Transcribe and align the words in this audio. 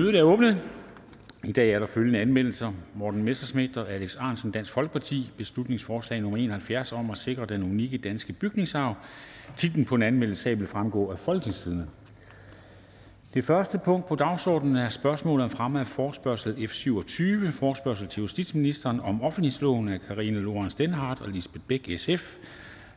Mødet 0.00 0.14
er 0.18 0.22
åbnet. 0.22 0.58
I 1.44 1.52
dag 1.52 1.70
er 1.72 1.78
der 1.78 1.86
følgende 1.86 2.18
anmeldelser: 2.18 2.72
Morten 2.94 3.22
Messerschmidt 3.22 3.76
og 3.76 3.90
Alex 3.90 4.16
Arnsen, 4.16 4.50
(Dansk 4.50 4.72
Folkeparti): 4.72 5.30
Beslutningsforslag 5.36 6.20
nummer 6.20 6.38
71 6.38 6.92
om 6.92 7.10
at 7.10 7.18
sikre 7.18 7.46
den 7.46 7.62
unikke 7.62 7.98
danske 7.98 8.32
bygningsarv. 8.32 8.94
Titlen 9.56 9.84
på 9.84 9.94
en 9.94 10.02
anmeldelse 10.02 10.58
vil 10.58 10.66
fremgå 10.66 11.10
af 11.10 11.18
Folketingstidene. 11.18 11.86
Det 13.34 13.44
første 13.44 13.80
punkt 13.84 14.08
på 14.08 14.14
dagsordenen 14.14 14.76
er 14.76 14.88
spørgsmålet 14.88 15.44
om 15.44 15.50
fremme 15.50 15.80
af 15.80 15.86
forspørgsel 15.86 16.68
F 16.68 16.72
27: 16.72 17.52
forspørgsel 17.52 18.08
til 18.08 18.20
justitsministeren 18.20 19.00
om 19.00 19.22
offentlighedsloven 19.22 19.88
af 19.88 20.00
Karine 20.00 20.40
Lorenz 20.40 20.74
Denhardt 20.74 21.20
og 21.20 21.28
Lisbeth 21.28 21.64
Bæk 21.64 21.90
(SF). 21.98 22.36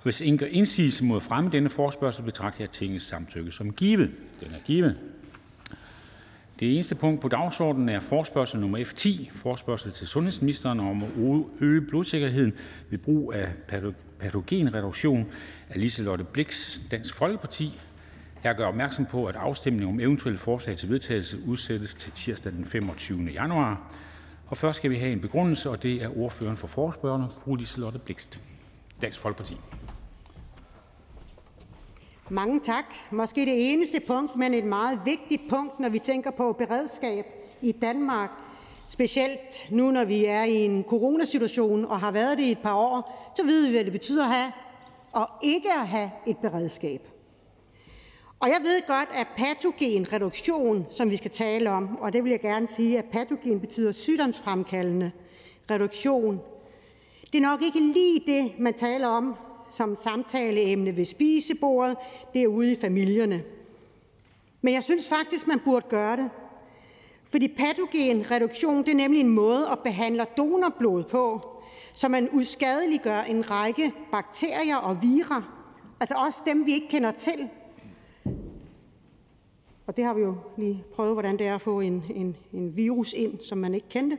Hvis 0.03 0.21
ingen 0.21 0.37
gør 0.37 0.45
indsigelse 0.45 1.03
mod 1.03 1.21
fremme 1.21 1.49
denne 1.51 1.69
forspørgsel, 1.69 2.23
betragter 2.23 2.63
jeg 2.63 2.69
Tingets 2.71 3.05
samtykke 3.05 3.51
som 3.51 3.73
givet. 3.73 4.11
Den 4.39 4.51
er 4.51 4.59
givet. 4.65 4.97
Det 6.63 6.75
eneste 6.75 6.95
punkt 6.95 7.21
på 7.21 7.27
dagsordenen 7.27 7.89
er 7.89 7.99
forespørgsel 7.99 8.59
nummer 8.59 8.83
F 8.83 8.93
10: 8.93 9.29
Forespørgsel 9.33 9.91
til 9.91 10.07
sundhedsministeren 10.07 10.79
om 10.79 11.03
at 11.03 11.09
øge 11.61 11.81
blodsikkerheden 11.81 12.53
ved 12.89 12.97
brug 12.97 13.33
af 13.33 13.47
patogenreduktion. 14.19 15.25
Af 15.69 15.81
Liselott 15.81 16.27
Blix 16.27 16.79
(Dansk 16.91 17.15
Folkeparti). 17.15 17.79
Jeg 18.43 18.55
gør 18.55 18.65
opmærksom 18.65 19.05
på, 19.05 19.25
at 19.25 19.35
afstemning 19.35 19.89
om 19.89 19.99
eventuelle 19.99 20.39
forslag 20.39 20.77
til 20.77 20.89
vedtagelse 20.89 21.37
udsættes 21.47 21.93
til 21.93 22.11
tirsdag 22.11 22.51
den 22.51 22.65
25. 22.65 23.23
januar. 23.23 23.81
Og 24.47 24.57
først 24.57 24.77
skal 24.77 24.91
vi 24.91 24.97
have 24.97 25.11
en 25.11 25.21
begrundelse, 25.21 25.69
og 25.69 25.83
det 25.83 26.03
er 26.03 26.17
ordføreren 26.17 26.57
for 26.57 26.67
forespørgerne, 26.67 27.27
fru 27.43 27.55
Liselott 27.55 28.01
Blixt, 28.01 28.41
Dansk 29.01 29.19
Folkeparti. 29.19 29.57
Mange 32.29 32.59
tak. 32.59 32.85
Måske 33.11 33.41
det 33.41 33.73
eneste 33.73 33.99
punkt, 34.07 34.35
men 34.35 34.53
et 34.53 34.63
meget 34.63 34.99
vigtigt 35.05 35.41
punkt, 35.49 35.79
når 35.79 35.89
vi 35.89 35.99
tænker 35.99 36.31
på 36.31 36.53
beredskab 36.53 37.25
i 37.61 37.71
Danmark. 37.71 38.29
Specielt 38.89 39.67
nu, 39.71 39.91
når 39.91 40.05
vi 40.05 40.25
er 40.25 40.43
i 40.43 40.55
en 40.55 40.83
coronasituation 40.83 41.85
og 41.85 41.99
har 41.99 42.11
været 42.11 42.37
det 42.37 42.43
i 42.43 42.51
et 42.51 42.59
par 42.59 42.75
år, 42.75 43.31
så 43.35 43.43
ved 43.43 43.65
vi, 43.65 43.71
hvad 43.71 43.83
det 43.83 43.91
betyder 43.91 44.23
at 44.23 44.35
have 44.35 44.51
og 45.11 45.29
ikke 45.41 45.71
at 45.71 45.87
have 45.87 46.11
et 46.27 46.37
beredskab. 46.37 47.07
Og 48.39 48.49
jeg 48.49 48.59
ved 48.61 48.87
godt, 48.87 49.09
at 49.13 49.27
patogenreduktion, 49.37 50.85
som 50.89 51.09
vi 51.09 51.17
skal 51.17 51.31
tale 51.31 51.69
om, 51.69 51.97
og 51.97 52.13
det 52.13 52.23
vil 52.23 52.29
jeg 52.29 52.41
gerne 52.41 52.67
sige, 52.67 52.97
at 52.97 53.05
patogen 53.05 53.59
betyder 53.59 53.91
sygdomsfremkaldende 53.91 55.11
reduktion. 55.71 56.41
Det 57.31 57.37
er 57.37 57.41
nok 57.41 57.61
ikke 57.61 57.79
lige 57.79 58.23
det, 58.27 58.51
man 58.59 58.73
taler 58.73 59.07
om 59.07 59.35
som 59.73 59.95
samtaleemne 59.95 60.97
ved 60.97 61.05
spisebordet 61.05 61.97
derude 62.33 62.71
i 62.71 62.75
familierne. 62.75 63.43
Men 64.61 64.73
jeg 64.73 64.83
synes 64.83 65.07
faktisk, 65.07 65.47
man 65.47 65.59
burde 65.65 65.85
gøre 65.89 66.17
det. 66.17 66.29
Fordi 67.25 67.47
patogenreduktion 67.47 68.85
det 68.85 68.91
er 68.91 68.95
nemlig 68.95 69.21
en 69.21 69.29
måde 69.29 69.67
at 69.71 69.79
behandle 69.79 70.25
donorblod 70.37 71.03
på, 71.03 71.49
så 71.93 72.09
man 72.09 72.29
uskadeliggør 72.31 73.21
en 73.21 73.51
række 73.51 73.93
bakterier 74.11 74.75
og 74.75 75.01
virer, 75.01 75.65
altså 75.99 76.15
også 76.25 76.43
dem, 76.45 76.65
vi 76.65 76.73
ikke 76.73 76.87
kender 76.87 77.11
til. 77.11 77.49
Og 79.87 79.97
det 79.97 80.03
har 80.03 80.13
vi 80.13 80.21
jo 80.21 80.35
lige 80.57 80.83
prøvet, 80.93 81.15
hvordan 81.15 81.39
det 81.39 81.47
er 81.47 81.55
at 81.55 81.61
få 81.61 81.79
en, 81.79 82.03
en, 82.15 82.37
en 82.53 82.77
virus 82.77 83.13
ind, 83.13 83.39
som 83.41 83.57
man 83.57 83.73
ikke 83.73 83.89
kendte. 83.89 84.17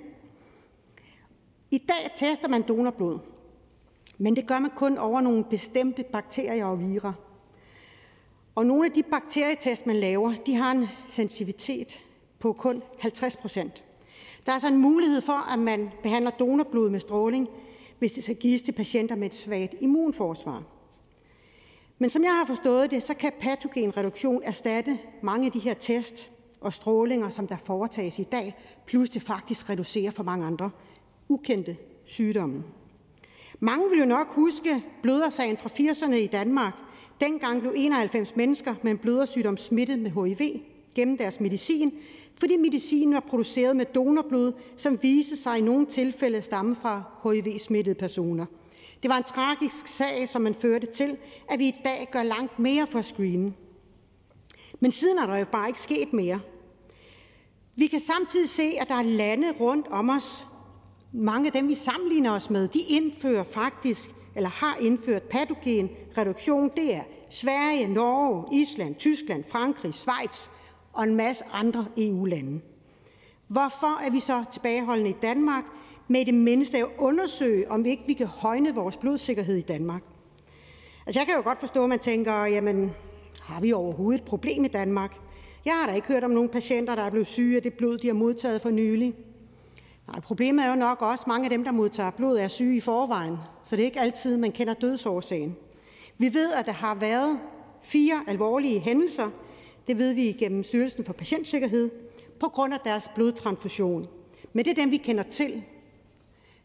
I 1.70 1.78
dag 1.78 2.10
tester 2.16 2.48
man 2.48 2.62
donorblod. 2.62 3.18
Men 4.18 4.36
det 4.36 4.46
gør 4.46 4.58
man 4.58 4.70
kun 4.76 4.98
over 4.98 5.20
nogle 5.20 5.44
bestemte 5.44 6.04
bakterier 6.12 6.66
og 6.66 6.80
virer. 6.80 7.12
Og 8.54 8.66
nogle 8.66 8.86
af 8.86 8.92
de 8.92 9.02
bakterietest, 9.02 9.86
man 9.86 9.96
laver, 9.96 10.32
de 10.46 10.54
har 10.54 10.72
en 10.72 10.86
sensitivitet 11.08 12.00
på 12.38 12.52
kun 12.52 12.82
50 12.98 13.36
procent. 13.36 13.84
Der 14.46 14.52
er 14.52 14.54
altså 14.54 14.68
en 14.68 14.78
mulighed 14.78 15.20
for, 15.20 15.52
at 15.52 15.58
man 15.58 15.90
behandler 16.02 16.30
donorblod 16.30 16.90
med 16.90 17.00
stråling, 17.00 17.48
hvis 17.98 18.12
det 18.12 18.24
skal 18.24 18.36
gives 18.36 18.62
til 18.62 18.72
patienter 18.72 19.16
med 19.16 19.26
et 19.26 19.34
svagt 19.34 19.74
immunforsvar. 19.80 20.62
Men 21.98 22.10
som 22.10 22.24
jeg 22.24 22.32
har 22.32 22.46
forstået 22.46 22.90
det, 22.90 23.02
så 23.02 23.14
kan 23.14 23.32
patogenreduktion 23.40 24.42
erstatte 24.44 24.98
mange 25.22 25.46
af 25.46 25.52
de 25.52 25.58
her 25.58 25.74
test 25.74 26.30
og 26.60 26.72
strålinger, 26.72 27.30
som 27.30 27.46
der 27.46 27.56
foretages 27.56 28.18
i 28.18 28.22
dag, 28.22 28.56
plus 28.86 29.10
det 29.10 29.22
faktisk 29.22 29.70
reducerer 29.70 30.10
for 30.10 30.22
mange 30.22 30.46
andre 30.46 30.70
ukendte 31.28 31.76
sygdomme. 32.04 32.64
Mange 33.60 33.90
vil 33.90 33.98
jo 33.98 34.04
nok 34.04 34.28
huske 34.28 34.84
blødersagen 35.02 35.56
fra 35.56 35.68
80'erne 35.68 36.14
i 36.14 36.26
Danmark. 36.26 36.74
Dengang 37.20 37.60
blev 37.60 37.72
91 37.76 38.36
mennesker 38.36 38.74
med 38.82 38.90
en 38.90 38.98
blødersygdom 38.98 39.56
smittet 39.56 39.98
med 39.98 40.10
HIV 40.10 40.60
gennem 40.94 41.18
deres 41.18 41.40
medicin, 41.40 41.92
fordi 42.36 42.56
medicinen 42.56 43.14
var 43.14 43.20
produceret 43.20 43.76
med 43.76 43.86
donorblod, 43.86 44.52
som 44.76 44.98
viste 45.02 45.36
sig 45.36 45.58
i 45.58 45.62
nogle 45.62 45.86
tilfælde 45.86 46.38
at 46.38 46.44
stamme 46.44 46.76
fra 46.76 47.02
HIV-smittede 47.24 47.94
personer. 47.94 48.46
Det 49.02 49.10
var 49.10 49.16
en 49.16 49.24
tragisk 49.24 49.86
sag, 49.86 50.28
som 50.28 50.42
man 50.42 50.54
førte 50.54 50.86
til, 50.86 51.16
at 51.50 51.58
vi 51.58 51.68
i 51.68 51.74
dag 51.84 52.08
gør 52.12 52.22
langt 52.22 52.58
mere 52.58 52.86
for 52.86 52.98
at 52.98 53.04
screene. 53.04 53.52
Men 54.80 54.92
siden 54.92 55.18
er 55.18 55.26
der 55.26 55.36
jo 55.36 55.44
bare 55.52 55.68
ikke 55.68 55.80
sket 55.80 56.12
mere. 56.12 56.40
Vi 57.76 57.86
kan 57.86 58.00
samtidig 58.00 58.48
se, 58.48 58.72
at 58.80 58.88
der 58.88 58.94
er 58.94 59.02
lande 59.02 59.52
rundt 59.60 59.86
om 59.90 60.10
os, 60.10 60.46
mange 61.14 61.46
af 61.46 61.52
dem, 61.52 61.68
vi 61.68 61.74
sammenligner 61.74 62.30
os 62.30 62.50
med, 62.50 62.68
de 62.68 62.80
indfører 62.88 63.44
faktisk 63.44 64.10
eller 64.34 64.50
har 64.50 64.76
indført 64.80 65.22
patogenreduktion. 65.22 66.70
Det 66.76 66.94
er 66.94 67.02
Sverige, 67.30 67.88
Norge, 67.88 68.60
Island, 68.60 68.94
Tyskland, 68.94 69.44
Frankrig, 69.48 69.94
Schweiz 69.94 70.48
og 70.92 71.04
en 71.04 71.14
masse 71.14 71.44
andre 71.52 71.86
EU-lande. 71.96 72.60
Hvorfor 73.48 74.04
er 74.06 74.10
vi 74.10 74.20
så 74.20 74.44
tilbageholdende 74.52 75.10
i 75.10 75.16
Danmark 75.22 75.64
med 76.08 76.24
det 76.24 76.34
mindste 76.34 76.78
at 76.78 76.86
undersøge, 76.98 77.70
om 77.70 77.84
vi 77.84 77.90
ikke 77.90 78.06
vi 78.06 78.12
kan 78.12 78.26
højne 78.26 78.74
vores 78.74 78.96
blodsikkerhed 78.96 79.56
i 79.56 79.60
Danmark? 79.60 80.02
Altså, 81.06 81.20
jeg 81.20 81.26
kan 81.26 81.36
jo 81.36 81.42
godt 81.42 81.60
forstå, 81.60 81.82
at 81.82 81.88
man 81.88 81.98
tænker, 81.98 82.44
jamen, 82.44 82.90
har 83.40 83.60
vi 83.60 83.72
overhovedet 83.72 84.20
et 84.20 84.26
problem 84.26 84.64
i 84.64 84.68
Danmark? 84.68 85.16
Jeg 85.64 85.74
har 85.74 85.86
da 85.86 85.94
ikke 85.94 86.08
hørt 86.08 86.24
om 86.24 86.30
nogen 86.30 86.48
patienter, 86.48 86.94
der 86.94 87.02
er 87.02 87.10
blevet 87.10 87.26
syge 87.26 87.56
af 87.56 87.62
det 87.62 87.74
blod, 87.74 87.98
de 87.98 88.06
har 88.06 88.14
modtaget 88.14 88.62
for 88.62 88.70
nylig. 88.70 89.14
Nej, 90.06 90.20
problemet 90.20 90.64
er 90.64 90.68
jo 90.68 90.76
nok 90.76 91.02
også, 91.02 91.22
at 91.22 91.26
mange 91.26 91.44
af 91.44 91.50
dem, 91.50 91.64
der 91.64 91.72
modtager 91.72 92.10
blod, 92.10 92.38
er 92.38 92.48
syge 92.48 92.76
i 92.76 92.80
forvejen, 92.80 93.36
så 93.64 93.76
det 93.76 93.82
er 93.82 93.86
ikke 93.86 94.00
altid, 94.00 94.36
man 94.36 94.52
kender 94.52 94.74
dødsårsagen. 94.74 95.56
Vi 96.18 96.34
ved, 96.34 96.52
at 96.52 96.66
der 96.66 96.72
har 96.72 96.94
været 96.94 97.38
fire 97.82 98.24
alvorlige 98.26 98.80
hændelser, 98.80 99.30
det 99.86 99.98
ved 99.98 100.14
vi 100.14 100.22
gennem 100.22 100.64
Styrelsen 100.64 101.04
for 101.04 101.12
Patientsikkerhed, 101.12 101.90
på 102.40 102.48
grund 102.48 102.74
af 102.74 102.80
deres 102.84 103.10
blodtransfusion. 103.14 104.04
Men 104.52 104.64
det 104.64 104.70
er 104.70 104.82
dem, 104.82 104.90
vi 104.90 104.96
kender 104.96 105.22
til. 105.22 105.62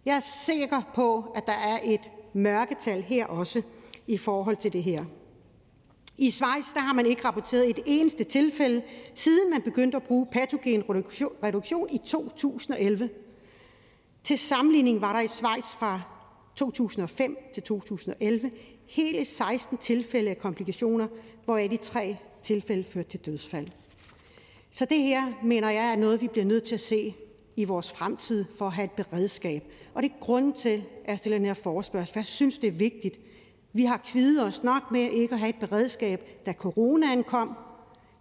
Jeg 0.05 0.15
er 0.15 0.45
sikker 0.45 0.81
på, 0.93 1.25
at 1.35 1.45
der 1.45 1.53
er 1.53 1.79
et 1.83 2.11
mørketal 2.33 3.01
her 3.01 3.25
også 3.25 3.61
i 4.07 4.17
forhold 4.17 4.57
til 4.57 4.73
det 4.73 4.83
her. 4.83 5.05
I 6.17 6.31
Schweiz 6.31 6.73
der 6.73 6.79
har 6.79 6.93
man 6.93 7.05
ikke 7.05 7.25
rapporteret 7.25 7.69
et 7.69 7.79
eneste 7.85 8.23
tilfælde, 8.23 8.81
siden 9.15 9.49
man 9.49 9.61
begyndte 9.61 9.97
at 9.97 10.03
bruge 10.03 10.25
patogenreduktion 10.25 11.87
i 11.91 11.97
2011. 11.97 13.09
Til 14.23 14.37
sammenligning 14.37 15.01
var 15.01 15.13
der 15.13 15.21
i 15.21 15.27
Schweiz 15.27 15.75
fra 15.79 16.01
2005 16.55 17.37
til 17.53 17.63
2011 17.63 18.51
hele 18.85 19.25
16 19.25 19.77
tilfælde 19.77 20.29
af 20.29 20.37
komplikationer, 20.37 21.07
hvoraf 21.45 21.69
de 21.69 21.77
tre 21.77 22.17
tilfælde 22.43 22.83
førte 22.83 23.09
til 23.09 23.19
dødsfald. 23.19 23.67
Så 24.71 24.85
det 24.85 24.97
her, 24.97 25.33
mener 25.43 25.69
jeg, 25.69 25.91
er 25.91 25.95
noget, 25.95 26.21
vi 26.21 26.27
bliver 26.27 26.45
nødt 26.45 26.63
til 26.63 26.73
at 26.73 26.81
se 26.81 27.15
i 27.55 27.63
vores 27.63 27.91
fremtid 27.91 28.45
for 28.57 28.65
at 28.65 28.71
have 28.71 28.85
et 28.85 28.91
beredskab. 28.91 29.63
Og 29.93 30.03
det 30.03 30.11
er 30.11 30.15
grunden 30.19 30.53
til, 30.53 30.83
at 31.03 31.09
jeg 31.09 31.19
stiller 31.19 31.37
den 31.37 31.45
her 31.45 31.53
forespørgsel, 31.53 32.13
for 32.13 32.19
jeg 32.19 32.27
synes, 32.27 32.59
det 32.59 32.67
er 32.67 32.71
vigtigt. 32.71 33.19
Vi 33.73 33.83
har 33.83 33.97
kvidet 33.97 34.43
os 34.43 34.63
nok 34.63 34.91
med 34.91 35.01
ikke 35.01 35.33
at 35.33 35.39
have 35.39 35.49
et 35.49 35.59
beredskab, 35.59 36.29
da 36.45 36.53
coronaen 36.53 37.23
kom. 37.23 37.57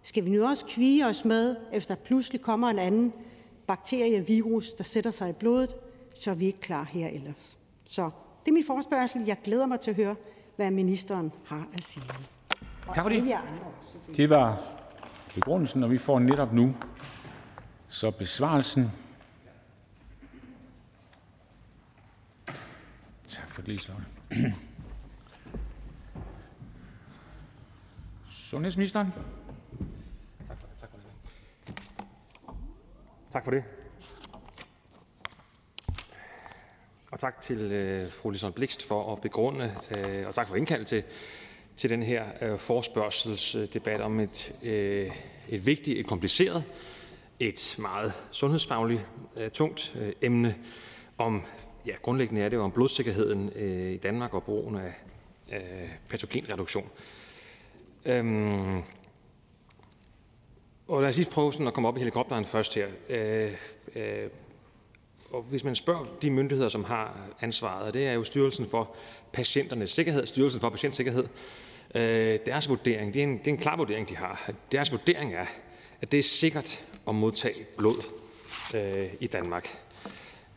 Skal 0.03 0.25
vi 0.25 0.29
nu 0.29 0.45
også 0.45 0.65
kvide 0.65 1.05
os 1.05 1.25
med, 1.25 1.55
efter 1.73 1.95
pludselig 1.95 2.41
kommer 2.41 2.67
en 2.67 2.79
anden 2.79 3.13
bakterie, 3.67 4.27
virus, 4.27 4.73
der 4.73 4.83
sætter 4.83 5.11
sig 5.11 5.29
i 5.29 5.33
blodet, 5.33 5.75
så 6.19 6.31
er 6.31 6.35
vi 6.35 6.45
ikke 6.45 6.59
klar 6.59 6.83
her 6.83 7.07
ellers. 7.07 7.57
Så 7.85 8.09
det 8.45 8.51
er 8.51 8.53
min 8.53 8.63
forespørgsel. 8.67 9.23
Jeg 9.25 9.37
glæder 9.43 9.65
mig 9.65 9.79
til 9.79 9.91
at 9.91 9.95
høre, 9.95 10.15
hvad 10.55 10.71
ministeren 10.71 11.31
har 11.45 11.67
at 11.73 11.83
sige. 11.83 12.03
Tak 12.85 13.03
for 13.03 13.09
det. 13.09 13.37
Det 14.15 14.29
var 14.29 14.61
begrundelsen, 15.35 15.83
og 15.83 15.91
vi 15.91 15.97
får 15.97 16.19
netop 16.19 16.53
nu 16.53 16.75
så 17.87 18.11
besvarelsen. 18.11 18.91
Tak 23.27 23.49
for 23.51 23.61
det, 23.61 23.69
Liselotte. 23.69 24.05
Sundhedsministeren. 28.29 29.13
Tak 30.47 30.57
for 30.59 30.67
det. 30.67 31.05
Tak 33.29 33.43
for 33.43 33.51
det. 33.51 33.63
Og 37.11 37.19
tak 37.19 37.39
til 37.39 37.57
øh, 37.57 38.11
fru 38.11 38.29
Liselott 38.29 38.55
Blixt 38.55 38.83
for 38.83 39.13
at 39.13 39.21
begrunde, 39.21 39.75
øh, 39.91 40.27
og 40.27 40.33
tak 40.33 40.47
for 40.47 40.55
indkaldet 40.55 40.87
til, 40.87 41.03
til 41.75 41.89
den 41.89 42.03
her 42.03 42.25
øh, 42.41 42.59
forspørgselsdebat 42.59 44.01
om 44.01 44.19
et, 44.19 44.53
øh, 44.63 45.11
et 45.49 45.65
vigtigt, 45.65 45.99
et 45.99 46.07
kompliceret 46.07 46.63
et 47.39 47.75
meget 47.77 48.13
sundhedsfagligt 48.31 49.01
øh, 49.37 49.51
tungt 49.51 49.95
øh, 49.99 50.13
emne 50.21 50.55
om, 51.17 51.43
ja, 51.85 51.95
grundlæggende 52.01 52.41
er 52.41 52.49
det 52.49 52.57
jo 52.57 52.63
om 52.63 52.71
blodsikkerheden 52.71 53.51
øh, 53.55 53.91
i 53.91 53.97
Danmark 53.97 54.33
og 54.33 54.43
brugen 54.43 54.75
af 54.75 54.93
øh, 55.53 55.89
patogenreduktion. 56.09 56.89
Øhm, 58.05 58.83
og 60.87 61.01
lad 61.01 61.09
os 61.09 61.17
lige 61.17 61.31
prøve 61.31 61.53
sådan 61.53 61.67
at 61.67 61.73
komme 61.73 61.87
op 61.87 61.95
i 61.97 61.99
helikopteren 61.99 62.45
først 62.45 62.75
her. 62.75 62.87
Øh, 63.09 63.53
øh, 63.95 64.29
og 65.31 65.41
hvis 65.49 65.63
man 65.63 65.75
spørger 65.75 66.03
de 66.21 66.31
myndigheder, 66.31 66.69
som 66.69 66.83
har 66.83 67.17
ansvaret, 67.41 67.87
og 67.87 67.93
det 67.93 68.07
er 68.07 68.13
jo 68.13 68.23
Styrelsen 68.23 68.65
for 68.65 68.95
Patienternes 69.31 69.89
Sikkerhed, 69.89 70.25
Styrelsen 70.25 70.61
for 70.61 70.69
Patientsikkerhed, 70.69 71.27
øh, 71.95 72.39
deres 72.45 72.69
vurdering, 72.69 73.13
det 73.13 73.19
er, 73.19 73.23
en, 73.23 73.37
det 73.37 73.47
er 73.47 73.51
en 73.51 73.57
klar 73.57 73.77
vurdering, 73.77 74.09
de 74.09 74.15
har. 74.15 74.51
Deres 74.71 74.91
vurdering 74.91 75.33
er, 75.33 75.45
at 76.01 76.11
det 76.11 76.17
er 76.17 76.23
sikkert 76.23 76.85
at 77.07 77.15
modtage 77.15 77.65
blod 77.77 78.03
øh, 78.75 79.09
i 79.19 79.27
Danmark. 79.27 79.79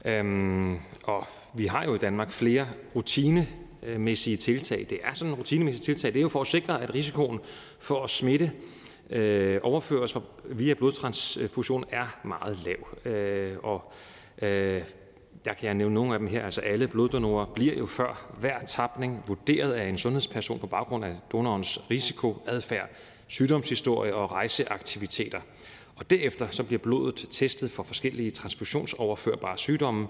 Øhm, 0.04 0.78
og 1.04 1.26
vi 1.54 1.66
har 1.66 1.84
jo 1.84 1.94
i 1.94 1.98
Danmark 1.98 2.30
flere 2.30 2.69
rutinemæssige 2.96 4.36
tiltag. 4.36 4.86
Det 4.90 4.98
er 5.04 5.14
sådan 5.14 5.32
en 5.32 5.38
rutinemæssige 5.38 5.84
tiltag. 5.84 6.12
Det 6.12 6.19
er 6.19 6.22
jo 6.22 6.28
for 6.28 6.40
at 6.40 6.46
sikre, 6.46 6.82
at 6.82 6.94
risikoen 6.94 7.40
for 7.78 8.04
at 8.04 8.10
smitte 8.10 8.52
øh, 9.10 9.60
overføres 9.62 10.16
via 10.44 10.74
blodtransfusion 10.74 11.84
er 11.90 12.20
meget 12.24 12.58
lav. 12.64 13.12
Øh, 13.12 13.56
og 13.62 13.92
øh, 14.43 14.83
der 15.44 15.55
kan 15.55 15.67
jeg 15.67 15.75
nævne 15.75 15.94
nogle 15.94 16.12
af 16.12 16.19
dem 16.19 16.29
her. 16.29 16.44
Altså 16.44 16.61
alle 16.61 16.89
bloddonorer 16.89 17.47
bliver 17.47 17.75
jo 17.75 17.87
før 17.87 18.31
hver 18.41 18.65
tapning 18.65 19.23
vurderet 19.27 19.73
af 19.73 19.89
en 19.89 19.99
sundhedsperson 19.99 20.59
på 20.59 20.67
baggrund 20.67 21.05
af 21.05 21.17
donorens 21.33 21.91
risiko, 21.91 22.43
adfærd, 22.47 22.89
sygdomshistorie 23.29 24.15
og 24.15 24.33
rejseaktiviteter. 24.33 25.41
Og 25.97 26.11
derefter 26.11 26.50
så 26.50 26.62
bliver 26.62 26.79
blodet 26.79 27.27
testet 27.31 27.71
for 27.71 27.83
forskellige 27.83 28.31
transfusionsoverførbare 28.31 29.59
sygdomme, 29.59 30.06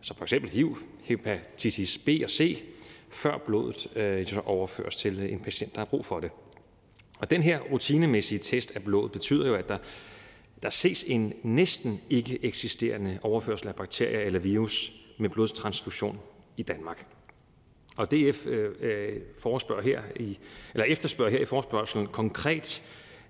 som 0.00 0.16
eksempel 0.22 0.50
HIV, 0.50 0.78
hepatitis 1.02 1.98
B 1.98 2.08
og 2.24 2.30
C, 2.30 2.62
før 3.10 3.38
blodet 3.38 3.96
øh, 3.96 4.26
overføres 4.44 4.96
til 4.96 5.32
en 5.32 5.40
patient, 5.40 5.74
der 5.74 5.80
har 5.80 5.86
brug 5.86 6.04
for 6.04 6.20
det. 6.20 6.30
Og 7.18 7.30
den 7.30 7.42
her 7.42 7.60
rutinemæssige 7.60 8.38
test 8.38 8.72
af 8.76 8.82
blodet 8.82 9.12
betyder 9.12 9.48
jo, 9.48 9.54
at 9.54 9.68
der, 9.68 9.78
der 10.62 10.70
ses 10.70 11.04
en 11.08 11.32
næsten 11.42 12.00
ikke 12.10 12.44
eksisterende 12.44 13.18
overførsel 13.22 13.68
af 13.68 13.74
bakterier 13.74 14.20
eller 14.20 14.38
virus 14.38 14.92
med 15.18 15.30
blodtransfusion 15.30 16.20
i 16.56 16.62
Danmark. 16.62 17.06
Og 17.96 18.10
DF 18.10 18.46
øh, 18.46 18.74
øh, 18.80 19.20
forespørger 19.40 19.82
her 19.82 20.02
i, 20.16 20.38
eller 20.74 20.84
efterspørger 20.84 21.30
her 21.30 21.38
i 21.38 21.44
forespørgselen 21.44 22.06
konkret, 22.06 22.82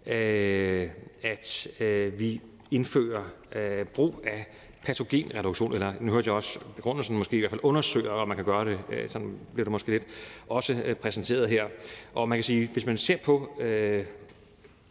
øh, 0.07 0.89
at 1.23 1.69
øh, 1.81 2.19
vi 2.19 2.41
indfører 2.71 3.25
øh, 3.53 3.87
brug 3.87 4.21
af 4.25 4.47
patogenreduktion, 4.85 5.73
eller 5.73 5.93
nu 6.01 6.13
hørte 6.13 6.29
jeg 6.29 6.35
også 6.35 6.59
begrundelsen 6.77 7.17
måske 7.17 7.37
i 7.37 7.41
hvert 7.41 7.51
fald 7.51 7.61
undersøger, 7.65 8.11
og 8.11 8.29
man 8.29 8.37
kan 8.37 8.45
gøre 8.47 8.65
det, 8.65 8.79
øh, 8.91 9.09
sådan 9.09 9.39
bliver 9.55 9.65
det 9.65 9.73
måske 9.73 9.91
lidt 9.91 10.07
også 10.49 10.83
øh, 10.85 10.97
præsenteret 10.97 11.49
her. 11.49 11.67
Og 12.15 12.29
man 12.29 12.39
kan 12.39 12.43
sige, 12.43 12.69
hvis 12.73 12.87
man 12.87 12.99
ser 12.99 13.17
på, 13.17 13.57
øh, 13.61 14.05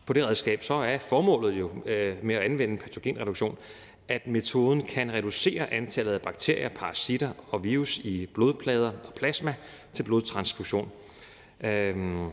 på 0.05 0.13
det 0.13 0.25
redskab, 0.25 0.63
så 0.63 0.73
er 0.73 0.97
formålet 0.97 1.59
jo 1.59 1.71
øh, 1.85 2.15
med 2.23 2.35
at 2.35 2.41
anvende 2.41 2.77
patogenreduktion, 2.77 3.57
at 4.07 4.27
metoden 4.27 4.81
kan 4.81 5.13
reducere 5.13 5.73
antallet 5.73 6.13
af 6.13 6.21
bakterier, 6.21 6.69
parasitter 6.69 7.31
og 7.49 7.63
virus 7.63 7.97
i 7.97 8.25
blodplader 8.33 8.91
og 9.07 9.13
plasma 9.13 9.55
til 9.93 10.03
blodtransfusion. 10.03 10.91
Øhm, 11.61 12.29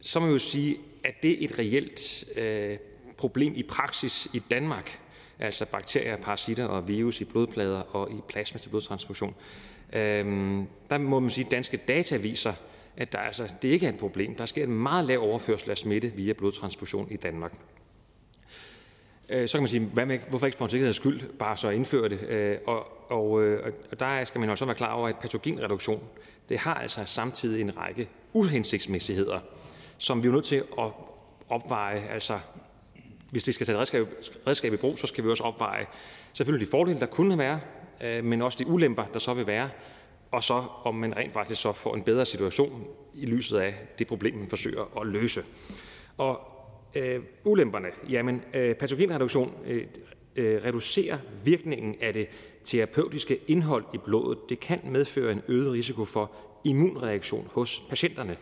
så 0.00 0.20
må 0.20 0.26
vi 0.26 0.32
jo 0.32 0.38
sige, 0.38 0.76
at 1.04 1.14
det 1.22 1.30
er 1.30 1.44
et 1.44 1.58
reelt 1.58 2.24
øh, 2.36 2.78
problem 3.16 3.52
i 3.56 3.62
praksis 3.62 4.28
i 4.32 4.38
Danmark, 4.50 4.98
altså 5.38 5.64
bakterier, 5.64 6.16
parasitter 6.16 6.64
og 6.64 6.88
virus 6.88 7.20
i 7.20 7.24
blodplader 7.24 7.80
og 7.80 8.10
i 8.10 8.20
plasma 8.28 8.58
til 8.58 8.68
blodtransfusion. 8.68 9.34
Øhm, 9.92 10.66
der 10.90 10.98
må 10.98 11.20
man 11.20 11.30
sige, 11.30 11.44
at 11.44 11.50
danske 11.50 11.76
data 11.76 12.16
viser, 12.16 12.52
at 12.96 13.12
der, 13.12 13.18
altså, 13.18 13.52
det 13.62 13.68
ikke 13.68 13.86
er 13.86 13.90
et 13.92 13.98
problem. 13.98 14.34
Der 14.34 14.46
sker 14.46 14.64
en 14.64 14.70
meget 14.70 15.04
lav 15.04 15.18
overførsel 15.18 15.70
af 15.70 15.78
smitte 15.78 16.12
via 16.16 16.32
blodtransfusion 16.32 17.08
i 17.10 17.16
Danmark. 17.16 17.52
Øh, 19.28 19.48
så 19.48 19.58
kan 19.58 19.62
man 19.62 19.68
sige, 19.68 19.86
hvad 19.86 20.06
med, 20.06 20.18
hvorfor 20.28 20.46
ikke 20.46 20.58
for 20.58 20.64
en 20.64 20.70
sikkerheds 20.70 20.96
skyld 20.96 21.32
bare 21.38 21.56
så 21.56 21.70
indføre 21.70 22.08
det? 22.08 22.20
Øh, 22.22 22.58
og, 22.66 23.10
og, 23.10 23.42
øh, 23.42 23.72
og 23.90 24.00
der 24.00 24.24
skal 24.24 24.40
man 24.40 24.50
også 24.50 24.64
være 24.64 24.74
klar 24.74 24.92
over, 24.92 25.08
at 25.08 25.16
patogenreduktion, 25.18 26.02
det 26.48 26.58
har 26.58 26.74
altså 26.74 27.02
samtidig 27.06 27.60
en 27.60 27.76
række 27.76 28.08
uhensigtsmæssigheder, 28.32 29.40
som 29.98 30.22
vi 30.22 30.28
er 30.28 30.32
nødt 30.32 30.44
til 30.44 30.56
at 30.56 30.90
opveje. 31.48 32.08
Altså, 32.10 32.38
hvis 33.30 33.46
vi 33.46 33.52
skal 33.52 33.66
tage 33.66 33.78
redskab, 33.78 34.08
redskab 34.46 34.72
i 34.72 34.76
brug, 34.76 34.98
så 34.98 35.06
skal 35.06 35.24
vi 35.24 35.30
også 35.30 35.42
opveje 35.42 35.86
selvfølgelig 36.32 36.66
de 36.66 36.70
fordele, 36.70 37.00
der 37.00 37.06
kunne 37.06 37.38
være, 37.38 37.60
men 38.22 38.42
også 38.42 38.58
de 38.58 38.66
ulemper, 38.66 39.04
der 39.12 39.18
så 39.18 39.34
vil 39.34 39.46
være, 39.46 39.70
og 40.34 40.42
så 40.42 40.64
om 40.84 40.94
man 40.94 41.16
rent 41.16 41.32
faktisk 41.32 41.62
så 41.62 41.72
får 41.72 41.94
en 41.94 42.02
bedre 42.02 42.26
situation 42.26 42.84
i 43.14 43.26
lyset 43.26 43.58
af 43.58 43.74
det 43.98 44.06
problem, 44.06 44.34
man 44.34 44.48
forsøger 44.48 45.00
at 45.00 45.06
løse. 45.06 45.42
Og 46.16 46.40
Øh, 46.96 47.20
ulemperne, 47.44 47.88
jamen 48.08 48.42
øh, 48.54 48.74
patogenreduktion 48.74 49.52
øh, 49.66 49.86
øh, 50.36 50.64
reducerer 50.64 51.18
virkningen 51.44 51.96
af 52.00 52.12
det 52.12 52.28
terapeutiske 52.64 53.38
indhold 53.46 53.84
i 53.94 53.98
blodet. 53.98 54.38
Det 54.48 54.60
kan 54.60 54.80
medføre 54.84 55.32
en 55.32 55.42
øget 55.48 55.72
risiko 55.72 56.04
for 56.04 56.32
immunreaktion 56.64 57.48
hos 57.52 57.82
patienterne. 57.88 58.36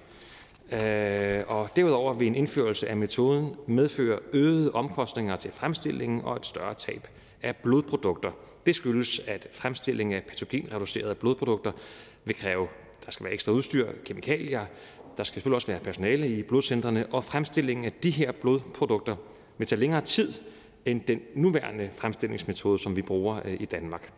Øh, 0.72 1.42
og 1.48 1.68
derudover 1.76 2.14
vil 2.14 2.28
en 2.28 2.34
indførelse 2.34 2.88
af 2.88 2.96
metoden 2.96 3.54
medføre 3.66 4.18
øgede 4.32 4.72
omkostninger 4.72 5.36
til 5.36 5.52
fremstillingen 5.52 6.24
og 6.24 6.36
et 6.36 6.46
større 6.46 6.74
tab 6.74 7.08
af 7.42 7.56
blodprodukter. 7.56 8.30
Det 8.66 8.76
skyldes, 8.76 9.20
at 9.26 9.48
fremstilling 9.52 10.14
af 10.14 10.22
patogenreducerede 10.22 11.14
blodprodukter 11.14 11.72
vil 12.24 12.36
kræve, 12.36 12.68
der 13.06 13.10
skal 13.10 13.24
være 13.24 13.34
ekstra 13.34 13.52
udstyr, 13.52 13.92
kemikalier, 14.04 14.66
der 15.16 15.24
skal 15.24 15.34
selvfølgelig 15.34 15.54
også 15.54 15.66
være 15.66 15.80
personale 15.80 16.28
i 16.28 16.42
blodcentrene, 16.42 17.06
og 17.06 17.24
fremstillingen 17.24 17.84
af 17.84 17.92
de 17.92 18.10
her 18.10 18.32
blodprodukter 18.32 19.16
vil 19.58 19.66
tage 19.66 19.80
længere 19.80 20.00
tid 20.00 20.32
end 20.84 21.00
den 21.00 21.20
nuværende 21.34 21.90
fremstillingsmetode, 21.96 22.78
som 22.78 22.96
vi 22.96 23.02
bruger 23.02 23.40
øh, 23.44 23.56
i 23.60 23.64
Danmark. 23.64 24.12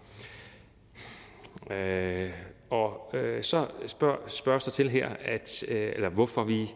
Øh, 1.71 2.31
og 2.71 3.11
øh, 3.15 3.43
så 3.43 3.67
spørg, 3.87 4.19
spørges 4.27 4.65
der 4.65 4.71
til 4.71 4.91
her, 4.91 5.09
at, 5.09 5.65
øh, 5.69 5.93
eller 5.95 6.09
hvorfor 6.09 6.45
vi 6.45 6.75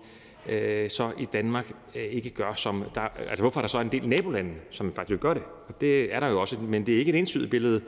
Øh, 0.49 0.91
så 0.91 1.13
i 1.19 1.25
Danmark 1.25 1.73
øh, 1.95 2.03
ikke 2.03 2.31
gør 2.31 2.55
som 2.55 2.85
der, 2.95 3.01
altså 3.01 3.43
hvorfor 3.43 3.61
er 3.61 3.63
der 3.63 3.69
så 3.69 3.81
en 3.81 3.93
del 3.93 4.09
nabolande, 4.09 4.55
som 4.71 4.93
faktisk 4.95 5.21
gør 5.21 5.35
det. 5.35 5.43
Og 5.69 5.81
det 5.81 6.15
er 6.15 6.21
der 6.21 6.29
jo 6.29 6.41
også, 6.41 6.61
men 6.61 6.87
det 6.87 6.95
er 6.95 6.99
ikke 6.99 7.13
et 7.13 7.19
entydigt 7.19 7.51
billede. 7.51 7.83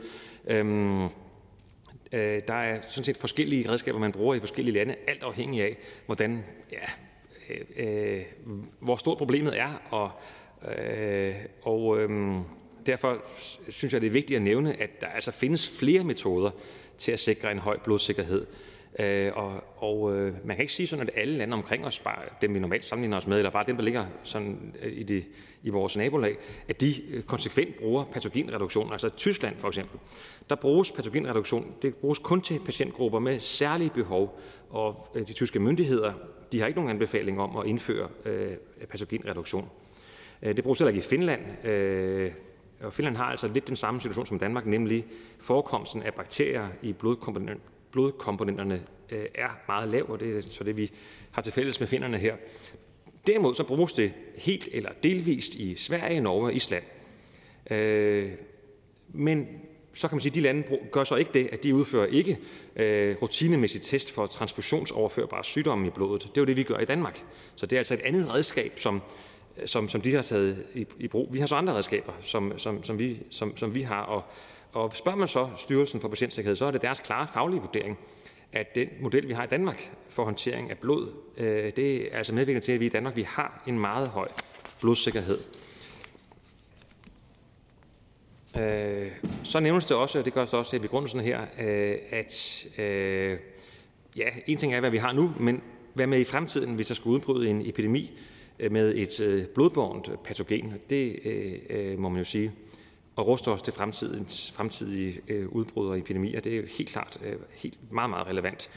Øhm, 0.47 1.09
Øh, 2.13 2.41
der 2.47 2.53
er 2.53 2.81
sådan 2.81 3.03
set 3.03 3.17
forskellige 3.17 3.69
redskaber, 3.69 3.99
man 3.99 4.11
bruger 4.11 4.35
i 4.35 4.39
forskellige 4.39 4.73
lande, 4.73 4.95
alt 5.07 5.23
afhængig 5.23 5.61
af, 5.61 5.77
hvordan, 6.05 6.43
ja, 6.71 6.77
øh, 7.49 8.17
øh, 8.17 8.23
hvor 8.79 8.95
stort 8.95 9.17
problemet 9.17 9.59
er. 9.59 9.81
Og, 9.89 10.11
øh, 10.77 11.35
og 11.61 11.99
øh, 11.99 12.37
derfor 12.85 13.25
synes 13.69 13.93
jeg, 13.93 14.01
det 14.01 14.07
er 14.07 14.11
vigtigt 14.11 14.37
at 14.37 14.41
nævne, 14.41 14.81
at 14.81 15.01
der 15.01 15.07
altså 15.07 15.31
findes 15.31 15.79
flere 15.79 16.03
metoder 16.03 16.51
til 16.97 17.11
at 17.11 17.19
sikre 17.19 17.51
en 17.51 17.59
høj 17.59 17.79
blodsikkerhed. 17.83 18.45
Øh, 18.99 19.31
og 19.35 19.63
og 19.77 20.15
øh, 20.15 20.33
man 20.45 20.55
kan 20.55 20.63
ikke 20.63 20.73
sige 20.73 20.87
sådan, 20.87 21.07
at 21.07 21.13
alle 21.15 21.37
lande 21.37 21.53
omkring 21.53 21.85
os, 21.85 21.99
bare 21.99 22.21
dem 22.41 22.53
vi 22.53 22.59
normalt 22.59 22.85
sammenligner 22.85 23.17
os 23.17 23.27
med, 23.27 23.37
eller 23.37 23.51
bare 23.51 23.63
dem, 23.67 23.75
der 23.75 23.83
ligger 23.83 24.05
sådan 24.23 24.75
øh, 24.81 24.91
i, 24.93 25.03
det, 25.03 25.25
i 25.63 25.69
vores 25.69 25.97
nabolag, 25.97 26.37
at 26.67 26.81
de 26.81 26.93
øh, 27.11 27.23
konsekvent 27.23 27.75
bruger 27.79 28.03
patogenreduktion. 28.03 28.91
Altså 28.91 29.09
Tyskland 29.09 29.57
for 29.57 29.67
eksempel, 29.67 29.99
der 30.49 30.55
bruges 30.55 30.91
patogenreduktion, 30.91 31.73
det 31.81 31.95
bruges 31.95 32.19
kun 32.19 32.41
til 32.41 32.59
patientgrupper 32.65 33.19
med 33.19 33.39
særlige 33.39 33.89
behov, 33.89 34.39
og 34.69 35.07
de 35.15 35.33
tyske 35.33 35.59
myndigheder, 35.59 36.13
de 36.51 36.59
har 36.59 36.67
ikke 36.67 36.79
nogen 36.79 36.89
anbefaling 36.89 37.41
om 37.41 37.57
at 37.57 37.65
indføre 37.65 38.07
øh, 38.25 38.51
patogenreduktion. 38.89 39.69
Det 40.43 40.63
bruges 40.63 40.79
heller 40.79 40.89
ikke 40.89 41.05
i 41.05 41.09
Finland, 41.09 41.65
øh, 41.65 42.31
og 42.81 42.93
Finland 42.93 43.15
har 43.15 43.25
altså 43.25 43.47
lidt 43.47 43.67
den 43.67 43.75
samme 43.75 44.01
situation 44.01 44.25
som 44.25 44.39
Danmark, 44.39 44.65
nemlig 44.65 45.05
forekomsten 45.39 46.03
af 46.03 46.13
bakterier 46.13 46.67
i 46.81 46.93
blodkomponenterne 47.91 48.83
øh, 49.11 49.25
er 49.35 49.49
meget 49.67 49.89
lav, 49.89 50.05
og 50.09 50.19
det 50.19 50.37
er 50.37 50.41
så 50.41 50.63
det, 50.63 50.77
vi 50.77 50.91
har 51.31 51.41
til 51.41 51.53
fælles 51.53 51.79
med 51.79 51.87
finderne 51.87 52.17
her. 52.17 52.35
Derimod 53.27 53.55
så 53.55 53.63
bruges 53.63 53.93
det 53.93 54.13
helt 54.37 54.69
eller 54.71 54.89
delvist 55.03 55.55
i 55.55 55.75
Sverige, 55.75 56.21
Norge 56.21 56.45
og 56.45 56.53
Island. 56.53 56.83
Øh, 57.71 58.31
men 59.13 59.47
så 59.93 60.07
kan 60.07 60.15
man 60.15 60.21
sige, 60.21 60.29
at 60.29 60.35
de 60.35 60.41
lande 60.41 60.63
gør 60.91 61.03
så 61.03 61.15
ikke 61.15 61.31
det, 61.33 61.49
at 61.51 61.63
de 61.63 61.75
udfører 61.75 62.05
ikke 62.05 62.37
øh, 62.75 63.15
rutinemæssigt 63.21 63.83
test 63.83 64.11
for 64.11 64.25
transfusionsoverførbare 64.25 65.43
sygdomme 65.43 65.87
i 65.87 65.89
blodet. 65.89 66.21
Det 66.21 66.37
er 66.37 66.41
jo 66.41 66.45
det, 66.45 66.57
vi 66.57 66.63
gør 66.63 66.77
i 66.77 66.85
Danmark. 66.85 67.23
Så 67.55 67.65
det 67.65 67.75
er 67.75 67.79
altså 67.79 67.93
et 67.93 68.01
andet 68.01 68.29
redskab, 68.29 68.79
som, 68.79 69.01
som, 69.65 69.87
som 69.87 70.01
de 70.01 70.13
har 70.13 70.21
taget 70.21 70.65
i, 70.73 70.85
i 70.99 71.07
brug. 71.07 71.33
Vi 71.33 71.39
har 71.39 71.47
så 71.47 71.55
andre 71.55 71.73
redskaber, 71.73 72.13
som, 72.21 72.53
som, 72.57 72.83
som, 72.83 72.99
vi, 72.99 73.19
som, 73.29 73.57
som 73.57 73.75
vi 73.75 73.81
har. 73.81 74.01
Og, 74.01 74.23
og 74.73 74.93
spørger 74.93 75.17
man 75.17 75.27
så 75.27 75.49
Styrelsen 75.57 76.01
for 76.01 76.07
Patientsikkerhed, 76.07 76.55
så 76.55 76.65
er 76.65 76.71
det 76.71 76.81
deres 76.81 76.99
klare 76.99 77.27
faglige 77.33 77.61
vurdering, 77.61 77.99
at 78.53 78.75
den 78.75 78.87
model, 79.01 79.27
vi 79.27 79.33
har 79.33 79.43
i 79.43 79.47
Danmark 79.47 79.91
for 80.09 80.23
håndtering 80.23 80.69
af 80.69 80.77
blod, 80.77 81.13
øh, 81.37 81.71
det 81.75 82.13
er 82.13 82.17
altså 82.17 82.33
medvirkende 82.33 82.65
til, 82.65 82.71
at 82.71 82.79
vi 82.79 82.85
i 82.85 82.89
Danmark 82.89 83.15
vi 83.15 83.21
har 83.21 83.63
en 83.67 83.79
meget 83.79 84.07
høj 84.07 84.27
blodsikkerhed. 84.79 85.39
Øh, 88.59 89.11
så 89.43 89.59
nævnes 89.59 89.85
det 89.85 89.97
også, 89.97 90.19
og 90.19 90.25
det 90.25 90.33
gør 90.33 90.45
det 90.45 90.53
også 90.53 90.75
i 90.75 90.79
begrundelsen 90.79 91.19
her, 91.19 91.41
øh, 91.59 91.95
at 92.09 92.65
øh, 92.77 93.37
ja, 94.17 94.29
en 94.47 94.57
ting 94.57 94.73
er, 94.73 94.79
hvad 94.79 94.91
vi 94.91 94.97
har 94.97 95.13
nu, 95.13 95.33
men 95.39 95.61
hvad 95.93 96.07
med 96.07 96.19
i 96.19 96.23
fremtiden, 96.23 96.75
hvis 96.75 96.87
der 96.87 96.95
skulle 96.95 97.13
udbryde 97.13 97.49
en 97.49 97.61
epidemi 97.65 98.19
øh, 98.59 98.71
med 98.71 98.95
et 98.95 99.21
øh, 99.21 99.45
blodbårent 99.45 100.23
patogen? 100.23 100.73
Det 100.89 101.19
øh, 101.25 101.53
øh 101.69 101.99
må 101.99 102.09
man 102.09 102.17
jo 102.17 102.25
sige. 102.25 102.51
Og 103.15 103.27
ruste 103.27 103.47
os 103.47 103.61
til 103.61 103.73
fremtidens 103.73 104.51
fremtidige 104.55 105.21
øh, 105.27 105.49
udbrud 105.49 105.87
og 105.87 105.99
epidemier. 105.99 106.39
Det 106.39 106.53
er 106.53 106.57
jo 106.57 106.67
helt 106.77 106.89
klart 106.89 107.17
øh, 107.23 107.35
helt 107.55 107.91
meget, 107.91 108.09
meget 108.09 108.27
relevant. 108.27 108.69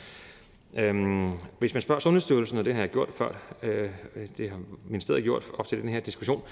Øhm, 0.77 1.33
hvis 1.59 1.75
man 1.75 1.81
spørger 1.81 2.01
Sundhedsstyrelsen, 2.01 2.59
og 2.59 2.65
det 2.65 2.75
har 2.75 2.81
jeg 2.81 2.91
gjort 2.91 3.09
før, 3.13 3.57
øh, 3.63 3.89
øh, 4.17 4.29
det 4.37 4.51
har 4.51 4.61
ministeriet 4.89 5.25
gjort 5.25 5.51
op 5.59 5.67
til 5.67 5.83
den 5.83 5.89
her 5.89 6.01
diskussion, 6.01 6.43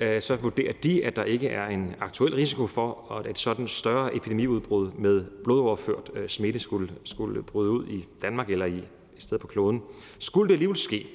øh, 0.00 0.22
så 0.22 0.36
vurderer 0.36 0.72
de, 0.72 1.04
at 1.04 1.16
der 1.16 1.24
ikke 1.24 1.48
er 1.48 1.66
en 1.66 1.94
aktuel 2.00 2.34
risiko 2.34 2.66
for, 2.66 3.12
at 3.12 3.26
et 3.26 3.38
sådan 3.38 3.68
større 3.68 4.16
epidemiudbrud 4.16 4.90
med 4.98 5.24
blodoverført 5.44 6.10
øh, 6.14 6.28
smitte 6.28 6.58
skulle, 6.58 6.92
skulle 7.04 7.42
bryde 7.42 7.70
ud 7.70 7.86
i 7.86 8.04
Danmark 8.22 8.50
eller 8.50 8.66
i, 8.66 8.78
i 9.16 9.20
stedet 9.20 9.40
på 9.40 9.46
kloden. 9.46 9.82
Skulle 10.18 10.48
det 10.48 10.54
alligevel 10.54 10.76
ske, 10.76 11.06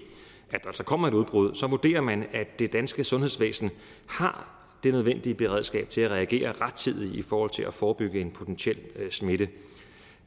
at 0.51 0.63
der 0.63 0.69
altså 0.69 0.83
kommer 0.83 1.07
et 1.07 1.13
udbrud, 1.13 1.53
så 1.53 1.67
vurderer 1.67 2.01
man, 2.01 2.25
at 2.31 2.59
det 2.59 2.73
danske 2.73 3.03
sundhedsvæsen 3.03 3.69
har 4.07 4.60
det 4.83 4.93
nødvendige 4.93 5.35
beredskab 5.35 5.89
til 5.89 6.01
at 6.01 6.11
reagere 6.11 6.51
rettidigt 6.51 7.15
i 7.15 7.21
forhold 7.21 7.49
til 7.49 7.63
at 7.63 7.73
forebygge 7.73 8.21
en 8.21 8.31
potentiel 8.31 8.77
øh, 8.95 9.11
smitte. 9.11 9.49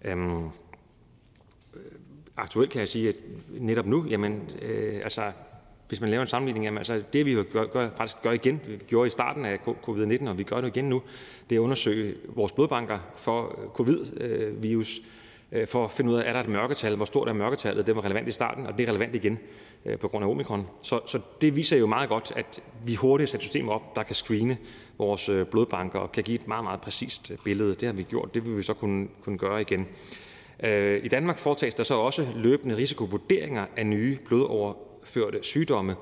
Øhm, 0.04 0.44
øh, 0.44 0.50
aktuelt 2.36 2.70
kan 2.70 2.80
jeg 2.80 2.88
sige, 2.88 3.08
at 3.08 3.14
netop 3.48 3.86
nu, 3.86 4.06
jamen, 4.10 4.50
øh, 4.62 5.00
altså, 5.04 5.32
hvis 5.88 6.00
man 6.00 6.10
laver 6.10 6.20
en 6.20 6.26
sammenligning, 6.26 6.64
jamen, 6.64 6.78
altså, 6.78 7.02
det 7.12 7.26
vi 7.26 7.32
jo 7.32 7.44
gør, 7.52 7.64
gør, 7.64 7.90
faktisk 7.96 8.22
gør 8.22 8.32
igen, 8.32 8.60
vi 8.66 8.76
gjorde 8.86 9.06
i 9.06 9.10
starten 9.10 9.44
af 9.44 9.56
covid-19, 9.56 10.28
og 10.28 10.38
vi 10.38 10.42
gør 10.42 10.60
det 10.60 10.76
igen 10.76 10.84
nu, 10.84 11.02
det 11.50 11.56
er 11.56 11.60
at 11.60 11.64
undersøge 11.64 12.14
vores 12.26 12.52
blodbanker 12.52 12.98
for 13.14 13.70
covid-virus, 13.74 14.98
øh, 14.98 15.04
øh 15.04 15.10
Øh, 15.54 15.68
for 15.68 15.84
at 15.84 15.90
finde 15.90 16.10
ud 16.10 16.16
af, 16.16 16.28
er 16.28 16.32
der 16.32 16.40
et 16.40 16.48
mørketal, 16.48 16.96
hvor 16.96 17.04
stort 17.04 17.28
er 17.28 17.32
mørketallet, 17.32 17.86
det 17.86 17.96
var 17.96 18.04
relevant 18.04 18.28
i 18.28 18.32
starten, 18.32 18.66
og 18.66 18.78
det 18.78 18.88
er 18.88 18.92
relevant 18.92 19.14
igen 19.14 19.38
øh, 19.84 19.98
på 19.98 20.08
grund 20.08 20.24
af 20.24 20.28
omikron. 20.28 20.66
Så, 20.82 21.00
så 21.06 21.20
det 21.40 21.56
viser 21.56 21.76
jo 21.76 21.86
meget 21.86 22.08
godt, 22.08 22.32
at 22.36 22.62
vi 22.84 22.94
hurtigt 22.94 23.30
sætter 23.30 23.44
systemer 23.44 23.72
op, 23.72 23.96
der 23.96 24.02
kan 24.02 24.14
screene 24.14 24.56
vores 24.98 25.28
øh, 25.28 25.46
blodbanker 25.46 25.98
og 25.98 26.12
kan 26.12 26.24
give 26.24 26.34
et 26.34 26.48
meget, 26.48 26.64
meget 26.64 26.80
præcist 26.80 27.32
billede. 27.44 27.74
Det 27.74 27.82
har 27.82 27.92
vi 27.92 28.02
gjort, 28.02 28.34
det 28.34 28.44
vil 28.44 28.56
vi 28.56 28.62
så 28.62 28.74
kunne, 28.74 29.08
kunne 29.20 29.38
gøre 29.38 29.60
igen. 29.60 29.86
I 31.02 31.08
Danmark 31.10 31.38
foretages 31.38 31.74
der 31.74 31.84
så 31.84 31.94
også 31.94 32.26
løbende 32.36 32.76
risikovurderinger 32.76 33.66
af 33.76 33.86
nye 33.86 34.18
blodoverførte 34.26 35.38
sygdomme. 35.42 35.96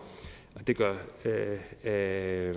Og 0.55 0.67
det 0.67 0.77
gør 0.77 0.95
øh, 1.25 1.59
øh, 1.85 2.57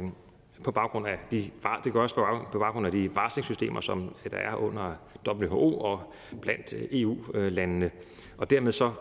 på 0.65 0.72
baggrund 0.72 1.07
af 1.07 1.19
de, 1.31 1.51
det 1.84 1.93
gøres 1.93 2.13
på 2.13 2.60
baggrund 2.60 2.86
af 2.86 2.91
de 2.91 3.15
varslingssystemer, 3.15 3.81
som 3.81 4.15
øh, 4.25 4.31
der 4.31 4.38
er 4.38 4.55
under 4.55 4.93
WHO 5.27 5.79
og 5.79 6.13
blandt 6.41 6.74
øh, 6.74 6.88
EU-landene. 6.91 7.91
Og 8.38 8.50
dermed 8.50 8.72
så 8.72 8.91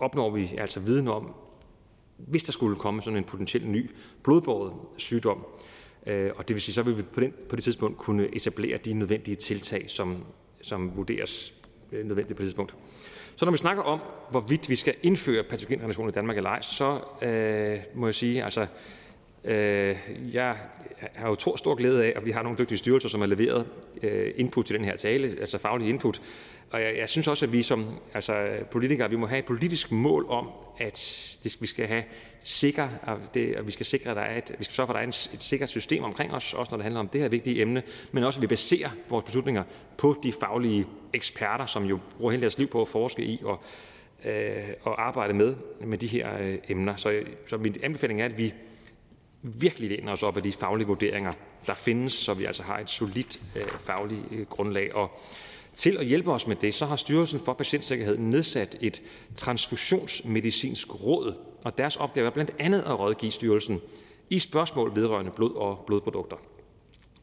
opnår 0.00 0.30
vi 0.30 0.54
altså 0.58 0.80
viden 0.80 1.08
om, 1.08 1.34
hvis 2.16 2.44
der 2.44 2.52
skulle 2.52 2.76
komme 2.76 3.02
sådan 3.02 3.16
en 3.16 3.24
potentiel 3.24 3.66
ny 3.66 3.90
blodbåret 4.22 4.72
sygdom. 4.96 5.46
Øh, 6.06 6.30
og 6.36 6.48
det 6.48 6.54
vil 6.54 6.62
sige, 6.62 6.74
så 6.74 6.82
vil 6.82 6.96
vi 6.96 7.02
på, 7.02 7.20
den, 7.20 7.32
på 7.48 7.56
det 7.56 7.64
tidspunkt 7.64 7.98
kunne 7.98 8.34
etablere 8.36 8.78
de 8.78 8.92
nødvendige 8.92 9.36
tiltag, 9.36 9.90
som, 9.90 10.24
som 10.62 10.96
vurderes 10.96 11.54
nødvendige 11.90 12.08
nødvendigt 12.08 12.36
på 12.36 12.42
det 12.42 12.46
tidspunkt. 12.46 12.76
Så 13.36 13.44
når 13.44 13.52
vi 13.52 13.58
snakker 13.58 13.82
om, 13.82 14.00
hvorvidt 14.30 14.68
vi 14.68 14.74
skal 14.74 14.94
indføre 15.02 15.42
patogenreduktion 15.42 16.08
i 16.08 16.12
Danmark 16.12 16.36
eller 16.36 16.50
ej, 16.50 16.62
så 16.62 17.00
øh, 17.22 17.78
må 17.94 18.06
jeg 18.06 18.14
sige, 18.14 18.44
altså, 18.44 18.66
Øh, 19.44 19.96
jeg 20.32 20.56
har 21.14 21.28
jo 21.28 21.34
stor, 21.34 21.74
glæde 21.74 22.04
af, 22.04 22.12
at 22.16 22.24
vi 22.24 22.30
har 22.30 22.42
nogle 22.42 22.58
dygtige 22.58 22.78
styrelser, 22.78 23.08
som 23.08 23.20
har 23.20 23.28
leveret 23.28 23.66
øh, 24.02 24.32
input 24.36 24.66
til 24.66 24.76
den 24.76 24.84
her 24.84 24.96
tale, 24.96 25.36
altså 25.40 25.58
faglig 25.58 25.88
input. 25.88 26.22
Og 26.70 26.82
jeg, 26.82 26.96
jeg 26.98 27.08
synes 27.08 27.28
også, 27.28 27.46
at 27.46 27.52
vi 27.52 27.62
som 27.62 27.86
altså, 28.14 28.48
politikere, 28.70 29.10
vi 29.10 29.16
må 29.16 29.26
have 29.26 29.38
et 29.38 29.44
politisk 29.44 29.92
mål 29.92 30.26
om, 30.28 30.48
at 30.78 31.38
det, 31.44 31.56
vi 31.60 31.66
skal 31.66 31.86
have 31.86 32.04
sikker, 32.44 32.88
og, 33.02 33.18
det, 33.34 33.56
og 33.56 33.66
vi 33.66 33.72
skal 33.72 33.86
sikre, 33.86 34.10
at 34.10 34.16
der 34.16 34.22
er 34.22 34.38
et, 34.38 34.54
vi 34.58 34.64
skal 34.64 34.74
sørge 34.74 34.86
for, 34.86 34.94
at 34.94 34.96
der 34.96 35.02
er 35.02 35.08
et, 35.08 35.30
et 35.34 35.42
sikkert 35.42 35.68
system 35.68 36.04
omkring 36.04 36.34
os, 36.34 36.54
også 36.54 36.70
når 36.70 36.76
det 36.76 36.82
handler 36.82 37.00
om 37.00 37.08
det 37.08 37.20
her 37.20 37.28
vigtige 37.28 37.60
emne, 37.60 37.82
men 38.12 38.24
også 38.24 38.38
at 38.38 38.42
vi 38.42 38.46
baserer 38.46 38.90
vores 39.08 39.24
beslutninger 39.24 39.62
på 39.98 40.16
de 40.22 40.32
faglige 40.32 40.86
eksperter, 41.12 41.66
som 41.66 41.84
jo 41.84 41.98
bruger 42.18 42.30
hele 42.30 42.40
deres 42.40 42.58
liv 42.58 42.66
på 42.66 42.82
at 42.82 42.88
forske 42.88 43.22
i 43.22 43.40
og, 43.44 43.60
øh, 44.24 44.68
og 44.82 45.06
arbejde 45.06 45.34
med, 45.34 45.54
med 45.80 45.98
de 45.98 46.06
her 46.06 46.38
øh, 46.40 46.58
emner. 46.68 46.96
Så, 46.96 47.22
så 47.46 47.56
min 47.56 47.76
anbefaling 47.82 48.20
er, 48.20 48.24
at 48.24 48.38
vi 48.38 48.54
virkelig 49.42 49.90
læner 49.90 50.12
os 50.12 50.22
op 50.22 50.36
af 50.36 50.42
de 50.42 50.52
faglige 50.52 50.86
vurderinger, 50.86 51.32
der 51.66 51.74
findes, 51.74 52.12
så 52.12 52.34
vi 52.34 52.44
altså 52.44 52.62
har 52.62 52.78
et 52.78 52.90
solidt 52.90 53.40
øh, 53.56 53.68
fagligt 53.68 54.20
øh, 54.30 54.46
grundlag. 54.46 54.94
Og 54.94 55.20
til 55.74 55.96
at 55.96 56.06
hjælpe 56.06 56.32
os 56.32 56.46
med 56.46 56.56
det, 56.56 56.74
så 56.74 56.86
har 56.86 56.96
Styrelsen 56.96 57.40
for 57.40 57.52
Patientsikkerhed 57.52 58.18
nedsat 58.18 58.78
et 58.80 59.02
transfusionsmedicinsk 59.36 61.04
råd, 61.04 61.34
og 61.64 61.78
deres 61.78 61.96
opgave 61.96 62.26
er 62.26 62.30
blandt 62.30 62.50
andet 62.58 62.80
at 62.80 62.98
rådgive 62.98 63.32
styrelsen 63.32 63.80
i 64.30 64.38
spørgsmål 64.38 64.94
vedrørende 64.94 65.30
blod 65.30 65.54
og 65.54 65.84
blodprodukter. 65.86 66.36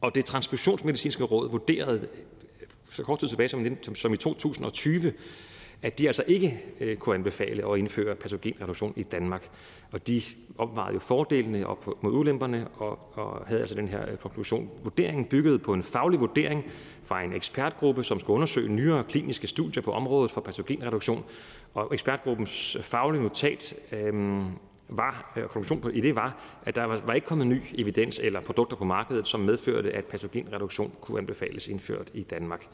Og 0.00 0.14
det 0.14 0.24
transfusionsmedicinske 0.24 1.24
råd 1.24 1.50
vurderede 1.50 2.00
øh, 2.00 2.66
så 2.90 3.02
kort 3.02 3.18
tid 3.18 3.28
tilbage 3.28 3.48
som, 3.48 3.94
som 3.94 4.12
i 4.12 4.16
2020, 4.16 5.12
at 5.82 5.98
de 5.98 6.06
altså 6.06 6.24
ikke 6.26 6.60
øh, 6.80 6.96
kunne 6.96 7.14
anbefale 7.14 7.72
at 7.72 7.78
indføre 7.78 8.14
patogenreduktion 8.14 8.92
i 8.96 9.02
Danmark. 9.02 9.50
Og 9.92 10.06
de 10.06 10.22
opvejede 10.58 10.94
jo 10.94 10.98
fordelene 10.98 11.66
op 11.66 11.86
mod 12.02 12.12
ulemperne 12.12 12.68
og, 12.74 12.98
og 13.12 13.46
havde 13.46 13.60
altså 13.60 13.74
den 13.74 13.88
her 13.88 14.10
øh, 14.10 14.16
konklusion. 14.16 14.70
Vurderingen 14.82 15.24
byggede 15.24 15.58
på 15.58 15.72
en 15.72 15.82
faglig 15.82 16.20
vurdering 16.20 16.64
fra 17.04 17.22
en 17.22 17.36
ekspertgruppe, 17.36 18.04
som 18.04 18.20
skulle 18.20 18.34
undersøge 18.34 18.68
nyere 18.68 19.04
kliniske 19.04 19.46
studier 19.46 19.82
på 19.82 19.92
området 19.92 20.30
for 20.30 20.40
patogenreduktion. 20.40 21.24
Og 21.74 21.88
ekspertgruppens 21.92 22.76
øh, 22.76 22.82
faglige 22.82 23.22
notat 23.22 23.74
øh, 23.92 24.42
var, 24.88 25.32
øh, 25.36 25.44
konklusion 25.44 25.90
i 25.94 26.00
det 26.00 26.14
var, 26.14 26.36
at 26.64 26.76
der 26.76 26.84
var, 26.84 27.00
var 27.06 27.14
ikke 27.14 27.26
kommet 27.26 27.46
ny 27.46 27.60
evidens 27.74 28.18
eller 28.18 28.40
produkter 28.40 28.76
på 28.76 28.84
markedet, 28.84 29.28
som 29.28 29.40
medførte, 29.40 29.92
at 29.92 30.04
patogenreduktion 30.04 30.92
kunne 31.00 31.18
anbefales 31.18 31.68
indført 31.68 32.10
i 32.14 32.22
Danmark. 32.22 32.66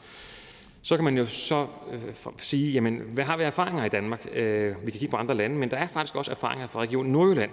Så 0.81 0.95
kan 0.95 1.03
man 1.03 1.17
jo 1.17 1.25
så 1.25 1.67
øh, 1.91 1.99
sige, 2.37 2.71
jamen, 2.71 3.01
hvad 3.13 3.23
har 3.23 3.37
vi 3.37 3.43
erfaringer 3.43 3.85
i 3.85 3.89
Danmark? 3.89 4.27
Øh, 4.33 4.75
vi 4.85 4.91
kan 4.91 4.99
kigge 4.99 5.11
på 5.11 5.17
andre 5.17 5.35
lande, 5.35 5.55
men 5.55 5.71
der 5.71 5.77
er 5.77 5.87
faktisk 5.87 6.15
også 6.15 6.31
erfaringer 6.31 6.67
fra 6.67 6.81
region 6.81 7.05
Nordjylland, 7.05 7.51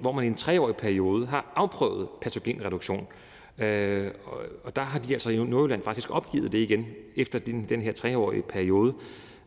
hvor 0.00 0.12
man 0.12 0.24
i 0.24 0.26
en 0.26 0.34
treårig 0.34 0.76
periode 0.76 1.26
har 1.26 1.52
afprøvet 1.56 2.08
patogenreduktion. 2.20 3.06
Øh, 3.58 4.10
og, 4.24 4.38
og 4.64 4.76
der 4.76 4.82
har 4.82 4.98
de 4.98 5.12
altså 5.12 5.30
i 5.30 5.44
Nordjylland 5.44 5.82
faktisk 5.82 6.10
opgivet 6.10 6.52
det 6.52 6.58
igen 6.58 6.86
efter 7.16 7.38
den, 7.38 7.66
den 7.68 7.82
her 7.82 7.92
treårige 7.92 8.42
periode. 8.42 8.94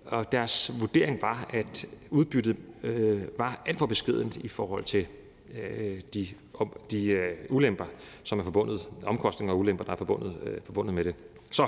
Og 0.05 0.31
deres 0.31 0.71
vurdering 0.79 1.21
var, 1.21 1.49
at 1.53 1.85
udbyttet 2.09 2.55
øh, 2.83 3.21
var 3.37 3.61
alt 3.65 3.79
for 3.79 3.85
beskedent 3.85 4.37
i 4.37 4.47
forhold 4.47 4.83
til 4.83 5.07
øh, 5.61 6.01
de, 6.13 6.27
de 6.91 7.11
øh, 7.11 7.35
ulemper, 7.49 7.85
som 8.23 8.39
er 8.39 8.43
forbundet, 8.43 8.89
omkostninger 9.05 9.53
og 9.53 9.59
ulemper, 9.59 9.83
der 9.83 9.91
er 9.91 9.95
forbundet, 9.95 10.35
øh, 10.43 10.57
forbundet 10.63 10.93
med 10.93 11.03
det. 11.03 11.15
Så 11.51 11.67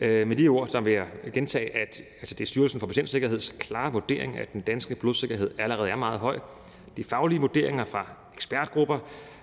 Øh, 0.00 0.28
med 0.28 0.36
de 0.36 0.48
ord 0.48 0.68
så 0.68 0.80
vil 0.80 0.92
jeg 0.92 1.06
gentage, 1.32 1.76
at 1.76 2.02
altså 2.20 2.34
det 2.34 2.40
er 2.40 2.46
Styrelsen 2.46 2.80
for 2.80 2.86
Patientsikkerheds 2.86 3.54
klare 3.58 3.92
vurdering, 3.92 4.38
at 4.38 4.52
den 4.52 4.60
danske 4.60 4.94
blodsikkerhed 4.94 5.50
allerede 5.58 5.90
er 5.90 5.96
meget 5.96 6.20
høj. 6.20 6.38
De 6.98 7.04
faglige 7.04 7.40
vurderinger 7.40 7.84
fra 7.84 8.06
ekspertgrupper, 8.34 8.98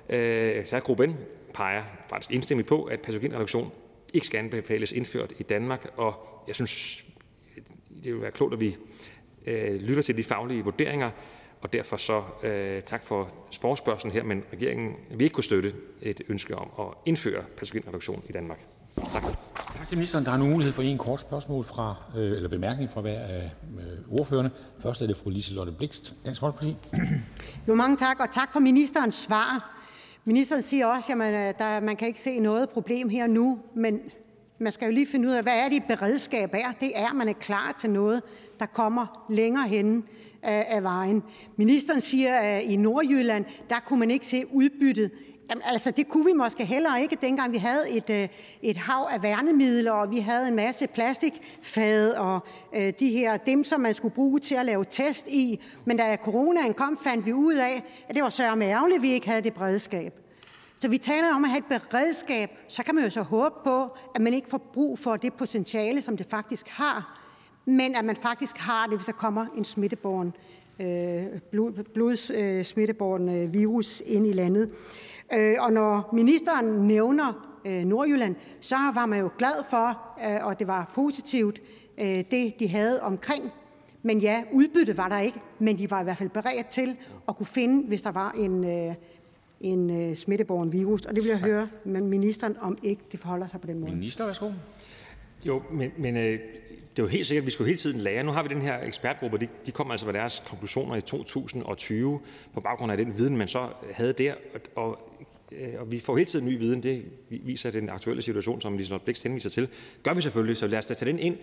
øh, 0.09 0.59
ekspertgruppen, 0.59 1.17
peger 1.53 1.83
faktisk 2.09 2.31
enstemmigt 2.31 2.67
på, 2.67 2.83
at 2.83 2.99
patogenreduktion 2.99 3.71
ikke 4.13 4.27
skal 4.27 4.37
anbefales 4.37 4.91
indført 4.91 5.33
i 5.39 5.43
Danmark, 5.43 5.87
og 5.97 6.13
jeg 6.47 6.55
synes, 6.55 7.05
det 8.03 8.13
vil 8.13 8.21
være 8.21 8.31
klogt, 8.31 8.53
at 8.53 8.59
vi 8.59 8.75
øh, 9.45 9.81
lytter 9.81 10.03
til 10.03 10.17
de 10.17 10.23
faglige 10.23 10.63
vurderinger, 10.63 11.11
og 11.61 11.73
derfor 11.73 11.97
så 11.97 12.23
øh, 12.43 12.81
tak 12.81 13.03
for 13.03 13.33
forespørgselen 13.61 14.13
her, 14.13 14.23
men 14.23 14.43
regeringen 14.53 14.95
vil 15.09 15.21
ikke 15.21 15.33
kunne 15.33 15.43
støtte 15.43 15.73
et 16.01 16.21
ønske 16.29 16.55
om 16.55 16.69
at 16.79 16.93
indføre 17.05 17.43
patogenreduktion 17.57 18.23
i 18.29 18.31
Danmark. 18.31 18.59
Tak. 19.13 19.34
Tak 19.85 19.89
til 19.89 19.97
ministeren. 19.97 20.25
Der 20.25 20.31
er 20.31 20.37
nu 20.37 20.45
mulighed 20.47 20.73
for 20.73 20.81
en 20.81 20.97
kort 20.97 21.19
spørgsmål 21.19 21.65
fra, 21.65 21.95
øh, 22.17 22.31
eller 22.31 22.49
bemærkning 22.49 22.91
fra 22.91 23.01
hver 23.01 23.19
af 23.19 23.51
øh, 23.79 24.19
ordførerne. 24.19 24.51
Først 24.79 25.01
er 25.01 25.07
det 25.07 25.17
fru 25.17 25.29
Liselotte 25.29 25.71
Blikst, 25.71 26.15
Dansk 26.25 26.39
Folkeparti. 26.39 26.75
Jo, 27.67 27.75
mange 27.75 27.97
tak, 27.97 28.19
og 28.19 28.31
tak 28.31 28.53
for 28.53 28.59
ministerens 28.59 29.15
svar. 29.15 29.79
Ministeren 30.23 30.61
siger 30.61 30.85
også, 30.85 31.11
at 31.11 31.17
man, 31.17 31.33
øh, 31.33 31.53
der, 31.59 31.79
man 31.79 31.95
kan 31.95 32.07
ikke 32.07 32.21
se 32.21 32.39
noget 32.39 32.69
problem 32.69 33.09
her 33.09 33.27
nu, 33.27 33.59
men 33.75 33.99
man 34.59 34.71
skal 34.71 34.85
jo 34.85 34.91
lige 34.91 35.07
finde 35.07 35.27
ud 35.27 35.33
af, 35.33 35.43
hvad 35.43 35.59
er 35.59 35.69
det 35.69 35.83
beredskab 35.87 36.49
er. 36.53 36.71
Det 36.79 36.91
er, 36.95 37.09
at 37.09 37.15
man 37.15 37.29
er 37.29 37.33
klar 37.33 37.75
til 37.79 37.89
noget, 37.89 38.21
der 38.59 38.65
kommer 38.65 39.25
længere 39.29 39.67
hen 39.67 40.03
af, 40.43 40.59
øh, 40.59 40.75
af 40.75 40.83
vejen. 40.83 41.23
Ministeren 41.55 42.01
siger, 42.01 42.35
at 42.35 42.63
i 42.63 42.75
Nordjylland, 42.75 43.45
der 43.69 43.79
kunne 43.85 43.99
man 43.99 44.11
ikke 44.11 44.27
se 44.27 44.43
udbyttet 44.51 45.11
Altså, 45.49 45.91
det 45.91 46.07
kunne 46.07 46.25
vi 46.25 46.33
måske 46.33 46.65
heller 46.65 46.97
ikke, 46.97 47.17
dengang 47.21 47.51
vi 47.53 47.57
havde 47.57 47.89
et, 47.89 48.09
øh, 48.09 48.27
et 48.61 48.77
hav 48.77 49.07
af 49.11 49.23
værnemidler, 49.23 49.91
og 49.91 50.11
vi 50.11 50.19
havde 50.19 50.47
en 50.47 50.55
masse 50.55 50.87
plastikfad 50.87 52.11
og 52.11 52.39
øh, 52.75 52.93
de 52.99 53.09
her, 53.09 53.37
dem, 53.37 53.63
som 53.63 53.81
man 53.81 53.93
skulle 53.93 54.15
bruge 54.15 54.39
til 54.39 54.55
at 54.55 54.65
lave 54.65 54.85
test 54.91 55.27
i. 55.27 55.59
Men 55.85 55.97
da 55.97 56.17
coronaen 56.23 56.73
kom, 56.73 56.97
fandt 57.03 57.25
vi 57.25 57.33
ud 57.33 57.55
af, 57.55 57.83
at 58.09 58.15
det 58.15 58.23
var 58.23 58.29
sørme 58.29 58.65
ærgerligt, 58.65 58.97
at 58.97 59.01
vi 59.01 59.11
ikke 59.11 59.27
havde 59.27 59.41
det 59.41 59.53
beredskab. 59.53 60.13
Så 60.79 60.89
vi 60.89 60.97
taler 60.97 61.35
om 61.35 61.43
at 61.43 61.49
have 61.49 61.59
et 61.59 61.81
beredskab. 61.81 62.49
Så 62.67 62.83
kan 62.83 62.95
man 62.95 63.03
jo 63.03 63.09
så 63.09 63.21
håbe 63.21 63.55
på, 63.63 63.87
at 64.15 64.21
man 64.21 64.33
ikke 64.33 64.49
får 64.49 64.57
brug 64.73 64.99
for 64.99 65.15
det 65.15 65.33
potentiale, 65.33 66.01
som 66.01 66.17
det 66.17 66.27
faktisk 66.29 66.67
har, 66.67 67.21
men 67.65 67.95
at 67.95 68.05
man 68.05 68.15
faktisk 68.15 68.57
har 68.57 68.87
det, 68.87 68.97
hvis 68.97 69.05
der 69.05 69.11
kommer 69.11 69.45
en 69.57 69.63
smitteborgen, 69.63 70.33
øh, 70.79 71.39
blod, 71.51 71.83
blodsmitteborgen 71.93 73.29
øh, 73.29 73.43
øh, 73.43 73.53
virus 73.53 74.03
ind 74.05 74.27
i 74.27 74.31
landet. 74.31 74.71
Øh, 75.33 75.55
og 75.59 75.73
når 75.73 76.09
ministeren 76.13 76.65
nævner 76.65 77.57
øh, 77.67 77.83
Nordjylland, 77.83 78.35
så 78.61 78.75
var 78.93 79.05
man 79.05 79.19
jo 79.19 79.29
glad 79.37 79.63
for, 79.69 80.17
øh, 80.25 80.45
og 80.45 80.59
det 80.59 80.67
var 80.67 80.91
positivt, 80.95 81.61
det 82.31 82.59
de 82.59 82.67
havde 82.67 83.01
omkring. 83.01 83.51
Men 84.03 84.19
ja, 84.19 84.43
udbytte 84.51 84.97
var 84.97 85.09
der 85.09 85.19
ikke, 85.19 85.39
men 85.59 85.77
de 85.77 85.91
var 85.91 86.01
i 86.01 86.03
hvert 86.03 86.17
fald 86.17 86.29
beredt 86.29 86.67
til 86.67 86.97
at 87.27 87.35
kunne 87.35 87.45
finde, 87.45 87.87
hvis 87.87 88.01
der 88.01 88.11
var 88.11 88.31
en, 88.31 88.65
en 89.61 90.15
smitteborgen 90.15 90.73
virus. 90.73 91.05
Og 91.05 91.15
det 91.15 91.23
vil 91.23 91.29
jeg 91.29 91.39
høre 91.39 91.69
med 91.83 92.01
ministeren, 92.01 92.57
om 92.61 92.77
ikke 92.83 93.01
det 93.11 93.19
forholder 93.19 93.47
sig 93.47 93.61
på 93.61 93.67
den 93.67 93.79
måde. 93.79 93.91
Minister, 93.91 94.25
værsgo. 94.25 94.51
Jo, 95.45 95.61
men, 95.71 95.91
men 95.97 96.17
øh, 96.17 96.39
det 96.95 97.01
er 97.01 97.03
jo 97.03 97.07
helt 97.07 97.27
sikkert, 97.27 97.41
at 97.41 97.45
vi 97.45 97.51
skal 97.51 97.65
hele 97.65 97.77
tiden 97.77 97.99
lære. 97.99 98.23
Nu 98.23 98.31
har 98.31 98.43
vi 98.43 98.49
den 98.49 98.61
her 98.61 98.79
ekspertgruppe, 98.83 99.37
de, 99.37 99.47
de 99.65 99.71
kommer 99.71 99.91
altså 99.91 100.05
med 100.05 100.13
deres 100.13 100.43
konklusioner 100.47 100.95
i 100.95 101.01
2020 101.01 102.19
på 102.53 102.61
baggrund 102.61 102.91
af 102.91 102.97
den 102.97 103.17
viden, 103.17 103.37
man 103.37 103.47
så 103.47 103.67
havde 103.93 104.13
der. 104.13 104.33
Og, 104.75 104.89
øh, 104.91 105.14
Øh, 105.51 105.73
og 105.79 105.91
vi 105.91 105.99
får 105.99 106.17
hele 106.17 106.29
tiden 106.29 106.45
ny 106.45 106.57
viden. 106.57 106.83
Det 106.83 107.03
viser 107.29 107.71
den 107.71 107.89
aktuelle 107.89 108.21
situation, 108.21 108.61
som 108.61 108.77
Liselotte 108.77 109.03
Blikst 109.03 109.23
henviser 109.23 109.49
til. 109.49 109.69
Gør 110.03 110.13
vi 110.13 110.21
selvfølgelig, 110.21 110.57
så 110.57 110.67
lad 110.67 110.79
os 110.79 110.85
da 110.85 110.93
tage 110.93 111.11
den 111.11 111.19
ind 111.19 111.37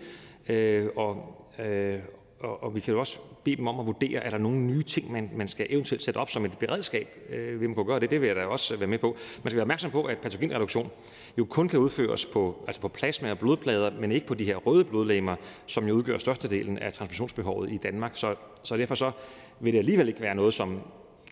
øh, 0.49 0.87
og, 0.95 1.37
øh, 1.65 1.99
og, 2.39 2.63
og 2.63 2.75
vi 2.75 2.79
kan 2.79 2.93
jo 2.93 2.99
også 2.99 3.19
bede 3.43 3.55
dem 3.55 3.67
om 3.67 3.79
at 3.79 3.85
vurdere, 3.85 4.23
er 4.23 4.29
der 4.29 4.37
nogle 4.37 4.59
nye 4.59 4.83
ting, 4.83 5.11
man, 5.11 5.29
man 5.35 5.47
skal 5.47 5.67
eventuelt 5.69 6.03
sætte 6.03 6.17
op 6.17 6.29
som 6.29 6.45
et 6.45 6.57
beredskab. 6.57 7.07
Øh, 7.29 7.61
vil 7.61 7.69
man 7.69 7.75
kunne 7.75 7.85
gøre 7.85 7.99
det? 7.99 8.11
Det 8.11 8.21
vil 8.21 8.27
jeg 8.27 8.35
da 8.35 8.45
også 8.45 8.77
være 8.77 8.87
med 8.87 8.97
på. 8.97 9.07
Man 9.43 9.51
skal 9.51 9.55
være 9.55 9.61
opmærksom 9.63 9.91
på, 9.91 10.03
at 10.03 10.17
patogenreduktion 10.17 10.89
jo 11.37 11.45
kun 11.45 11.69
kan 11.69 11.79
udføres 11.79 12.25
på, 12.25 12.63
altså 12.67 12.81
på 12.81 12.87
plasma 12.87 13.31
og 13.31 13.39
blodplader, 13.39 13.91
men 13.99 14.11
ikke 14.11 14.27
på 14.27 14.33
de 14.33 14.43
her 14.43 14.55
røde 14.55 14.85
blodlegemer, 14.85 15.35
som 15.65 15.87
jo 15.87 15.93
udgør 15.93 16.17
størstedelen 16.17 16.77
af 16.77 16.93
transfusionsbehovet 16.93 17.71
i 17.71 17.77
Danmark. 17.77 18.11
Så, 18.15 18.35
så 18.63 18.77
derfor 18.77 18.95
så 18.95 19.11
vil 19.59 19.73
det 19.73 19.79
alligevel 19.79 20.07
ikke 20.07 20.21
være 20.21 20.35
noget, 20.35 20.53
som 20.53 20.79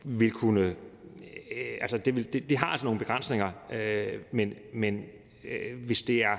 vil 0.03 0.31
kunne... 0.31 0.75
Øh, 1.51 1.77
altså 1.81 1.97
det, 1.97 2.15
vil, 2.15 2.33
det, 2.33 2.49
det 2.49 2.57
har 2.57 2.67
altså 2.67 2.85
nogle 2.85 2.99
begrænsninger, 2.99 3.51
øh, 3.73 4.07
men, 4.31 4.53
men 4.73 5.05
øh, 5.43 5.85
hvis 5.85 6.03
det 6.03 6.23
er 6.23 6.37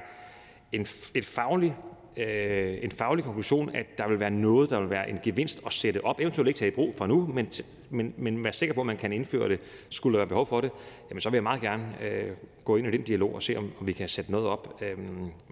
en, 0.72 0.86
et 1.14 1.24
fagligt 1.24 1.74
øh, 2.16 2.78
en 2.82 2.90
faglig 2.90 3.24
konklusion, 3.24 3.74
at 3.74 3.98
der 3.98 4.08
vil 4.08 4.20
være 4.20 4.30
noget, 4.30 4.70
der 4.70 4.80
vil 4.80 4.90
være 4.90 5.10
en 5.10 5.18
gevinst 5.22 5.62
at 5.66 5.72
sætte 5.72 6.04
op, 6.04 6.20
eventuelt 6.20 6.48
ikke 6.48 6.58
tage 6.58 6.72
i 6.72 6.74
brug 6.74 6.94
for 6.94 7.06
nu, 7.06 7.26
men, 7.26 7.48
men, 7.90 8.14
men 8.16 8.44
være 8.44 8.52
sikker 8.52 8.74
på, 8.74 8.80
at 8.80 8.86
man 8.86 8.96
kan 8.96 9.12
indføre 9.12 9.48
det, 9.48 9.60
skulle 9.88 10.12
der 10.12 10.18
være 10.18 10.28
behov 10.28 10.46
for 10.46 10.60
det, 10.60 10.70
jamen 11.10 11.20
så 11.20 11.30
vil 11.30 11.36
jeg 11.36 11.42
meget 11.42 11.60
gerne 11.60 11.84
øh, 12.02 12.30
gå 12.64 12.76
ind 12.76 12.86
i 12.86 12.90
den 12.90 13.02
dialog 13.02 13.34
og 13.34 13.42
se, 13.42 13.56
om, 13.56 13.72
om 13.80 13.86
vi 13.86 13.92
kan 13.92 14.08
sætte 14.08 14.30
noget 14.30 14.46
op. 14.46 14.82
Øh, 14.82 14.98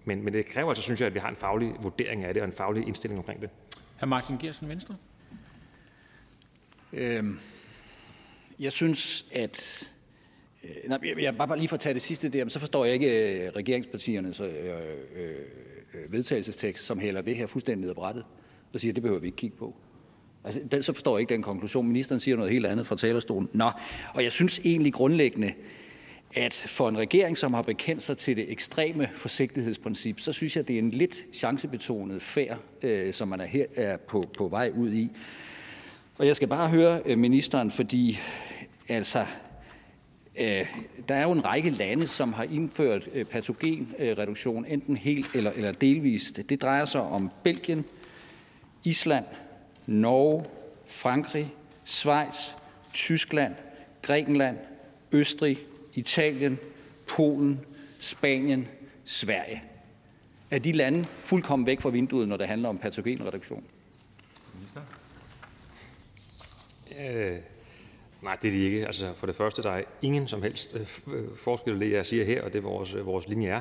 men, 0.05 0.25
men 0.25 0.35
det 0.35 0.47
kræver 0.47 0.69
altså, 0.69 0.83
synes 0.83 1.01
jeg, 1.01 1.07
at 1.07 1.15
vi 1.15 1.19
har 1.19 1.29
en 1.29 1.37
faglig 1.37 1.73
vurdering 1.83 2.25
af 2.25 2.35
det 2.35 2.43
og 2.43 2.47
en 2.47 2.55
faglig 2.55 2.87
indstilling 2.87 3.19
omkring 3.19 3.43
det. 3.43 3.51
Hr. 4.01 4.07
Martin 4.07 4.39
Gersen, 4.39 4.69
Venstre. 4.69 4.97
Øhm, 6.93 7.39
jeg 8.61 8.73
synes, 8.73 9.27
at 9.33 9.91
øh, 10.65 10.71
nej, 10.89 10.99
jeg, 11.21 11.37
bare 11.37 11.59
lige 11.59 11.69
for 11.69 11.77
at 11.77 11.81
tage 11.81 11.95
det 11.95 12.03
sidste 12.03 12.29
der, 12.29 12.49
så 12.49 12.59
forstår 12.59 12.85
jeg 12.85 12.95
ikke 12.95 13.45
øh, 13.45 13.53
regeringspartiernes 13.57 14.41
øh, 14.41 14.49
øh, 14.49 15.35
øh, 15.95 16.13
vedtagelsestekst, 16.13 16.85
som 16.85 16.99
hælder 16.99 17.21
det 17.21 17.37
her 17.37 17.47
fuldstændig 17.47 17.81
ned 17.81 17.91
ad 17.91 17.95
brættet, 17.95 18.25
og 18.73 18.81
siger, 18.81 18.93
at 18.93 18.97
det 18.97 19.03
behøver 19.03 19.21
vi 19.21 19.27
ikke 19.27 19.37
kigge 19.37 19.57
på. 19.57 19.77
Altså, 20.45 20.61
den, 20.71 20.83
så 20.83 20.93
forstår 20.93 21.17
jeg 21.17 21.21
ikke 21.21 21.35
den 21.35 21.43
konklusion. 21.43 21.87
Ministeren 21.87 22.21
siger 22.21 22.37
noget 22.37 22.53
helt 22.53 22.67
andet 22.67 22.87
fra 22.87 22.97
talerstolen. 22.97 23.49
Nå, 23.53 23.71
og 24.15 24.25
jeg 24.25 24.33
synes 24.33 24.61
egentlig 24.65 24.93
grundlæggende, 24.93 25.53
at 26.35 26.55
for 26.69 26.89
en 26.89 26.99
regering, 26.99 27.39
som 27.39 27.55
har 27.55 27.63
bekendt 27.63 28.03
sig 28.03 28.19
til 28.19 28.37
det 28.37 28.53
ekstreme 28.53 29.09
forsigtighedsprincip, 29.15 30.21
så 30.21 30.33
synes 30.33 30.57
jeg, 30.57 30.69
det 30.69 30.75
er 30.75 30.79
en 30.79 30.91
lidt 30.91 31.27
chancebetonet 31.33 32.23
færd, 32.23 32.59
øh, 32.83 33.13
som 33.13 33.29
man 33.29 33.41
er 33.41 33.45
her 33.45 33.67
er 33.75 33.97
på, 33.97 34.31
på 34.39 34.49
vej 34.49 34.71
ud 34.77 34.93
i. 34.93 35.11
Og 36.21 36.27
jeg 36.27 36.37
skal 36.37 36.49
bare 36.49 36.69
høre 36.69 37.03
øh, 37.07 37.19
ministeren, 37.19 37.71
fordi 37.71 38.19
altså, 38.89 39.27
øh, 40.37 40.67
der 41.09 41.15
er 41.15 41.23
jo 41.23 41.33
en 41.33 41.45
række 41.45 41.71
lande, 41.71 42.07
som 42.07 42.33
har 42.33 42.45
indført 42.45 43.09
øh, 43.13 43.25
patogenreduktion, 43.25 44.65
enten 44.65 44.97
helt 44.97 45.35
eller, 45.35 45.51
eller 45.51 45.73
delvist. 45.73 46.41
Det 46.49 46.63
drejer 46.63 46.85
sig 46.85 47.01
om 47.01 47.31
Belgien, 47.43 47.85
Island, 48.85 49.25
Norge, 49.87 50.45
Frankrig, 50.87 51.55
Schweiz, 51.85 52.37
Tyskland, 52.93 53.55
Grækenland, 54.03 54.59
Østrig, 55.13 55.59
Italien, 55.95 56.59
Polen, 57.09 57.61
Spanien, 57.99 58.69
Sverige. 59.05 59.63
Er 60.51 60.59
de 60.59 60.73
lande 60.73 61.05
fuldkommen 61.05 61.67
væk 61.67 61.81
fra 61.81 61.91
vinduet, 61.91 62.29
når 62.29 62.37
det 62.37 62.47
handler 62.47 62.69
om 62.69 62.79
patogenreduktion? 62.79 63.65
Minister? 64.55 64.81
Øh, 66.99 67.39
Nej, 68.23 68.37
det 68.43 68.49
er 68.49 68.53
de 68.53 68.65
ikke. 68.65 68.87
Altså, 68.87 69.13
for 69.15 69.27
det 69.27 69.35
første, 69.35 69.63
der 69.63 69.71
er 69.71 69.83
ingen 70.03 70.29
som 70.29 70.43
helst 70.43 70.77
øh, 70.77 71.17
øh 71.17 71.25
forskel 71.37 71.81
det, 71.81 71.93
jeg 71.93 72.07
siger 72.07 72.25
her, 72.25 72.43
og 72.43 72.53
det 72.53 72.65
vores, 72.65 72.95
øh, 72.95 73.07
vores 73.07 73.29
linje 73.29 73.49
er. 73.49 73.61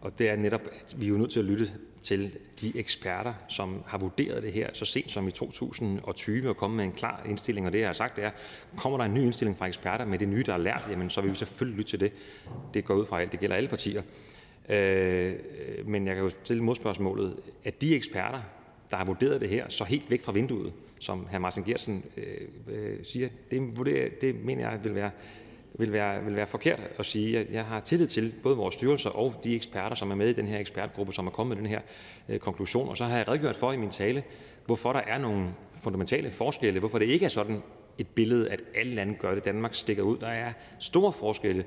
Og 0.00 0.18
det 0.18 0.28
er 0.28 0.36
netop, 0.36 0.60
at 0.60 0.94
vi 0.98 1.06
er 1.06 1.10
jo 1.10 1.16
nødt 1.16 1.30
til 1.30 1.40
at 1.40 1.46
lytte 1.46 1.72
til 2.02 2.36
de 2.60 2.78
eksperter, 2.78 3.34
som 3.48 3.82
har 3.86 3.98
vurderet 3.98 4.42
det 4.42 4.52
her 4.52 4.70
så 4.72 4.84
sent 4.84 5.10
som 5.10 5.28
i 5.28 5.30
2020 5.30 6.48
og 6.48 6.56
kommet 6.56 6.76
med 6.76 6.84
en 6.84 6.92
klar 6.92 7.22
indstilling. 7.28 7.66
Og 7.66 7.72
det, 7.72 7.80
jeg 7.80 7.88
har 7.88 7.92
sagt, 7.92 8.16
det 8.16 8.24
er, 8.24 8.30
kommer 8.76 8.98
der 8.98 9.04
en 9.04 9.14
ny 9.14 9.18
indstilling 9.18 9.58
fra 9.58 9.66
eksperter 9.66 10.04
med 10.04 10.18
det 10.18 10.28
nye, 10.28 10.42
der 10.46 10.54
er 10.54 10.58
lært, 10.58 10.86
jamen 10.90 11.10
så 11.10 11.20
vil 11.20 11.30
vi 11.30 11.36
selvfølgelig 11.36 11.76
lytte 11.76 11.90
til 11.90 12.00
det. 12.00 12.12
Det 12.74 12.84
går 12.84 12.94
ud 12.94 13.06
fra 13.06 13.20
alt. 13.20 13.32
Det 13.32 13.40
gælder 13.40 13.56
alle 13.56 13.68
partier. 13.68 14.02
Øh, 14.68 15.26
øh 15.26 15.88
men 15.88 16.06
jeg 16.06 16.14
kan 16.14 16.24
jo 16.24 16.30
stille 16.30 16.64
modspørgsmålet, 16.64 17.36
at 17.64 17.80
de 17.80 17.94
eksperter, 17.94 18.40
der 18.90 18.96
har 18.96 19.04
vurderet 19.04 19.40
det 19.40 19.48
her, 19.48 19.68
så 19.68 19.84
helt 19.84 20.10
væk 20.10 20.22
fra 20.22 20.32
vinduet, 20.32 20.72
som 21.00 21.26
hr. 21.30 21.38
Martin 21.38 21.64
Gersen 21.64 22.04
øh, 22.16 22.24
øh, 22.68 22.98
siger, 23.02 23.28
det, 23.50 24.20
det 24.20 24.44
mener 24.44 24.70
jeg 24.70 24.84
vil 24.84 24.94
være, 24.94 25.10
vil, 25.74 25.92
være, 25.92 26.24
vil 26.24 26.36
være 26.36 26.46
forkert 26.46 26.82
at 26.98 27.06
sige. 27.06 27.46
Jeg 27.50 27.64
har 27.64 27.80
tillid 27.80 28.06
til 28.06 28.34
både 28.42 28.56
vores 28.56 28.74
styrelser 28.74 29.10
og 29.10 29.40
de 29.44 29.56
eksperter, 29.56 29.96
som 29.96 30.10
er 30.10 30.14
med 30.14 30.28
i 30.28 30.32
den 30.32 30.46
her 30.46 30.58
ekspertgruppe, 30.58 31.12
som 31.12 31.26
er 31.26 31.30
kommet 31.30 31.56
med 31.56 31.62
den 31.62 31.70
her 31.70 31.80
øh, 32.28 32.38
konklusion. 32.38 32.88
Og 32.88 32.96
så 32.96 33.04
har 33.04 33.16
jeg 33.16 33.28
redegjort 33.28 33.56
for 33.56 33.72
i 33.72 33.76
min 33.76 33.90
tale, 33.90 34.22
hvorfor 34.66 34.92
der 34.92 35.00
er 35.00 35.18
nogle 35.18 35.48
fundamentale 35.82 36.30
forskelle, 36.30 36.80
hvorfor 36.80 36.98
det 36.98 37.06
ikke 37.06 37.24
er 37.24 37.30
sådan 37.30 37.62
et 37.98 38.08
billede, 38.08 38.50
at 38.50 38.62
alle 38.74 38.94
lande 38.94 39.14
gør 39.14 39.34
det. 39.34 39.44
Danmark 39.44 39.74
stikker 39.74 40.02
ud. 40.02 40.16
Der 40.16 40.28
er 40.28 40.52
store 40.78 41.12
forskelle 41.12 41.64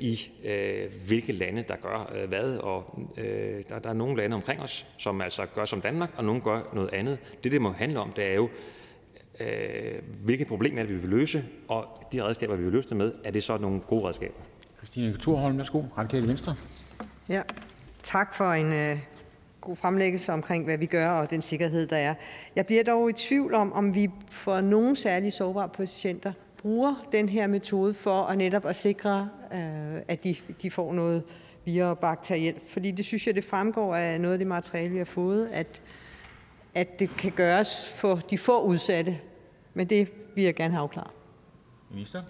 i, 0.00 0.30
øh, 0.44 1.06
hvilke 1.06 1.32
lande 1.32 1.64
der 1.68 1.76
gør 1.76 2.12
øh, 2.14 2.28
hvad. 2.28 2.56
Og 2.56 2.98
der, 3.68 3.78
der 3.78 3.90
er 3.90 3.94
nogle 3.94 4.16
lande 4.16 4.36
omkring 4.36 4.60
os, 4.60 4.86
som 4.98 5.20
altså 5.20 5.46
gør 5.54 5.64
som 5.64 5.80
Danmark, 5.80 6.10
og 6.16 6.24
nogle 6.24 6.40
gør 6.40 6.70
noget 6.72 6.90
andet. 6.92 7.18
Det, 7.44 7.52
det 7.52 7.60
må 7.60 7.72
handle 7.72 7.98
om, 7.98 8.12
det 8.16 8.24
er 8.26 8.34
jo, 8.34 8.48
hvilke 10.24 10.44
problemer 10.44 10.78
er 10.78 10.86
det, 10.86 10.94
vi 10.94 11.00
vil 11.00 11.08
løse, 11.08 11.44
og 11.68 11.84
de 12.12 12.24
redskaber, 12.24 12.56
vi 12.56 12.62
vil 12.62 12.72
løse 12.72 12.88
det 12.88 12.96
med, 12.96 13.12
er 13.24 13.30
det 13.30 13.44
så 13.44 13.58
nogle 13.58 13.80
gode 13.80 14.08
redskaber? 14.08 14.34
Christine 14.76 15.18
Thorholm, 15.20 15.58
værsgo. 15.58 15.82
Radikale 15.98 16.28
Venstre. 16.28 16.54
Ja, 17.28 17.42
tak 18.02 18.34
for 18.34 18.52
en 18.52 18.72
øh, 18.72 18.98
god 19.60 19.76
fremlæggelse 19.76 20.32
omkring, 20.32 20.64
hvad 20.64 20.78
vi 20.78 20.86
gør 20.86 21.10
og 21.10 21.30
den 21.30 21.42
sikkerhed, 21.42 21.86
der 21.86 21.96
er. 21.96 22.14
Jeg 22.56 22.66
bliver 22.66 22.84
dog 22.84 23.10
i 23.10 23.12
tvivl 23.12 23.54
om, 23.54 23.72
om 23.72 23.94
vi 23.94 24.08
får 24.30 24.60
nogle 24.60 24.96
særlige 24.96 25.30
sårbare 25.30 25.68
patienter 25.68 26.32
bruger 26.62 26.94
den 27.12 27.28
her 27.28 27.46
metode 27.46 27.94
for 27.94 28.22
at 28.22 28.38
netop 28.38 28.66
at 28.66 28.76
sikre, 28.76 29.30
øh, 29.52 30.02
at 30.08 30.24
de, 30.24 30.36
de 30.62 30.70
får 30.70 30.92
noget 30.92 31.22
via 31.64 31.94
bakterielt. 31.94 32.70
Fordi 32.70 32.90
det 32.90 33.04
synes 33.04 33.26
jeg, 33.26 33.34
det 33.34 33.44
fremgår 33.44 33.94
af 33.94 34.20
noget 34.20 34.32
af 34.32 34.38
det 34.38 34.46
materiale, 34.46 34.90
vi 34.90 34.98
har 34.98 35.04
fået, 35.04 35.46
at, 35.46 35.82
at 36.74 36.98
det 36.98 37.10
kan 37.16 37.32
gøres 37.32 37.94
for 38.00 38.14
de 38.14 38.38
få 38.38 38.62
udsatte. 38.62 39.18
Men 39.74 39.86
det 39.86 40.12
vil 40.34 40.44
jeg 40.44 40.54
gerne 40.54 40.74
have 40.74 40.82
afklaret. 40.82 41.10
Minister? 41.90 42.22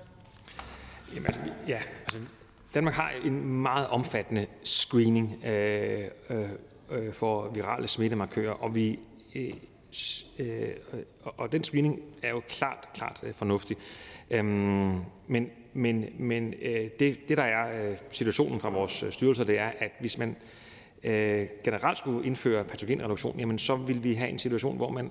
Jamen, 1.14 1.26
altså, 1.26 1.40
ja, 1.68 1.78
altså, 2.02 2.18
Danmark 2.74 2.94
har 2.94 3.12
en 3.24 3.44
meget 3.44 3.86
omfattende 3.86 4.46
screening 4.64 5.44
øh, 5.46 6.04
øh, 6.30 6.48
øh 6.90 7.12
for 7.12 7.48
virale 7.48 7.86
smittemarkører, 7.86 8.52
og 8.52 8.74
vi 8.74 8.98
øh, 9.34 9.52
Øh, 10.38 10.70
og 11.24 11.52
den 11.52 11.64
screening 11.64 12.02
er 12.22 12.30
jo 12.30 12.42
klart, 12.48 12.88
klart 12.94 13.20
øh, 13.22 13.34
fornuftig. 13.34 13.76
Øhm, 14.30 15.00
men 15.26 15.50
men, 15.78 16.04
men 16.18 16.54
øh, 16.62 16.88
det, 17.00 17.28
det, 17.28 17.36
der 17.36 17.42
er 17.42 17.90
øh, 17.90 17.96
situationen 18.10 18.60
fra 18.60 18.70
vores 18.70 19.02
øh, 19.02 19.12
styrelser, 19.12 19.44
det 19.44 19.58
er, 19.58 19.70
at 19.78 19.90
hvis 20.00 20.18
man 20.18 20.36
øh, 21.02 21.46
generelt 21.64 21.98
skulle 21.98 22.26
indføre 22.26 22.64
patogenreduktion, 22.64 23.38
jamen 23.38 23.58
så 23.58 23.76
vil 23.76 24.04
vi 24.04 24.14
have 24.14 24.30
en 24.30 24.38
situation, 24.38 24.76
hvor 24.76 24.90
man 24.90 25.10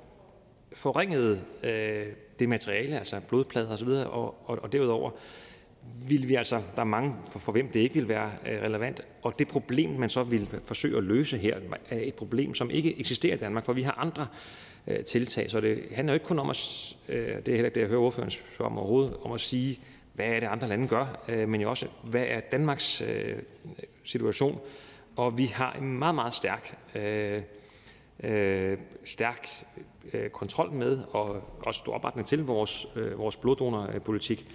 forringede 0.73 1.41
øh, 1.63 2.05
det 2.39 2.49
materiale, 2.49 2.99
altså 2.99 3.21
blodplader 3.29 3.73
osv., 3.73 3.87
og, 3.87 4.49
og, 4.49 4.59
og 4.63 4.73
derudover 4.73 5.11
vil 6.07 6.27
vi 6.27 6.35
altså, 6.35 6.61
der 6.75 6.81
er 6.81 6.85
mange, 6.85 7.15
for, 7.31 7.39
for 7.39 7.51
hvem 7.51 7.67
det 7.67 7.79
ikke 7.79 7.95
vil 7.95 8.07
være 8.07 8.31
øh, 8.45 8.61
relevant, 8.61 9.01
og 9.21 9.39
det 9.39 9.47
problem, 9.47 9.89
man 9.89 10.09
så 10.09 10.23
vil 10.23 10.49
forsøge 10.65 10.97
at 10.97 11.03
løse 11.03 11.37
her, 11.37 11.57
er 11.89 11.99
et 12.01 12.13
problem, 12.13 12.53
som 12.53 12.69
ikke 12.69 12.99
eksisterer 12.99 13.35
i 13.35 13.39
Danmark, 13.39 13.65
for 13.65 13.73
vi 13.73 13.81
har 13.81 13.91
andre 13.91 14.27
øh, 14.31 14.66
Øh, 14.87 15.03
tiltag, 15.03 15.51
så 15.51 15.61
det 15.61 15.83
handler 15.91 16.13
jo 16.13 16.15
ikke 16.15 16.25
kun 16.25 16.39
om 16.39 16.49
at, 16.49 16.95
øh, 17.09 17.17
det 17.17 17.47
er 17.47 17.51
heller 17.51 17.65
ikke 17.65 17.75
det, 17.75 17.81
jeg 17.81 17.89
hører 17.89 18.01
ordføreren 18.01 18.31
spørge 18.31 18.71
om 18.71 18.77
overhovedet, 18.77 19.17
om 19.23 19.31
at 19.31 19.41
sige, 19.41 19.79
hvad 20.13 20.25
er 20.25 20.39
det, 20.39 20.47
andre 20.47 20.67
lande 20.67 20.87
gør, 20.87 21.23
øh, 21.27 21.49
men 21.49 21.61
jo 21.61 21.69
også, 21.69 21.87
hvad 22.03 22.25
er 22.27 22.39
Danmarks 22.39 23.01
øh, 23.01 23.37
situation. 24.03 24.59
Og 25.15 25.37
vi 25.37 25.45
har 25.45 25.73
en 25.73 25.99
meget, 25.99 26.15
meget 26.15 26.33
stærk, 26.33 26.77
øh, 26.95 27.41
øh, 28.23 28.77
stærk 29.03 29.47
øh, 30.13 30.29
kontrol 30.29 30.71
med, 30.71 30.99
og 31.13 31.43
også 31.59 31.77
stor 31.77 31.93
opbakning 31.93 32.27
til 32.27 32.43
vores, 32.43 32.87
øh, 32.95 33.19
vores 33.19 33.35
bloddonorpolitik. 33.35 34.47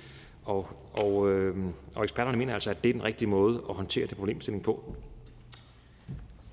Og, 0.44 0.68
og, 0.92 1.30
øh, 1.30 1.56
og 1.94 2.02
eksperterne 2.02 2.38
mener 2.38 2.54
altså, 2.54 2.70
at 2.70 2.84
det 2.84 2.88
er 2.88 2.92
den 2.92 3.04
rigtige 3.04 3.28
måde 3.28 3.62
at 3.68 3.74
håndtere 3.74 4.06
det 4.06 4.16
problemstilling 4.16 4.62
på. 4.62 4.94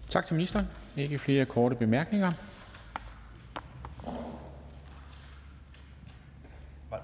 Tak 0.10 0.26
til 0.26 0.36
ministeren. 0.36 0.66
Ikke 0.98 1.20
flere 1.20 1.46
korte 1.46 1.76
bemærkninger. 1.76 2.34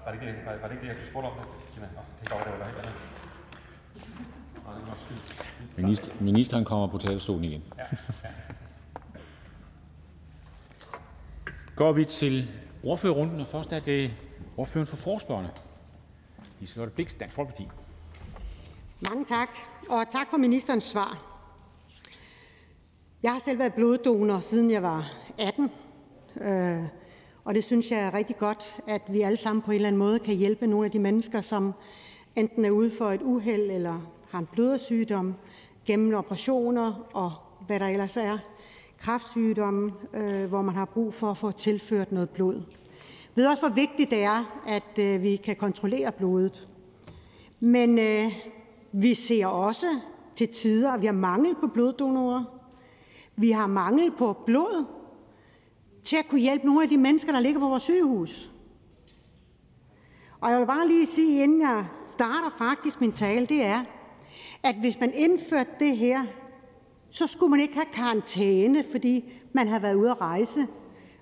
Var, 0.06 0.12
det, 0.12 0.22
ikke, 0.22 0.44
var, 0.46 0.56
var 0.56 0.68
det 0.68 0.74
ikke 0.74 0.86
det, 0.86 0.94
jeg 1.00 1.06
spurgte 1.06 1.26
om? 1.26 1.32
Det, 1.34 1.88
det 2.20 2.30
går, 2.30 2.38
det 2.38 2.46
var 2.58 2.66
helt 2.66 2.92
Minister, 5.76 6.12
ministeren 6.20 6.64
kommer 6.64 6.86
på 6.86 6.98
talerstolen 6.98 7.44
igen. 7.44 7.64
Ja, 7.78 7.82
ja. 8.24 8.28
Går 11.76 11.92
vi 11.92 12.04
til 12.04 12.48
ordførerrunden, 12.82 13.40
og 13.40 13.46
først 13.46 13.72
er 13.72 13.80
det 13.80 14.14
ordføreren 14.56 14.86
for 14.86 14.96
forespørgerne. 14.96 15.50
Liselotte 16.60 16.94
Blix, 16.94 17.18
Dansk 17.20 17.36
Folkeparti. 17.36 17.68
Mange 19.08 19.24
tak, 19.24 19.48
og 19.88 20.10
tak 20.12 20.30
for 20.30 20.36
ministerens 20.36 20.84
svar. 20.84 21.22
Jeg 23.22 23.32
har 23.32 23.38
selv 23.38 23.58
været 23.58 23.74
bloddonor, 23.74 24.40
siden 24.40 24.70
jeg 24.70 24.82
var 24.82 25.12
18, 25.38 25.70
øh, 26.40 26.84
og 27.46 27.54
det 27.54 27.64
synes 27.64 27.90
jeg 27.90 27.98
er 27.98 28.14
rigtig 28.14 28.36
godt, 28.36 28.76
at 28.86 29.02
vi 29.08 29.20
alle 29.20 29.36
sammen 29.36 29.62
på 29.62 29.70
en 29.70 29.74
eller 29.74 29.88
anden 29.88 29.98
måde 29.98 30.18
kan 30.18 30.36
hjælpe 30.36 30.66
nogle 30.66 30.84
af 30.84 30.90
de 30.90 30.98
mennesker, 30.98 31.40
som 31.40 31.72
enten 32.36 32.64
er 32.64 32.70
ude 32.70 32.90
for 32.98 33.10
et 33.10 33.22
uheld 33.22 33.70
eller 33.70 34.00
har 34.30 34.38
en 34.38 34.48
blødersygdom, 34.52 35.34
gennem 35.86 36.14
operationer 36.14 37.06
og 37.14 37.32
hvad 37.66 37.80
der 37.80 37.86
ellers 37.86 38.16
er, 38.16 38.38
kræftsygdomme, 38.98 39.92
øh, 40.14 40.44
hvor 40.44 40.62
man 40.62 40.74
har 40.74 40.84
brug 40.84 41.14
for 41.14 41.30
at 41.30 41.36
få 41.36 41.50
tilført 41.50 42.12
noget 42.12 42.30
blod. 42.30 42.62
Vi 43.34 43.42
ved 43.42 43.46
også, 43.46 43.60
hvor 43.60 43.74
vigtigt 43.74 44.10
det 44.10 44.22
er, 44.22 44.62
at 44.66 44.98
øh, 44.98 45.22
vi 45.22 45.36
kan 45.36 45.56
kontrollere 45.56 46.12
blodet. 46.12 46.68
Men 47.60 47.98
øh, 47.98 48.32
vi 48.92 49.14
ser 49.14 49.46
også 49.46 49.86
til 50.36 50.48
tider, 50.48 50.92
at 50.92 51.00
vi 51.00 51.06
har 51.06 51.12
mangel 51.12 51.54
på 51.60 51.66
bloddonorer. 51.66 52.44
Vi 53.36 53.50
har 53.50 53.66
mangel 53.66 54.10
på 54.18 54.36
blod 54.46 54.95
til 56.06 56.16
at 56.16 56.28
kunne 56.28 56.40
hjælpe 56.40 56.66
nogle 56.66 56.82
af 56.82 56.88
de 56.88 56.96
mennesker, 56.96 57.32
der 57.32 57.40
ligger 57.40 57.60
på 57.60 57.68
vores 57.68 57.82
sygehus. 57.82 58.50
Og 60.40 60.50
jeg 60.50 60.60
vil 60.60 60.66
bare 60.66 60.88
lige 60.88 61.06
sige, 61.06 61.42
inden 61.42 61.60
jeg 61.60 61.86
starter 62.08 62.50
faktisk 62.58 63.00
min 63.00 63.12
tale, 63.12 63.46
det 63.46 63.64
er, 63.64 63.80
at 64.62 64.74
hvis 64.74 65.00
man 65.00 65.12
indførte 65.14 65.70
det 65.80 65.96
her, 65.96 66.24
så 67.10 67.26
skulle 67.26 67.50
man 67.50 67.60
ikke 67.60 67.74
have 67.74 67.86
karantæne, 67.92 68.84
fordi 68.90 69.24
man 69.52 69.68
havde 69.68 69.82
været 69.82 69.94
ude 69.94 70.10
at 70.10 70.20
rejse, 70.20 70.66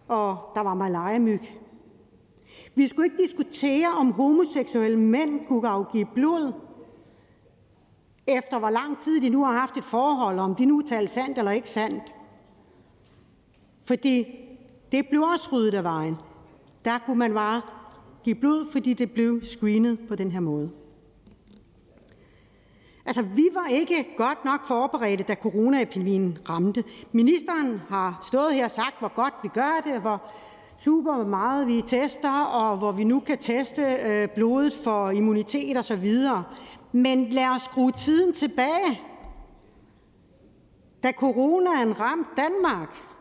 og 0.08 0.36
der 0.54 0.60
var 0.60 0.74
malariamyg. 0.74 1.40
Vi 2.74 2.88
skulle 2.88 3.06
ikke 3.06 3.22
diskutere, 3.22 3.88
om 3.88 4.12
homoseksuelle 4.12 4.98
mænd 4.98 5.46
kunne 5.46 5.68
afgive 5.68 6.06
blod, 6.14 6.52
efter 8.26 8.58
hvor 8.58 8.70
lang 8.70 8.98
tid 8.98 9.20
de 9.20 9.28
nu 9.28 9.44
har 9.44 9.52
haft 9.52 9.76
et 9.76 9.84
forhold, 9.84 10.38
om 10.38 10.54
de 10.54 10.66
nu 10.66 10.82
talte 10.82 11.12
sandt 11.12 11.38
eller 11.38 11.50
ikke 11.50 11.70
sandt. 11.70 12.14
Fordi 13.84 14.43
det 14.94 15.08
blev 15.08 15.22
også 15.22 15.48
ryddet 15.52 15.74
af 15.74 15.84
vejen. 15.84 16.16
Der 16.84 16.98
kunne 16.98 17.18
man 17.18 17.34
bare 17.34 17.62
give 18.24 18.34
blod, 18.34 18.66
fordi 18.72 18.92
det 18.92 19.10
blev 19.10 19.40
screenet 19.44 19.98
på 20.08 20.14
den 20.14 20.30
her 20.30 20.40
måde. 20.40 20.70
Altså, 23.06 23.22
vi 23.22 23.48
var 23.54 23.66
ikke 23.68 24.06
godt 24.16 24.44
nok 24.44 24.66
forberedte, 24.66 25.24
da 25.24 25.34
coronaepidemien 25.34 26.38
ramte. 26.48 26.84
Ministeren 27.12 27.80
har 27.88 28.20
stået 28.26 28.54
her 28.54 28.64
og 28.64 28.70
sagt, 28.70 28.98
hvor 28.98 29.14
godt 29.14 29.34
vi 29.42 29.48
gør 29.48 29.82
det, 29.84 30.00
hvor 30.00 30.22
super 30.78 31.26
meget 31.26 31.66
vi 31.66 31.82
tester, 31.86 32.44
og 32.44 32.78
hvor 32.78 32.92
vi 32.92 33.04
nu 33.04 33.20
kan 33.20 33.38
teste 33.38 33.82
øh, 33.82 34.28
blodet 34.28 34.72
for 34.84 35.10
immunitet 35.10 35.76
og 35.76 35.84
så 35.84 35.96
videre. 35.96 36.44
Men 36.92 37.28
lad 37.30 37.48
os 37.56 37.62
skrue 37.62 37.92
tiden 37.92 38.32
tilbage. 38.32 39.00
Da 41.02 41.12
coronaen 41.12 42.00
ramte 42.00 42.30
Danmark, 42.36 43.13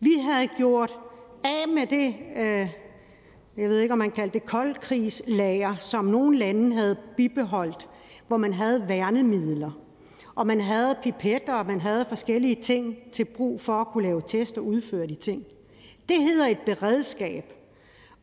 vi 0.00 0.12
havde 0.22 0.48
gjort 0.56 0.98
af 1.44 1.68
med 1.68 1.86
det, 1.86 2.14
øh, 2.36 2.68
jeg 3.56 3.68
ved 3.70 3.78
ikke, 3.78 3.92
om 3.92 3.98
man 3.98 4.10
kaldte 4.10 4.38
det 4.38 4.46
koldkrigslager, 4.46 5.76
som 5.76 6.04
nogle 6.04 6.38
lande 6.38 6.76
havde 6.76 6.96
bibeholdt 7.16 7.88
hvor 8.28 8.36
man 8.36 8.52
havde 8.52 8.88
værnemidler, 8.88 9.70
og 10.34 10.46
man 10.46 10.60
havde 10.60 10.96
pipetter, 11.02 11.54
og 11.54 11.66
man 11.66 11.80
havde 11.80 12.04
forskellige 12.04 12.54
ting 12.54 12.96
til 13.12 13.24
brug 13.24 13.60
for 13.60 13.72
at 13.72 13.86
kunne 13.86 14.04
lave 14.04 14.22
test 14.26 14.58
og 14.58 14.64
udføre 14.64 15.06
de 15.06 15.14
ting. 15.14 15.44
Det 16.08 16.16
hedder 16.20 16.46
et 16.46 16.58
beredskab. 16.66 17.52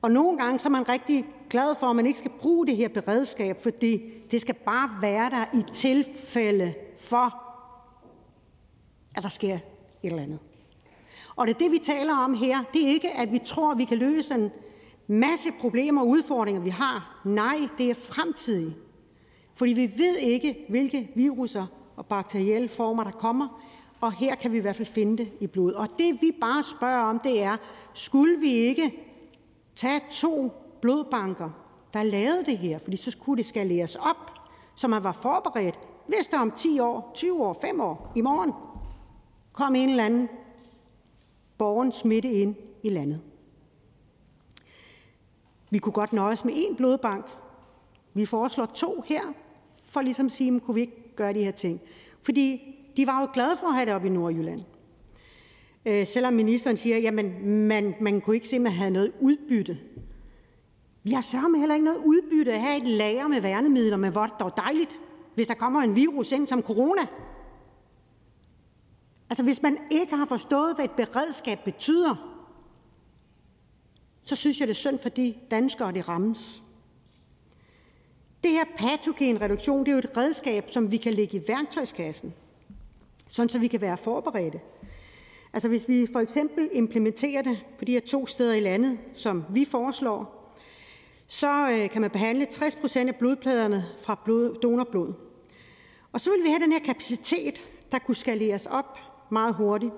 Og 0.01 0.11
nogle 0.11 0.37
gange 0.37 0.59
så 0.59 0.67
er 0.67 0.71
man 0.71 0.89
rigtig 0.89 1.25
glad 1.49 1.75
for, 1.79 1.87
at 1.87 1.95
man 1.95 2.05
ikke 2.05 2.19
skal 2.19 2.31
bruge 2.39 2.67
det 2.67 2.77
her 2.77 2.87
beredskab, 2.87 3.61
fordi 3.61 4.13
det 4.31 4.41
skal 4.41 4.55
bare 4.55 4.89
være 5.01 5.29
der 5.29 5.45
i 5.53 5.63
tilfælde 5.73 6.73
for, 6.99 7.43
at 9.15 9.23
der 9.23 9.29
sker 9.29 9.55
et 9.55 9.61
eller 10.03 10.23
andet. 10.23 10.39
Og 11.41 11.47
det 11.47 11.53
er 11.53 11.59
det, 11.59 11.71
vi 11.71 11.79
taler 11.79 12.13
om 12.13 12.33
her. 12.33 12.63
Det 12.73 12.83
er 12.83 12.87
ikke, 12.87 13.11
at 13.11 13.31
vi 13.31 13.39
tror, 13.39 13.71
at 13.71 13.77
vi 13.77 13.85
kan 13.85 13.97
løse 13.97 14.35
en 14.35 14.51
masse 15.07 15.51
problemer 15.59 16.01
og 16.01 16.07
udfordringer, 16.07 16.61
vi 16.61 16.69
har. 16.69 17.21
Nej, 17.25 17.57
det 17.77 17.89
er 17.89 17.93
fremtidige. 17.95 18.75
Fordi 19.55 19.73
vi 19.73 19.91
ved 19.97 20.17
ikke, 20.17 20.65
hvilke 20.69 21.11
viruser 21.15 21.65
og 21.95 22.05
bakterielle 22.05 22.69
former 22.69 23.03
der 23.03 23.11
kommer, 23.11 23.61
og 24.01 24.11
her 24.11 24.35
kan 24.35 24.51
vi 24.51 24.57
i 24.57 24.59
hvert 24.59 24.75
fald 24.75 24.87
finde 24.87 25.17
det 25.17 25.31
i 25.39 25.47
blodet. 25.47 25.75
Og 25.75 25.87
det, 25.97 26.21
vi 26.21 26.31
bare 26.41 26.63
spørger 26.63 27.03
om, 27.03 27.19
det 27.19 27.43
er, 27.43 27.57
skulle 27.93 28.39
vi 28.39 28.51
ikke 28.51 28.93
tage 29.75 30.01
to 30.11 30.51
blodbanker, 30.81 31.49
der 31.93 32.03
lavede 32.03 32.45
det 32.45 32.57
her, 32.57 32.79
fordi 32.79 32.97
så 32.97 33.11
skulle 33.11 33.37
det 33.37 33.45
skaleres 33.45 33.95
op, 33.95 34.31
så 34.75 34.87
man 34.87 35.03
var 35.03 35.19
forberedt, 35.21 35.79
hvis 36.07 36.27
der 36.31 36.39
om 36.39 36.51
10 36.51 36.79
år, 36.79 37.11
20 37.15 37.43
år, 37.43 37.57
5 37.61 37.81
år, 37.81 38.11
i 38.15 38.21
morgen, 38.21 38.51
kom 39.53 39.75
en 39.75 39.89
eller 39.89 40.03
anden 40.03 40.29
borgen 41.61 41.91
smitte 41.91 42.31
ind 42.31 42.55
i 42.83 42.89
landet. 42.89 43.21
Vi 45.69 45.77
kunne 45.77 45.93
godt 45.93 46.13
nøjes 46.13 46.45
med 46.45 46.53
én 46.53 46.75
blodbank. 46.75 47.25
Vi 48.13 48.25
foreslår 48.25 48.65
to 48.65 49.03
her, 49.05 49.21
for 49.83 50.01
ligesom 50.01 50.25
at 50.25 50.31
sige, 50.31 50.59
kunne 50.59 50.75
vi 50.75 50.81
ikke 50.81 51.15
gøre 51.15 51.33
de 51.33 51.43
her 51.43 51.51
ting? 51.51 51.81
Fordi 52.21 52.61
de 52.97 53.07
var 53.07 53.21
jo 53.21 53.27
glade 53.33 53.57
for 53.59 53.67
at 53.67 53.73
have 53.73 53.85
det 53.85 53.93
op 53.93 54.05
i 54.05 54.09
Nordjylland. 54.09 54.61
Øh, 55.85 56.07
selvom 56.07 56.33
ministeren 56.33 56.77
siger, 56.77 56.97
at 56.97 57.03
jamen, 57.03 57.47
man, 57.67 57.95
man 58.01 58.21
kunne 58.21 58.35
ikke 58.35 58.47
se, 58.47 58.55
at 58.55 58.61
man 58.61 58.71
havde 58.71 58.91
noget 58.91 59.11
udbytte. 59.19 59.79
Vi 61.03 61.11
har 61.11 61.21
sørget 61.21 61.59
heller 61.59 61.75
ikke 61.75 61.85
noget 61.85 62.01
udbytte 62.05 62.53
at 62.53 62.61
have 62.61 62.77
et 62.77 62.87
lager 62.87 63.27
med 63.27 63.41
værnemidler, 63.41 63.97
men 63.97 64.11
hvor 64.11 64.23
det 64.23 64.45
er 64.45 64.49
dejligt, 64.49 64.99
hvis 65.35 65.47
der 65.47 65.53
kommer 65.53 65.81
en 65.81 65.95
virus 65.95 66.31
ind 66.31 66.47
som 66.47 66.61
corona. 66.61 67.07
Altså 69.31 69.43
hvis 69.43 69.61
man 69.61 69.77
ikke 69.91 70.15
har 70.15 70.25
forstået, 70.25 70.75
hvad 70.75 70.85
et 70.85 70.91
beredskab 70.91 71.59
betyder, 71.65 72.15
så 74.23 74.35
synes 74.35 74.59
jeg, 74.59 74.67
det 74.67 74.73
er 74.73 74.75
synd 74.75 74.99
for 74.99 75.09
de 75.09 75.33
danskere, 75.51 75.91
det 75.91 76.07
rammes. 76.07 76.63
Det 78.43 78.51
her 78.51 78.65
patogenreduktion 78.77 79.79
det 79.79 79.87
er 79.87 79.91
jo 79.91 79.97
et 79.97 80.17
redskab, 80.17 80.71
som 80.71 80.91
vi 80.91 80.97
kan 80.97 81.13
lægge 81.13 81.37
i 81.37 81.47
værktøjskassen, 81.47 82.33
sådan 83.27 83.49
så 83.49 83.59
vi 83.59 83.67
kan 83.67 83.81
være 83.81 83.97
forberedte. 83.97 84.59
Altså 85.53 85.67
hvis 85.67 85.89
vi 85.89 86.07
for 86.13 86.19
eksempel 86.19 86.69
implementerer 86.73 87.41
det 87.41 87.65
på 87.79 87.85
de 87.85 87.91
her 87.91 87.99
to 87.99 88.27
steder 88.27 88.53
i 88.53 88.59
landet, 88.59 88.99
som 89.13 89.43
vi 89.49 89.65
foreslår, 89.65 90.53
så 91.27 91.69
øh, 91.69 91.89
kan 91.89 92.01
man 92.01 92.11
behandle 92.11 92.47
60% 92.47 93.07
af 93.07 93.15
blodpladerne 93.15 93.85
fra 94.01 94.21
blod, 94.25 94.55
donorblod. 94.61 95.13
Og 96.11 96.21
så 96.21 96.31
vil 96.31 96.43
vi 96.43 96.49
have 96.49 96.59
den 96.59 96.71
her 96.71 96.79
kapacitet, 96.79 97.69
der 97.91 97.99
kunne 97.99 98.15
skaleres 98.15 98.65
op 98.65 99.10
meget 99.31 99.55
hurtigt. 99.55 99.93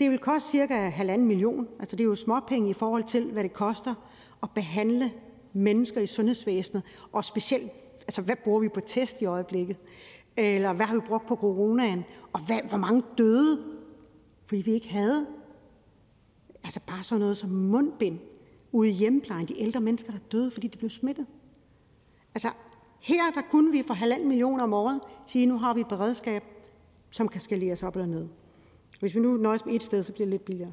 Det 0.00 0.10
vil 0.10 0.18
koste 0.18 0.50
cirka 0.50 0.74
halvanden 0.74 1.26
million. 1.26 1.68
Altså 1.78 1.96
det 1.96 2.04
er 2.04 2.08
jo 2.08 2.16
småpenge 2.16 2.70
i 2.70 2.72
forhold 2.72 3.04
til, 3.04 3.30
hvad 3.32 3.42
det 3.42 3.52
koster 3.52 3.94
at 4.42 4.50
behandle 4.54 5.12
mennesker 5.52 6.00
i 6.00 6.06
sundhedsvæsenet, 6.06 6.82
og 7.12 7.24
specielt, 7.24 7.72
altså 8.00 8.22
hvad 8.22 8.36
bruger 8.44 8.60
vi 8.60 8.68
på 8.68 8.80
test 8.80 9.22
i 9.22 9.24
øjeblikket? 9.24 9.76
Eller 10.36 10.72
hvad 10.72 10.86
har 10.86 10.94
vi 10.94 11.00
brugt 11.00 11.26
på 11.26 11.36
coronaen? 11.36 12.04
Og 12.32 12.46
hvad, 12.46 12.68
hvor 12.68 12.78
mange 12.78 13.02
døde, 13.18 13.62
fordi 14.46 14.62
vi 14.62 14.72
ikke 14.72 14.88
havde 14.88 15.26
altså 16.64 16.80
bare 16.86 17.04
sådan 17.04 17.20
noget 17.20 17.36
som 17.36 17.50
mundbind 17.50 18.18
ude 18.72 18.88
i 18.88 18.92
hjemmeplejen. 18.92 19.48
De 19.48 19.60
ældre 19.60 19.80
mennesker, 19.80 20.12
der 20.12 20.18
døde, 20.32 20.50
fordi 20.50 20.68
de 20.68 20.78
blev 20.78 20.90
smittet. 20.90 21.26
Altså 22.34 22.50
her 23.00 23.30
der 23.34 23.42
kunne 23.50 23.72
vi 23.72 23.82
for 23.86 23.94
halvanden 23.94 24.28
millioner 24.28 24.62
om 24.62 24.72
året 24.72 25.00
sige, 25.26 25.46
nu 25.46 25.58
har 25.58 25.74
vi 25.74 25.80
et 25.80 25.88
beredskab, 25.88 26.42
som 27.10 27.28
kan 27.28 27.40
skaleres 27.40 27.82
op 27.82 27.96
eller 27.96 28.06
ned. 28.06 28.28
Hvis 29.00 29.14
vi 29.14 29.20
nu 29.20 29.36
nøjes 29.36 29.66
med 29.66 29.74
et 29.74 29.82
sted, 29.82 30.02
så 30.02 30.12
bliver 30.12 30.26
det 30.26 30.30
lidt 30.30 30.44
billigere. 30.44 30.72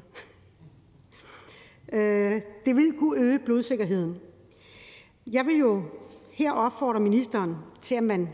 Øh, 1.92 2.42
det 2.64 2.76
vil 2.76 2.92
kunne 2.98 3.20
øge 3.20 3.38
blodsikkerheden. 3.38 4.16
Jeg 5.26 5.46
vil 5.46 5.56
jo 5.56 5.82
her 6.30 6.52
opfordre 6.52 7.00
ministeren 7.00 7.56
til, 7.82 7.94
at 7.94 8.02
man 8.02 8.28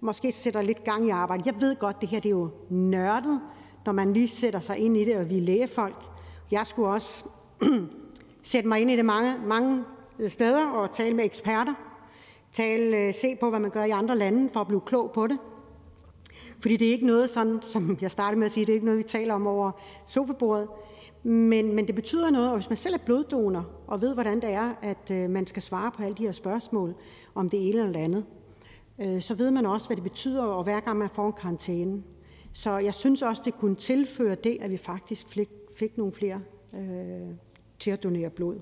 måske 0.00 0.32
sætter 0.32 0.62
lidt 0.62 0.84
gang 0.84 1.06
i 1.06 1.10
arbejdet. 1.10 1.46
Jeg 1.46 1.54
ved 1.60 1.76
godt, 1.76 2.00
det 2.00 2.08
her 2.08 2.20
det 2.20 2.28
er 2.28 2.36
jo 2.36 2.50
nørdet, 2.68 3.40
når 3.86 3.92
man 3.92 4.12
lige 4.12 4.28
sætter 4.28 4.60
sig 4.60 4.78
ind 4.78 4.96
i 4.96 5.04
det, 5.04 5.16
og 5.16 5.30
vi 5.30 5.36
er 5.36 5.42
lægefolk. 5.42 6.04
Jeg 6.50 6.66
skulle 6.66 6.88
også 6.88 7.24
sætte 8.42 8.68
mig 8.68 8.80
ind 8.80 8.90
i 8.90 8.96
det 8.96 9.04
mange, 9.04 9.34
mange 9.46 9.84
steder 10.28 10.66
og 10.66 10.92
tale 10.92 11.16
med 11.16 11.24
eksperter. 11.24 11.74
Tale, 12.52 12.96
øh, 12.96 13.14
se 13.14 13.36
på, 13.40 13.50
hvad 13.50 13.60
man 13.60 13.70
gør 13.70 13.84
i 13.84 13.90
andre 13.90 14.18
lande 14.18 14.50
for 14.52 14.60
at 14.60 14.66
blive 14.66 14.80
klog 14.80 15.12
på 15.12 15.26
det. 15.26 15.38
Fordi 16.64 16.76
det 16.76 16.88
er 16.88 16.92
ikke 16.92 17.06
noget 17.06 17.30
sådan, 17.30 17.58
som 17.62 17.98
jeg 18.00 18.10
startede 18.10 18.38
med 18.38 18.46
at 18.46 18.52
sige, 18.52 18.66
det 18.66 18.72
er 18.72 18.74
ikke 18.74 18.86
noget, 18.86 18.98
vi 18.98 19.02
taler 19.02 19.34
om 19.34 19.46
over 19.46 19.70
sofabordet. 20.06 20.68
Men, 21.22 21.72
men 21.74 21.86
det 21.86 21.94
betyder 21.94 22.30
noget, 22.30 22.50
og 22.50 22.56
hvis 22.56 22.68
man 22.68 22.76
selv 22.76 22.94
er 22.94 22.98
bloddonor 22.98 23.66
og 23.86 24.00
ved, 24.00 24.14
hvordan 24.14 24.40
det 24.40 24.50
er, 24.50 24.74
at 24.82 25.10
øh, 25.10 25.30
man 25.30 25.46
skal 25.46 25.62
svare 25.62 25.90
på 25.90 26.02
alle 26.02 26.14
de 26.14 26.22
her 26.22 26.32
spørgsmål 26.32 26.94
om 27.34 27.50
det 27.50 27.68
ene 27.68 27.82
eller 27.82 28.00
andet, 28.00 28.24
øh, 29.00 29.20
så 29.20 29.34
ved 29.34 29.50
man 29.50 29.66
også, 29.66 29.86
hvad 29.86 29.96
det 29.96 30.02
betyder, 30.04 30.44
og 30.44 30.64
hver 30.64 30.80
gang 30.80 30.98
man 30.98 31.08
får 31.14 31.26
en 31.26 31.32
karantæne. 31.32 32.02
Så 32.52 32.78
jeg 32.78 32.94
synes 32.94 33.22
også, 33.22 33.42
det 33.44 33.54
kunne 33.54 33.76
tilføre 33.76 34.34
det, 34.34 34.58
at 34.60 34.70
vi 34.70 34.76
faktisk 34.76 35.28
fik, 35.28 35.50
fik 35.76 35.98
nogle 35.98 36.12
flere 36.12 36.40
øh, 36.74 37.34
til 37.78 37.90
at 37.90 38.02
donere 38.02 38.30
blod. 38.30 38.56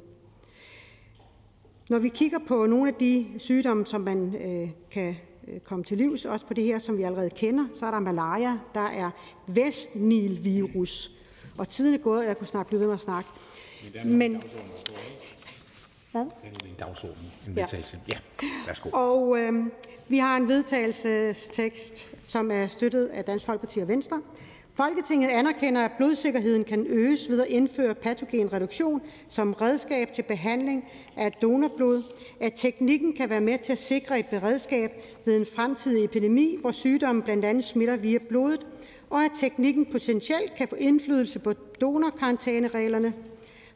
Når 1.91 1.99
vi 1.99 2.09
kigger 2.09 2.39
på 2.47 2.67
nogle 2.67 2.89
af 2.89 2.95
de 2.95 3.27
sygdomme, 3.39 3.87
som 3.87 4.01
man 4.01 4.35
øh, 4.35 4.71
kan 4.91 5.17
komme 5.65 5.85
til 5.85 5.99
livs, 5.99 6.25
også 6.25 6.47
på 6.47 6.55
det 6.55 6.65
her, 6.65 6.79
som 6.79 6.99
vi 6.99 7.03
allerede 7.03 7.31
kender, 7.31 7.67
så 7.79 7.87
er 7.87 7.91
der 7.91 7.99
malaria, 7.99 8.59
der 8.75 8.81
er 8.81 9.11
vestnilvirus, 9.47 11.11
og 11.59 11.69
tiden 11.69 11.95
er 11.95 11.99
gået, 11.99 12.27
jeg 12.27 12.39
kunne 12.39 12.47
snart 12.47 12.67
blive 12.67 12.81
ved 12.81 12.87
med 12.87 12.95
at 12.95 13.01
snakke. 13.01 13.31
Men, 14.05 14.43
hvad? 16.13 16.21
Det 16.21 16.31
er 16.45 16.69
en 16.69 16.75
dagsorden, 16.79 17.33
en 17.49 17.57
vedtagelse. 17.57 18.01
Ja, 18.09 18.19
ja 18.43 18.49
værsgo. 18.67 18.91
Og 18.93 19.39
øh, 19.39 19.67
vi 20.09 20.19
har 20.19 20.37
en 20.37 20.49
vedtagelsestekst, 20.49 22.13
som 22.27 22.51
er 22.51 22.67
støttet 22.67 23.07
af 23.07 23.25
Dansk 23.25 23.47
Folkeparti 23.47 23.81
og 23.81 23.89
Venstre. 23.89 24.23
Folketinget 24.75 25.29
anerkender, 25.29 25.81
at 25.81 25.93
blodsikkerheden 25.97 26.65
kan 26.65 26.87
øges 26.89 27.29
ved 27.29 27.41
at 27.41 27.49
indføre 27.49 27.95
patogenreduktion 27.95 29.03
som 29.29 29.53
redskab 29.53 30.13
til 30.13 30.23
behandling 30.23 30.85
af 31.17 31.33
donorblod, 31.33 32.03
at 32.41 32.53
teknikken 32.57 33.13
kan 33.13 33.31
være 33.31 33.41
med 33.41 33.59
til 33.59 33.73
at 33.73 33.79
sikre 33.79 34.19
et 34.19 34.27
beredskab 34.27 34.91
ved 35.25 35.37
en 35.37 35.47
fremtidig 35.47 36.05
epidemi, 36.05 36.57
hvor 36.61 36.71
sygdommen 36.73 37.23
blandt 37.23 37.45
andet 37.45 37.65
smitter 37.65 37.97
via 37.97 38.19
blodet, 38.29 38.67
og 39.11 39.25
at 39.25 39.31
teknikken 39.41 39.87
potentielt 39.87 40.55
kan 40.57 40.69
få 40.69 40.77
indflydelse 40.77 41.39
på 41.39 41.53
donorkarantænereglerne. 41.53 43.13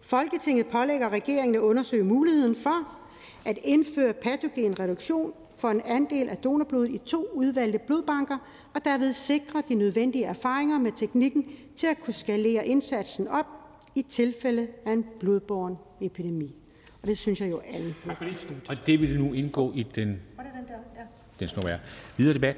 Folketinget 0.01 0.67
pålægger 0.67 1.09
regeringen 1.09 1.55
at 1.55 1.61
undersøge 1.61 2.05
muligheden 2.05 2.55
for 2.57 2.97
at 3.45 3.59
indføre 3.65 4.13
patogenreduktion 4.13 5.33
for 5.67 5.71
en 5.71 5.83
andel 5.85 6.29
af 6.29 6.37
donorblodet 6.37 6.91
i 6.91 6.99
to 6.99 7.29
udvalgte 7.33 7.79
blodbanker 7.79 8.39
og 8.75 8.85
derved 8.85 9.13
sikre 9.13 9.63
de 9.69 9.75
nødvendige 9.75 10.25
erfaringer 10.25 10.79
med 10.79 10.93
teknikken 10.97 11.45
til 11.77 11.87
at 11.87 12.01
kunne 12.05 12.15
skalere 12.15 12.67
indsatsen 12.67 13.29
op 13.29 13.47
i 13.95 14.03
tilfælde 14.03 14.69
af 14.85 14.93
en 14.93 15.05
blodborgen 15.21 15.77
epidemi. 16.01 16.55
Og 17.03 17.09
det 17.09 17.19
synes 17.19 17.41
jeg 17.41 17.51
jo 17.51 17.61
alle. 17.75 17.95
Tak 18.07 18.19
for 18.19 18.25
det. 18.25 18.63
Og 18.69 18.77
det 18.87 19.01
vil 19.01 19.19
nu 19.19 19.33
indgå 19.33 19.73
i 19.73 19.83
den... 19.83 20.21
Var 20.37 20.43
det 20.43 20.53
den 20.53 20.67
der? 20.67 20.75
Ja. 20.97 21.03
Den 21.41 21.49
skal 21.49 21.67
være. 21.67 21.79
Videre 22.17 22.35
debat. 22.35 22.57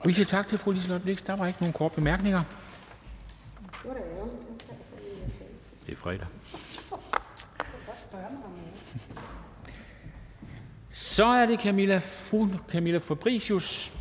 Og 0.00 0.08
vi 0.08 0.12
siger 0.12 0.26
tak 0.26 0.46
til 0.46 0.58
fru 0.58 0.70
Liselotte 0.70 1.04
Blix. 1.04 1.24
Der 1.24 1.36
var 1.36 1.46
ikke 1.46 1.60
nogen 1.60 1.72
korte 1.72 1.94
bemærkninger. 1.94 2.42
Det 5.86 5.92
er 5.92 5.96
fredag. 5.96 6.26
Så 10.98 11.24
er 11.24 11.46
det 11.46 11.60
Camilla, 11.60 11.98
fru 11.98 12.46
Camilla 12.68 12.98
Fabricius, 12.98 13.92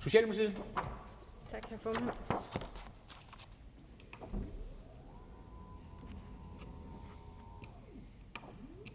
Socialdemokratiet. 0.00 0.62
Tak, 1.50 1.68
herr 1.68 1.78
formand. 1.78 2.16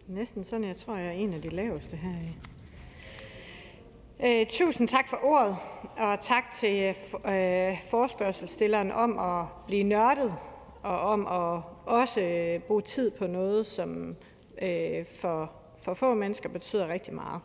Næsten 0.06 0.44
sådan, 0.44 0.64
jeg 0.64 0.76
tror, 0.76 0.96
jeg 0.96 1.06
er 1.06 1.10
en 1.10 1.34
af 1.34 1.42
de 1.42 1.48
laveste 1.48 1.96
her. 1.96 2.14
Øh, 4.24 4.46
tusind 4.46 4.88
tak 4.88 5.08
for 5.08 5.18
ordet, 5.22 5.56
og 5.96 6.20
tak 6.20 6.44
til 6.54 6.88
øh, 7.24 7.76
forspørgselsstilleren 7.90 8.90
øh, 8.90 8.96
om 8.96 9.18
at 9.18 9.46
blive 9.66 9.82
nørdet, 9.82 10.34
og 10.82 11.00
om 11.00 11.26
at 11.26 11.62
også 11.86 12.20
øh, 12.20 12.60
bruge 12.60 12.82
tid 12.82 13.10
på 13.10 13.26
noget, 13.26 13.66
som 13.66 14.16
øh, 14.62 15.06
for, 15.20 15.63
for 15.84 15.94
få 15.94 16.14
mennesker 16.14 16.48
betyder 16.48 16.88
rigtig 16.88 17.14
meget. 17.14 17.40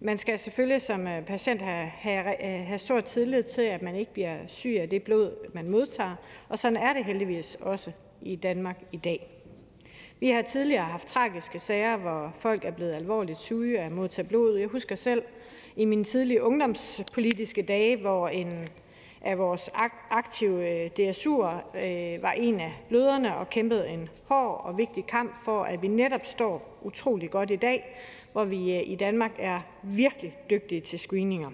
Man 0.00 0.18
skal 0.18 0.38
selvfølgelig 0.38 0.82
som 0.82 1.06
øh, 1.06 1.24
patient 1.24 1.62
have, 1.62 1.86
have, 1.88 2.44
øh, 2.44 2.66
have 2.66 2.78
stor 2.78 3.00
tillid 3.00 3.42
til, 3.42 3.62
at 3.62 3.82
man 3.82 3.96
ikke 3.96 4.12
bliver 4.12 4.36
syg 4.46 4.76
af 4.80 4.88
det 4.88 5.02
blod, 5.02 5.54
man 5.54 5.70
modtager, 5.70 6.14
og 6.48 6.58
sådan 6.58 6.76
er 6.76 6.92
det 6.92 7.04
heldigvis 7.04 7.54
også 7.60 7.92
i 8.22 8.36
Danmark 8.36 8.82
i 8.92 8.96
dag. 8.96 9.36
Vi 10.20 10.30
har 10.30 10.42
tidligere 10.42 10.84
haft 10.84 11.08
tragiske 11.08 11.58
sager, 11.58 11.96
hvor 11.96 12.32
folk 12.34 12.64
er 12.64 12.70
blevet 12.70 12.92
alvorligt 12.92 13.38
syge 13.38 13.80
af 13.80 13.86
at 13.86 13.92
modtage 13.92 14.28
blod. 14.28 14.58
Jeg 14.58 14.68
husker 14.68 14.94
selv 14.94 15.22
i 15.76 15.84
mine 15.84 16.04
tidlige 16.04 16.42
ungdomspolitiske 16.42 17.62
dage, 17.62 17.96
hvor 17.96 18.28
en 18.28 18.68
af 19.22 19.38
vores 19.38 19.70
aktive 20.10 20.68
øh, 20.68 20.90
DSU'er 20.98 21.86
øh, 21.86 22.22
var 22.22 22.32
en 22.36 22.60
af 22.60 22.72
bløderne 22.88 23.36
og 23.36 23.50
kæmpede 23.50 23.88
en 23.88 24.08
hård 24.24 24.60
og 24.64 24.78
vigtig 24.78 25.06
kamp 25.06 25.36
for, 25.44 25.62
at 25.62 25.82
vi 25.82 25.88
netop 25.88 26.26
står 26.26 26.78
utrolig 26.82 27.30
godt 27.30 27.50
i 27.50 27.56
dag, 27.56 27.96
hvor 28.32 28.44
vi 28.44 28.76
øh, 28.76 28.82
i 28.86 28.94
Danmark 28.94 29.32
er 29.38 29.58
virkelig 29.82 30.36
dygtige 30.50 30.80
til 30.80 30.98
screeninger. 30.98 31.50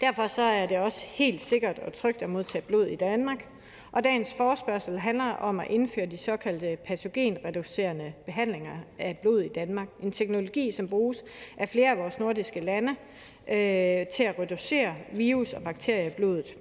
Derfor 0.00 0.26
så 0.26 0.42
er 0.42 0.66
det 0.66 0.78
også 0.78 1.06
helt 1.06 1.40
sikkert 1.40 1.78
og 1.78 1.92
trygt 1.92 2.22
at 2.22 2.30
modtage 2.30 2.62
blod 2.62 2.86
i 2.86 2.96
Danmark, 2.96 3.48
og 3.92 4.04
dagens 4.04 4.34
forspørgsel 4.34 4.98
handler 4.98 5.32
om 5.32 5.60
at 5.60 5.66
indføre 5.70 6.06
de 6.06 6.16
såkaldte 6.16 6.78
patogenreducerende 6.84 8.12
behandlinger 8.26 8.76
af 8.98 9.18
blod 9.18 9.40
i 9.40 9.48
Danmark. 9.48 9.88
En 10.02 10.12
teknologi, 10.12 10.70
som 10.70 10.88
bruges 10.88 11.24
af 11.56 11.68
flere 11.68 11.90
af 11.90 11.98
vores 11.98 12.18
nordiske 12.18 12.60
lande 12.60 12.96
øh, 13.50 14.06
til 14.06 14.24
at 14.24 14.38
reducere 14.38 14.94
virus 15.12 15.52
og 15.52 15.62
bakterier 15.62 16.06
i 16.06 16.10
blodet. 16.10 16.58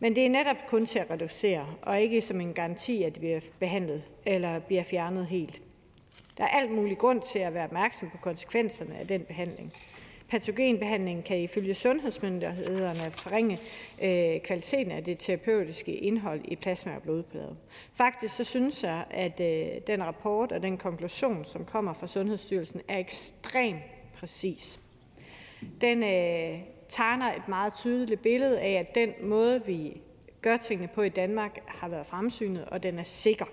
Men 0.00 0.16
det 0.16 0.26
er 0.26 0.30
netop 0.30 0.56
kun 0.66 0.86
til 0.86 0.98
at 0.98 1.10
reducere, 1.10 1.66
og 1.82 2.00
ikke 2.00 2.20
som 2.20 2.40
en 2.40 2.52
garanti, 2.52 3.02
at 3.02 3.14
det 3.14 3.20
bliver 3.20 3.40
behandlet 3.58 4.04
eller 4.26 4.58
bliver 4.58 4.82
fjernet 4.82 5.26
helt. 5.26 5.62
Der 6.38 6.44
er 6.44 6.48
alt 6.48 6.70
mulig 6.70 6.98
grund 6.98 7.22
til 7.22 7.38
at 7.38 7.54
være 7.54 7.64
opmærksom 7.64 8.10
på 8.10 8.18
konsekvenserne 8.18 8.98
af 8.98 9.06
den 9.06 9.20
behandling. 9.20 9.72
Patogenbehandling 10.28 11.24
kan 11.24 11.40
ifølge 11.40 11.74
sundhedsmyndighederne 11.74 13.10
forringe 13.10 13.58
øh, 14.02 14.40
kvaliteten 14.40 14.92
af 14.92 15.04
det 15.04 15.18
terapeutiske 15.18 15.94
indhold 15.94 16.40
i 16.44 16.56
plasma 16.56 16.96
og 16.96 17.02
blodplader. 17.02 17.54
Faktisk 17.92 18.36
så 18.36 18.44
synes 18.44 18.84
jeg, 18.84 19.04
at 19.10 19.40
øh, 19.40 19.80
den 19.86 20.04
rapport 20.04 20.52
og 20.52 20.62
den 20.62 20.78
konklusion, 20.78 21.44
som 21.44 21.64
kommer 21.64 21.92
fra 21.92 22.06
Sundhedsstyrelsen, 22.06 22.80
er 22.88 22.98
ekstremt 22.98 23.82
præcis. 24.14 24.80
Den 25.80 26.02
øh, 26.02 26.58
tegner 26.88 27.32
et 27.36 27.48
meget 27.48 27.74
tydeligt 27.74 28.22
billede 28.22 28.60
af, 28.60 28.72
at 28.72 28.94
den 28.94 29.12
måde, 29.22 29.66
vi 29.66 30.00
gør 30.42 30.56
tingene 30.56 30.88
på 30.88 31.02
i 31.02 31.08
Danmark, 31.08 31.58
har 31.66 31.88
været 31.88 32.06
fremsynet, 32.06 32.64
og 32.64 32.82
den 32.82 32.98
er 32.98 33.02
sikker. 33.02 33.46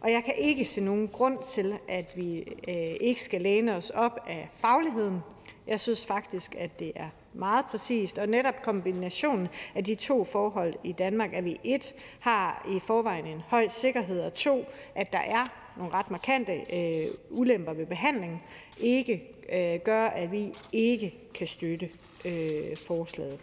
Og 0.00 0.12
jeg 0.12 0.24
kan 0.24 0.34
ikke 0.38 0.64
se 0.64 0.80
nogen 0.80 1.08
grund 1.08 1.38
til, 1.50 1.78
at 1.88 2.12
vi 2.16 2.38
øh, 2.68 2.96
ikke 3.00 3.22
skal 3.22 3.40
læne 3.40 3.76
os 3.76 3.90
op 3.90 4.20
af 4.26 4.48
fagligheden 4.52 5.20
jeg 5.66 5.80
synes 5.80 6.06
faktisk, 6.06 6.54
at 6.58 6.80
det 6.80 6.92
er 6.94 7.08
meget 7.32 7.64
præcist, 7.64 8.18
og 8.18 8.26
netop 8.26 8.62
kombinationen 8.62 9.48
af 9.74 9.84
de 9.84 9.94
to 9.94 10.24
forhold 10.24 10.74
i 10.84 10.92
Danmark, 10.92 11.32
at 11.32 11.44
vi 11.44 11.60
et 11.64 11.94
har 12.20 12.66
i 12.76 12.78
forvejen 12.78 13.26
en 13.26 13.42
høj 13.46 13.68
sikkerhed, 13.68 14.20
og 14.20 14.34
to, 14.34 14.64
at 14.94 15.12
der 15.12 15.18
er 15.18 15.61
nogle 15.76 15.94
ret 15.94 16.10
markante 16.10 16.52
øh, 16.52 17.06
ulemper 17.30 17.72
ved 17.72 17.86
behandlingen, 17.86 18.42
ikke 18.78 19.22
øh, 19.52 19.80
gør, 19.80 20.06
at 20.06 20.32
vi 20.32 20.52
ikke 20.72 21.14
kan 21.34 21.46
støtte 21.46 21.90
øh, 22.24 22.76
forslaget. 22.76 23.40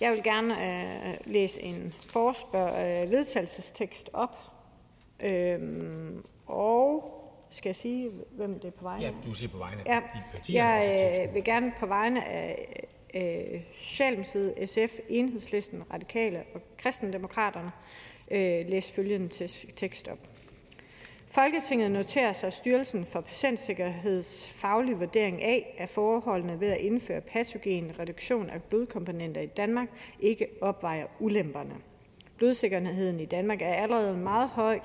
Jeg 0.00 0.12
vil 0.12 0.22
gerne 0.22 0.54
øh, 0.54 1.14
læse 1.24 1.62
en 1.62 1.94
forspørg, 2.12 3.04
øh, 3.04 3.10
vedtagelsestekst 3.10 4.10
op, 4.12 4.36
øh, 5.20 5.60
og 6.46 7.18
skal 7.50 7.68
jeg 7.68 7.76
sige, 7.76 8.10
hvem 8.30 8.54
det 8.60 8.68
er 8.68 8.70
på 8.70 8.84
vegne 8.84 9.04
Ja, 9.04 9.12
du 9.26 9.34
siger 9.34 9.50
på 9.50 9.58
vegne 9.58 9.88
af 9.88 9.94
ja, 9.94 10.00
de 10.00 10.22
partier. 10.32 10.64
Jeg 10.64 11.26
øh, 11.28 11.34
vil 11.34 11.44
gerne 11.44 11.72
på 11.80 11.86
vegne 11.86 12.24
af 12.28 12.86
øh, 13.14 13.60
Socialdemokratiet, 13.80 14.68
SF, 14.68 14.98
Enhedslisten, 15.08 15.82
Radikale 15.92 16.44
og 16.54 16.60
Kristendemokraterne 16.76 17.72
øh, 18.30 18.68
læse 18.68 18.92
følgende 18.92 19.28
tekst 19.76 20.08
op. 20.08 20.18
Folketinget 21.34 21.90
noterer 21.90 22.32
sig 22.32 22.52
Styrelsen 22.52 23.04
for 23.04 23.20
Patientsikkerheds 23.20 24.50
faglige 24.50 24.96
vurdering 24.96 25.42
af, 25.42 25.74
at 25.78 25.88
forholdene 25.88 26.60
ved 26.60 26.68
at 26.68 26.78
indføre 26.78 27.20
patogen 27.20 27.92
reduktion 27.98 28.50
af 28.50 28.62
blodkomponenter 28.62 29.40
i 29.40 29.46
Danmark 29.46 29.88
ikke 30.20 30.46
opvejer 30.60 31.06
ulemperne. 31.20 31.74
Blodsikkerheden 32.36 33.20
i 33.20 33.24
Danmark 33.24 33.62
er 33.62 33.74
allerede 33.74 34.16
meget 34.16 34.48
høj 34.48 34.80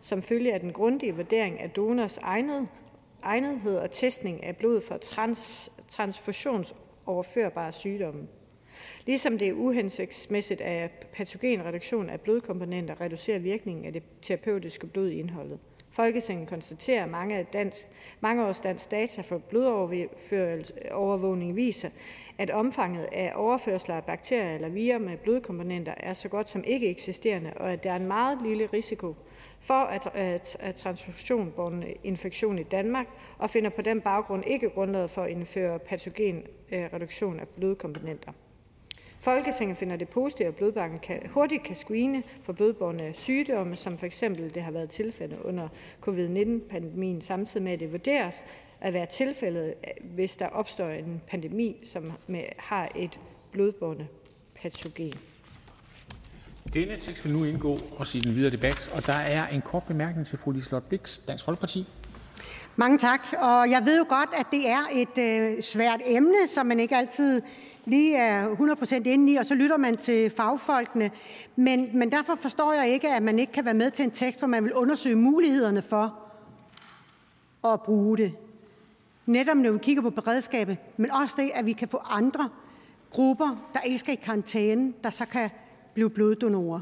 som 0.00 0.22
følge 0.22 0.54
af 0.54 0.60
den 0.60 0.72
grundige 0.72 1.16
vurdering 1.16 1.60
af 1.60 1.70
donors 1.70 2.18
egnethed 3.22 3.76
og 3.76 3.90
testning 3.90 4.44
af 4.44 4.56
blod 4.56 4.80
for 4.80 4.96
trans, 4.96 5.72
transfusionsoverførbare 5.88 7.72
sygdomme. 7.72 8.28
Ligesom 9.06 9.38
det 9.38 9.48
er 9.48 9.52
uhensigtsmæssigt, 9.52 10.60
at 10.60 11.06
patogenreduktion 11.12 12.10
af 12.10 12.20
blodkomponenter 12.20 13.00
reducerer 13.00 13.38
virkningen 13.38 13.84
af 13.84 13.92
det 13.92 14.02
terapeutiske 14.22 14.86
blod 14.86 15.08
i 15.08 15.18
indholdet. 15.18 15.58
Folketinget 15.92 16.48
konstaterer, 16.48 17.02
at 17.02 17.10
mange, 17.10 17.36
af 17.36 17.46
dansk, 17.46 17.86
mange 18.20 18.44
års 18.44 18.60
dansk 18.60 18.90
data 18.90 19.22
for 19.22 19.38
blodovervågning 19.38 21.56
viser, 21.56 21.90
at 22.38 22.50
omfanget 22.50 23.08
af 23.12 23.32
overførsler 23.34 23.94
af 23.94 24.04
bakterier 24.04 24.54
eller 24.54 24.68
virer 24.68 24.98
med 24.98 25.16
blodkomponenter 25.16 25.94
er 25.96 26.14
så 26.14 26.28
godt 26.28 26.50
som 26.50 26.64
ikke 26.64 26.88
eksisterende, 26.88 27.52
og 27.56 27.72
at 27.72 27.84
der 27.84 27.92
er 27.92 27.96
en 27.96 28.06
meget 28.06 28.42
lille 28.42 28.68
risiko 28.72 29.14
for 29.60 29.74
at, 29.74 30.10
at, 30.14 30.56
at 30.60 30.86
infektion 32.04 32.58
i 32.58 32.62
Danmark, 32.62 33.06
og 33.38 33.50
finder 33.50 33.70
på 33.70 33.82
den 33.82 34.00
baggrund 34.00 34.44
ikke 34.46 34.70
grundlaget 34.70 35.10
for 35.10 35.22
at 35.22 35.30
indføre 35.30 35.78
patogenreduktion 35.78 37.40
af 37.40 37.48
blodkomponenter. 37.48 38.32
Folketinget 39.22 39.76
finder 39.76 39.96
det 39.96 40.08
positivt, 40.08 40.48
at 40.48 40.54
blodbanken 40.54 40.98
kan, 40.98 41.22
hurtigt 41.30 41.62
kan 41.62 41.76
screene 41.76 42.22
for 42.42 42.52
blodbårne 42.52 43.12
sygdomme, 43.14 43.76
som 43.76 43.98
for 43.98 44.06
eksempel 44.06 44.54
det 44.54 44.62
har 44.62 44.70
været 44.70 44.90
tilfældet 44.90 45.38
under 45.44 45.68
covid-19-pandemien, 46.00 47.20
samtidig 47.20 47.64
med 47.64 47.72
at 47.72 47.80
det 47.80 47.92
vurderes 47.92 48.44
at 48.80 48.94
være 48.94 49.06
tilfældet, 49.06 49.74
hvis 50.02 50.36
der 50.36 50.46
opstår 50.46 50.88
en 50.88 51.20
pandemi, 51.28 51.76
som 51.82 52.12
med, 52.26 52.44
har 52.58 52.88
et 52.96 53.20
blodbårne 53.52 54.08
patogen. 54.54 55.14
Denne 56.74 56.96
tekst 56.96 57.24
vil 57.24 57.32
nu 57.32 57.44
indgå 57.44 57.78
også 57.96 58.18
i 58.18 58.20
den 58.20 58.34
videre 58.34 58.50
debat, 58.50 58.92
og 58.94 59.06
der 59.06 59.12
er 59.12 59.48
en 59.48 59.62
kort 59.62 59.82
bemærkning 59.84 60.26
til 60.26 60.38
fru 60.38 60.50
Liselott 60.50 60.88
Blix, 60.88 61.20
Dansk 61.26 61.44
Folkeparti. 61.44 61.86
Mange 62.76 62.98
tak. 62.98 63.26
Og 63.38 63.70
jeg 63.70 63.82
ved 63.84 63.98
jo 63.98 64.04
godt, 64.08 64.30
at 64.36 64.46
det 64.50 64.68
er 64.68 64.82
et 64.92 65.18
øh, 65.18 65.62
svært 65.62 66.00
emne, 66.06 66.48
som 66.48 66.66
man 66.66 66.80
ikke 66.80 66.96
altid 66.96 67.42
lige 67.84 68.16
er 68.16 68.54
100% 68.54 68.94
inde 68.94 69.32
i, 69.32 69.36
og 69.36 69.46
så 69.46 69.54
lytter 69.54 69.76
man 69.76 69.96
til 69.96 70.30
fagfolkene. 70.30 71.10
Men, 71.56 71.90
men 71.94 72.12
derfor 72.12 72.34
forstår 72.34 72.72
jeg 72.72 72.88
ikke, 72.88 73.08
at 73.08 73.22
man 73.22 73.38
ikke 73.38 73.52
kan 73.52 73.64
være 73.64 73.74
med 73.74 73.90
til 73.90 74.02
en 74.04 74.10
tekst, 74.10 74.38
hvor 74.38 74.48
man 74.48 74.64
vil 74.64 74.74
undersøge 74.74 75.16
mulighederne 75.16 75.82
for 75.82 76.18
at 77.64 77.82
bruge 77.82 78.18
det. 78.18 78.34
Netop 79.26 79.56
når 79.56 79.70
vi 79.70 79.78
kigger 79.78 80.02
på 80.02 80.10
beredskabet, 80.10 80.76
men 80.96 81.10
også 81.10 81.34
det, 81.38 81.50
at 81.54 81.66
vi 81.66 81.72
kan 81.72 81.88
få 81.88 82.00
andre 82.04 82.48
grupper, 83.10 83.70
der 83.74 83.80
ikke 83.80 83.98
skal 83.98 84.14
i 84.14 84.20
karantæne, 84.24 84.92
der 85.04 85.10
så 85.10 85.26
kan 85.26 85.50
blive 85.94 86.10
bloddonorer. 86.10 86.80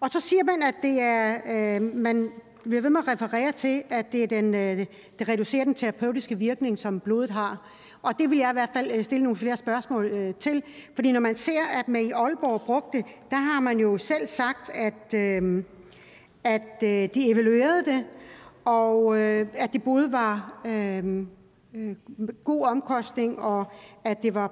Og 0.00 0.10
så 0.10 0.20
siger 0.20 0.44
man, 0.44 0.62
at 0.62 0.74
det 0.82 1.00
er, 1.00 1.38
øh, 1.46 1.96
man 1.96 2.30
bliver 2.62 2.82
ved 2.82 2.90
med 2.90 3.00
at 3.00 3.08
referere 3.08 3.52
til, 3.52 3.82
at 3.90 4.12
det, 4.12 4.22
er 4.22 4.26
den, 4.26 4.54
øh, 4.54 4.86
det 5.18 5.28
reducerer 5.28 5.64
den 5.64 5.74
terapeutiske 5.74 6.38
virkning, 6.38 6.78
som 6.78 7.00
blodet 7.00 7.30
har. 7.30 7.70
Og 8.02 8.18
det 8.18 8.30
vil 8.30 8.38
jeg 8.38 8.50
i 8.50 8.52
hvert 8.52 8.70
fald 8.72 8.90
øh, 8.94 9.04
stille 9.04 9.22
nogle 9.22 9.36
flere 9.36 9.56
spørgsmål 9.56 10.04
øh, 10.04 10.34
til. 10.34 10.62
Fordi 10.94 11.12
når 11.12 11.20
man 11.20 11.36
ser, 11.36 11.62
at 11.78 11.88
man 11.88 12.04
i 12.04 12.10
Aalborg 12.10 12.60
brugte, 12.60 13.04
der 13.30 13.36
har 13.36 13.60
man 13.60 13.78
jo 13.78 13.98
selv 13.98 14.26
sagt, 14.26 14.70
at, 14.74 15.14
at 16.44 16.80
de 17.14 17.30
evaluerede 17.30 17.84
det, 17.84 18.04
og 18.64 19.18
at 19.54 19.72
det 19.72 19.82
både 19.82 20.12
var 20.12 20.62
god 22.44 22.66
omkostning, 22.66 23.40
og 23.40 23.64
at 24.04 24.22
det 24.22 24.34
var 24.34 24.48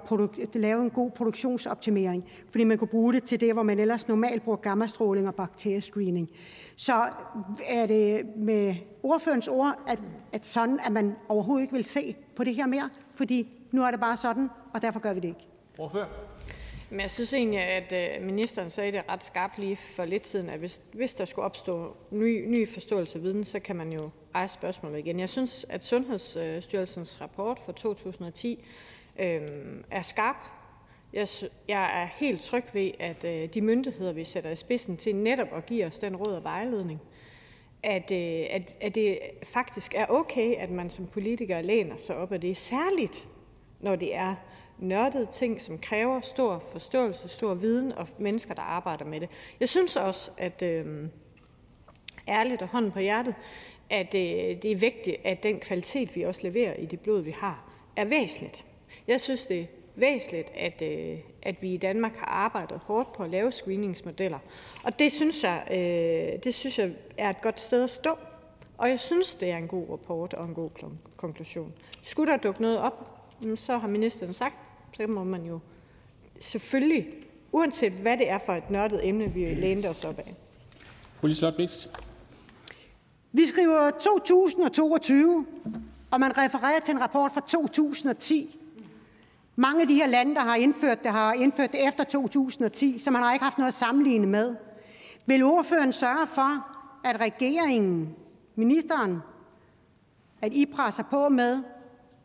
det 0.53 0.61
lavede 0.61 0.85
en 0.85 0.91
god 0.91 1.11
produktionsoptimering, 1.11 2.25
fordi 2.51 2.65
man 2.65 2.79
kunne 2.79 2.89
bruge 2.89 3.13
det 3.13 3.25
til 3.25 3.41
det, 3.41 3.53
hvor 3.53 3.63
man 3.63 3.79
ellers 3.79 4.09
normalt 4.09 4.43
bruger 4.43 4.59
gammastråling 4.59 5.29
og 5.29 5.35
bakteriescreening. 5.35 6.31
Så 6.77 7.09
er 7.69 7.87
det 7.87 8.27
med 8.37 8.75
ordførens 9.03 9.49
ord, 9.49 9.79
at, 9.89 9.99
at 10.33 10.47
sådan, 10.47 10.81
at 10.87 10.93
man 10.93 11.15
overhovedet 11.29 11.63
ikke 11.63 11.75
vil 11.75 11.85
se 11.85 12.17
på 12.37 12.45
det 12.45 12.55
her 12.55 12.67
mere, 12.67 12.91
fordi 13.15 13.49
nu 13.73 13.85
er 13.85 13.91
det 13.91 14.01
bare 14.01 14.17
sådan, 14.17 14.49
og 14.75 14.83
derfor 14.83 15.01
gør 15.01 15.13
vi 15.13 15.21
det 15.21 15.29
ikke. 15.29 15.47
Ordfører? 15.79 16.07
Men 16.91 17.01
jeg 17.01 17.11
synes 17.11 17.33
egentlig, 17.33 17.61
at 17.61 17.93
øh, 17.93 18.27
ministeren 18.27 18.71
sagde 18.71 18.93
det 18.93 19.03
ret 19.09 19.25
skarpt 19.25 19.59
lige 19.59 19.77
for 19.77 20.05
lidt 20.05 20.29
siden, 20.29 20.49
at 20.49 20.59
hvis, 20.59 20.83
hvis 20.93 21.15
der 21.15 21.25
skulle 21.25 21.45
opstå 21.45 21.97
ny, 22.11 22.47
ny 22.47 22.69
forståelse 22.69 23.19
af 23.19 23.25
viden, 23.25 23.45
så 23.45 23.61
kan 23.61 23.77
man 23.77 23.93
jo 23.93 24.11
rejse 24.39 24.55
spørgsmålet 24.55 24.99
igen. 24.99 25.21
Jeg 25.21 25.29
synes, 25.29 25.67
at 25.69 25.85
Sundhedsstyrelsens 25.85 27.21
rapport 27.21 27.59
fra 27.59 27.73
2010 27.73 28.65
øh, 29.19 29.41
er 29.91 30.03
skarp. 30.03 30.37
Jeg, 31.13 31.29
jeg 31.69 32.03
er 32.03 32.09
helt 32.17 32.41
tryg 32.43 32.65
ved, 32.73 32.91
at 33.01 33.25
øh, 33.25 33.49
de 33.55 33.61
myndigheder, 33.61 34.13
vi 34.13 34.25
sætter 34.25 34.51
i 34.51 34.57
spidsen 34.57 34.97
til 34.97 35.17
netop 35.17 35.49
at 35.53 35.67
give 35.67 35.87
os 35.87 35.99
den 35.99 36.17
råd 36.17 36.35
og 36.35 36.45
vejledning, 36.45 37.01
at, 37.83 38.11
øh, 38.13 38.47
at, 38.51 38.75
at 38.81 38.95
det 38.95 39.19
faktisk 39.43 39.95
er 39.95 40.07
okay, 40.09 40.55
at 40.55 40.71
man 40.71 40.91
som 40.91 41.07
politiker 41.07 41.63
læner 41.63 41.97
sig 41.97 42.17
op 42.17 42.33
af 42.33 42.41
det, 42.41 42.57
særligt 42.57 43.29
når 43.81 43.97
det 43.97 44.15
er 44.15 44.35
nørdede 44.79 45.27
ting, 45.27 45.61
som 45.61 45.79
kræver 45.79 46.21
stor 46.21 46.59
forståelse, 46.59 47.29
stor 47.29 47.55
viden 47.55 47.93
og 47.93 48.09
mennesker, 48.19 48.55
der 48.55 48.63
arbejder 48.63 49.05
med 49.05 49.21
det. 49.21 49.29
Jeg 49.61 49.69
synes 49.69 49.97
også, 49.97 50.31
at 50.39 50.63
øh, 50.63 51.09
ærligt 52.29 52.63
og 52.63 52.69
hånden 52.69 52.93
på 52.93 52.99
hjertet, 52.99 53.35
at 53.91 54.15
øh, 54.15 54.63
det 54.63 54.73
er 54.73 54.77
vigtigt, 54.77 55.17
at 55.25 55.43
den 55.43 55.61
kvalitet, 55.61 56.17
vi 56.17 56.23
også 56.23 56.41
leverer 56.43 56.75
i 56.75 56.87
det 56.87 57.01
blod, 57.01 57.21
vi 57.21 57.31
har, 57.31 57.65
er 57.97 58.05
væsentligt. 58.05 58.67
Jeg 59.09 59.21
synes, 59.21 59.47
det 59.47 59.61
er 59.61 59.67
væsentligt, 59.97 60.53
at, 60.55 60.83
øh, 60.83 61.19
at 61.43 61.63
vi 61.63 61.75
i 61.75 61.77
Danmark 61.77 62.17
har 62.17 62.27
arbejdet 62.27 62.81
hårdt 62.85 63.13
på 63.13 63.23
at 63.23 63.31
lave 63.31 63.53
screeningsmodeller. 63.53 64.39
Og 64.83 64.99
det 64.99 65.13
synes, 65.13 65.45
jeg, 65.45 65.63
øh, 65.71 66.43
det 66.45 66.55
synes 66.55 66.79
jeg 66.79 66.93
er 67.19 67.31
et 67.31 67.41
godt 67.41 67.61
sted 67.61 67.85
at 67.85 67.91
stå. 67.91 68.11
Og 68.79 68.89
jeg 68.89 69.01
synes, 69.01 69.35
det 69.35 69.51
er 69.51 69.57
en 69.57 69.69
god 69.69 69.91
rapport 69.91 70.35
og 70.35 70.45
en 70.45 70.55
god 70.55 70.71
konklusion. 71.17 71.73
Skulle 72.03 72.33
der 72.33 72.39
dukke 72.39 72.63
noget 72.63 72.79
op, 72.79 73.23
mm, 73.41 73.57
så 73.57 73.79
har 73.79 73.89
ministeren 73.89 74.33
sagt, 74.33 74.55
så 74.97 75.07
må 75.07 75.25
man 75.25 75.45
jo 75.45 75.59
selvfølgelig, 76.41 77.07
uanset 77.53 77.93
hvad 77.93 78.19
det 78.19 78.31
er 78.31 78.39
for 78.39 78.53
et 78.53 78.71
nørdet 78.71 79.09
emne, 79.09 79.33
vi 79.33 79.55
læner 79.55 79.91
os 79.91 80.05
op 80.05 80.19
af. 80.19 80.35
Vi 83.33 83.47
skriver 83.47 83.91
2022, 83.91 85.47
og 86.11 86.21
man 86.21 86.39
refererer 86.39 86.81
til 86.81 86.95
en 86.95 87.01
rapport 87.01 87.33
fra 87.33 87.41
2010. 87.41 88.59
Mange 89.57 89.83
af 89.83 89.89
de 89.89 89.95
her 89.95 90.07
lande, 90.07 90.35
der 90.35 90.41
har 90.41 90.57
indført 90.57 91.05
det, 91.05 91.13
har 91.13 91.33
indført 91.33 91.73
det 91.73 91.89
efter 91.89 92.05
2010, 92.05 92.99
så 92.99 93.11
man 93.11 93.23
har 93.23 93.33
ikke 93.33 93.45
haft 93.45 93.59
noget 93.59 93.69
at 93.69 93.75
sammenligne 93.75 94.27
med. 94.27 94.55
Vil 95.27 95.45
ordføreren 95.45 95.93
sørge 95.93 96.27
for, 96.27 96.67
at 97.05 97.21
regeringen, 97.21 98.15
ministeren, 98.55 99.19
at 100.43 100.53
I 100.53 100.67
presser 100.67 101.03
på 101.11 101.29
med 101.29 101.63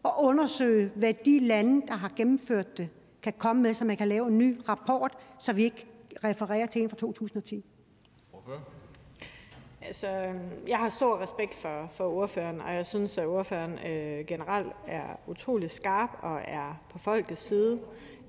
at 0.06 0.12
undersøge, 0.22 0.92
hvad 0.96 1.14
de 1.26 1.40
lande, 1.40 1.88
der 1.88 1.94
har 1.94 2.12
gennemført 2.16 2.78
det, 2.78 2.90
kan 3.22 3.34
komme 3.38 3.62
med, 3.62 3.74
så 3.74 3.86
man 3.86 3.98
kan 3.98 4.08
lave 4.08 4.28
en 4.28 4.38
ny 4.38 4.58
rapport, 4.70 5.18
så 5.40 5.54
vi 5.54 5.64
ikke 5.64 5.88
refererer 6.24 6.66
til 6.66 6.82
en 6.82 6.90
fra 6.90 6.98
2010? 6.98 7.66
Altså, 9.86 10.34
jeg 10.68 10.78
har 10.78 10.90
stor 10.90 11.22
respekt 11.22 11.56
for, 11.56 11.88
for 11.92 12.04
ordføreren, 12.04 12.62
og 12.62 12.74
jeg 12.74 12.86
synes, 12.86 13.18
at 13.18 13.28
ordføreren 13.28 13.80
øh, 13.88 14.26
generelt 14.26 14.74
er 14.88 15.20
utrolig 15.28 15.72
skarp 15.72 16.10
og 16.22 16.42
er 16.46 16.82
på 16.92 16.98
folkets 16.98 17.42
side. 17.42 17.80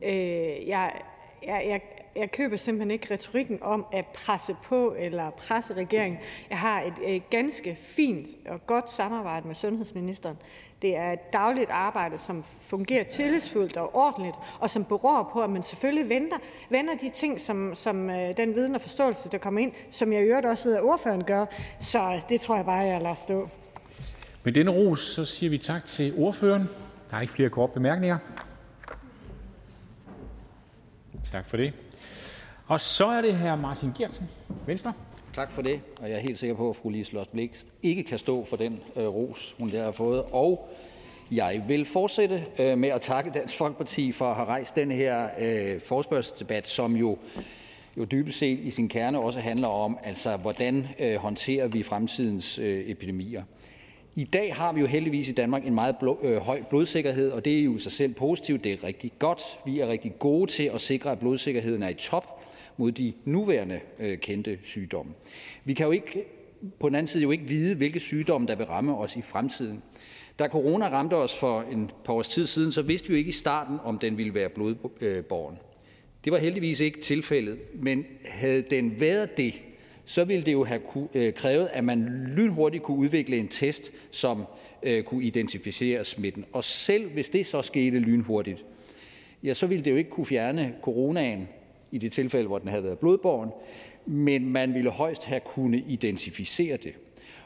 Øh, 0.02 0.68
jeg, 0.68 1.00
jeg, 1.46 1.64
jeg, 1.68 1.80
jeg 2.16 2.32
køber 2.32 2.56
simpelthen 2.56 2.90
ikke 2.90 3.14
retorikken 3.14 3.62
om 3.62 3.86
at 3.92 4.06
presse 4.06 4.56
på 4.64 4.94
eller 4.98 5.30
presse 5.30 5.74
regeringen. 5.74 6.20
Jeg 6.50 6.58
har 6.58 6.82
et, 6.82 6.94
et 7.16 7.30
ganske 7.30 7.74
fint 7.74 8.28
og 8.48 8.66
godt 8.66 8.90
samarbejde 8.90 9.46
med 9.46 9.54
sundhedsministeren. 9.54 10.36
Det 10.84 10.96
er 10.96 11.12
et 11.12 11.32
dagligt 11.32 11.70
arbejde, 11.70 12.18
som 12.18 12.44
fungerer 12.60 13.04
tillidsfuldt 13.04 13.76
og 13.76 13.94
ordentligt, 13.94 14.36
og 14.60 14.70
som 14.70 14.84
beror 14.84 15.30
på, 15.32 15.42
at 15.42 15.50
man 15.50 15.62
selvfølgelig 15.62 16.08
venter, 16.08 16.36
vender 16.70 16.94
de 16.94 17.10
ting, 17.10 17.40
som, 17.40 17.74
som 17.74 18.10
øh, 18.10 18.36
den 18.36 18.54
viden 18.54 18.74
og 18.74 18.80
forståelse, 18.80 19.28
der 19.28 19.38
kommer 19.38 19.60
ind, 19.60 19.72
som 19.90 20.12
jeg 20.12 20.20
i 20.20 20.24
øvrigt 20.24 20.46
også 20.46 20.68
ved, 20.68 20.76
at 20.76 20.82
ordføreren 20.82 21.24
gør. 21.24 21.46
Så 21.80 22.24
det 22.28 22.40
tror 22.40 22.56
jeg 22.56 22.64
bare, 22.64 22.78
jeg 22.78 23.02
lader 23.02 23.14
stå. 23.14 23.48
Med 24.42 24.52
denne 24.52 24.70
ros, 24.70 25.00
så 25.00 25.24
siger 25.24 25.50
vi 25.50 25.58
tak 25.58 25.84
til 25.84 26.14
ordføreren. 26.16 26.68
Der 27.10 27.16
er 27.16 27.20
ikke 27.20 27.32
flere 27.32 27.50
korte 27.50 27.72
bemærkninger. 27.72 28.18
Tak 31.32 31.48
for 31.50 31.56
det. 31.56 31.72
Og 32.66 32.80
så 32.80 33.06
er 33.06 33.20
det 33.20 33.34
her 33.34 33.56
Martin 33.56 33.92
Geertsen, 33.98 34.30
Venstre. 34.66 34.92
Tak 35.34 35.52
for 35.52 35.62
det, 35.62 35.80
og 36.00 36.10
jeg 36.10 36.16
er 36.16 36.20
helt 36.20 36.38
sikker 36.38 36.56
på, 36.56 36.70
at 36.70 36.76
fru 36.76 36.88
Liselott 36.88 37.30
Blixt 37.30 37.66
ikke 37.82 38.02
kan 38.02 38.18
stå 38.18 38.44
for 38.44 38.56
den 38.56 38.80
øh, 38.96 39.06
ros, 39.06 39.56
hun 39.58 39.70
der 39.70 39.84
har 39.84 39.92
fået. 39.92 40.22
Og 40.32 40.68
jeg 41.30 41.64
vil 41.68 41.86
fortsætte 41.86 42.44
øh, 42.58 42.78
med 42.78 42.88
at 42.88 43.00
takke 43.00 43.30
Dansk 43.30 43.56
Folkeparti 43.56 44.12
for 44.12 44.30
at 44.30 44.36
have 44.36 44.46
rejst 44.46 44.76
den 44.76 44.90
her 44.90 45.28
øh, 45.38 45.80
forspørgselsdebat, 45.80 46.66
som 46.66 46.96
jo 46.96 47.18
jo 47.96 48.04
dybest 48.04 48.38
set 48.38 48.58
i 48.58 48.70
sin 48.70 48.88
kerne 48.88 49.18
også 49.18 49.40
handler 49.40 49.68
om, 49.68 49.98
altså 50.02 50.36
hvordan 50.36 50.88
øh, 50.98 51.16
håndterer 51.16 51.68
vi 51.68 51.82
fremtidens 51.82 52.58
øh, 52.58 52.90
epidemier. 52.90 53.42
I 54.14 54.24
dag 54.24 54.54
har 54.54 54.72
vi 54.72 54.80
jo 54.80 54.86
heldigvis 54.86 55.28
i 55.28 55.32
Danmark 55.32 55.66
en 55.66 55.74
meget 55.74 55.96
blå, 55.98 56.18
øh, 56.22 56.36
høj 56.36 56.62
blodsikkerhed, 56.62 57.30
og 57.30 57.44
det 57.44 57.58
er 57.58 57.62
jo 57.62 57.78
sig 57.78 57.92
selv 57.92 58.14
positivt. 58.14 58.64
Det 58.64 58.72
er 58.72 58.84
rigtig 58.84 59.12
godt. 59.18 59.42
Vi 59.64 59.80
er 59.80 59.88
rigtig 59.88 60.18
gode 60.18 60.50
til 60.50 60.70
at 60.74 60.80
sikre, 60.80 61.12
at 61.12 61.18
blodsikkerheden 61.18 61.82
er 61.82 61.88
i 61.88 61.94
top 61.94 62.33
mod 62.76 62.92
de 62.92 63.12
nuværende 63.24 63.80
øh, 63.98 64.18
kendte 64.18 64.58
sygdomme. 64.62 65.12
Vi 65.64 65.74
kan 65.74 65.86
jo 65.86 65.92
ikke 65.92 66.24
på 66.80 66.88
den 66.88 66.94
anden 66.94 67.06
side 67.06 67.22
jo 67.22 67.30
ikke 67.30 67.48
vide, 67.48 67.76
hvilke 67.76 68.00
sygdomme 68.00 68.46
der 68.46 68.56
vil 68.56 68.66
ramme 68.66 68.96
os 68.96 69.16
i 69.16 69.22
fremtiden. 69.22 69.82
Da 70.38 70.48
corona 70.48 70.88
ramte 70.88 71.14
os 71.14 71.38
for 71.38 71.62
en 71.72 71.90
par 72.04 72.12
års 72.12 72.28
tid 72.28 72.46
siden, 72.46 72.72
så 72.72 72.82
vidste 72.82 73.08
vi 73.08 73.14
jo 73.14 73.18
ikke 73.18 73.28
i 73.28 73.32
starten, 73.32 73.78
om 73.84 73.98
den 73.98 74.18
ville 74.18 74.34
være 74.34 74.48
blodborgen. 74.48 75.58
Det 76.24 76.32
var 76.32 76.38
heldigvis 76.38 76.80
ikke 76.80 77.00
tilfældet, 77.00 77.58
men 77.74 78.04
havde 78.24 78.62
den 78.62 79.00
været 79.00 79.36
det, 79.36 79.62
så 80.04 80.24
ville 80.24 80.44
det 80.44 80.52
jo 80.52 80.64
have 80.64 80.80
øh, 81.14 81.34
krævet, 81.34 81.68
at 81.72 81.84
man 81.84 82.26
lynhurtigt 82.36 82.82
kunne 82.82 82.98
udvikle 82.98 83.36
en 83.36 83.48
test, 83.48 83.92
som 84.10 84.44
øh, 84.82 85.02
kunne 85.02 85.24
identificere 85.24 86.04
smitten. 86.04 86.44
Og 86.52 86.64
selv 86.64 87.10
hvis 87.10 87.28
det 87.28 87.46
så 87.46 87.62
skete 87.62 87.98
lynhurtigt, 87.98 88.64
ja, 89.42 89.54
så 89.54 89.66
ville 89.66 89.84
det 89.84 89.90
jo 89.90 89.96
ikke 89.96 90.10
kunne 90.10 90.26
fjerne 90.26 90.74
coronaen 90.82 91.48
i 91.94 91.98
det 91.98 92.12
tilfælde, 92.12 92.46
hvor 92.46 92.58
den 92.58 92.68
havde 92.68 92.84
været 92.84 92.98
blodborgen, 92.98 93.50
men 94.06 94.48
man 94.50 94.74
ville 94.74 94.90
højst 94.90 95.24
have 95.24 95.40
kunne 95.40 95.78
identificere 95.78 96.76
det. 96.76 96.92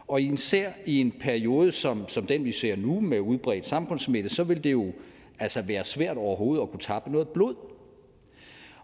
Og 0.07 0.23
især 0.23 0.71
i 0.87 1.01
en 1.01 1.13
periode 1.21 1.73
som, 1.73 2.09
som 2.09 2.27
den, 2.27 2.45
vi 2.45 2.53
ser 2.53 2.77
nu 2.77 3.01
med 3.01 3.21
udbredt 3.21 3.67
samfundssmitte, 3.67 4.29
så 4.29 4.45
vil 4.45 4.65
det 4.65 4.73
jo 4.73 4.93
altså 5.39 5.63
være 5.63 5.85
svært 5.85 6.17
overhovedet 6.17 6.63
at 6.63 6.71
kunne 6.71 6.81
tappe 6.81 7.11
noget 7.11 7.29
blod. 7.29 7.55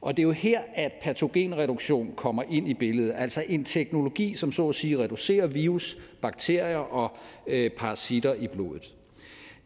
Og 0.00 0.16
det 0.16 0.22
er 0.22 0.26
jo 0.26 0.32
her, 0.32 0.60
at 0.74 0.92
patogenreduktion 0.92 2.12
kommer 2.16 2.42
ind 2.42 2.68
i 2.68 2.74
billedet, 2.74 3.14
altså 3.16 3.44
en 3.48 3.64
teknologi, 3.64 4.34
som 4.34 4.52
så 4.52 4.68
at 4.68 4.74
sige 4.74 4.98
reducerer 4.98 5.46
virus, 5.46 5.98
bakterier 6.20 6.78
og 6.78 7.16
øh, 7.46 7.70
parasitter 7.70 8.34
i 8.34 8.46
blodet. 8.46 8.94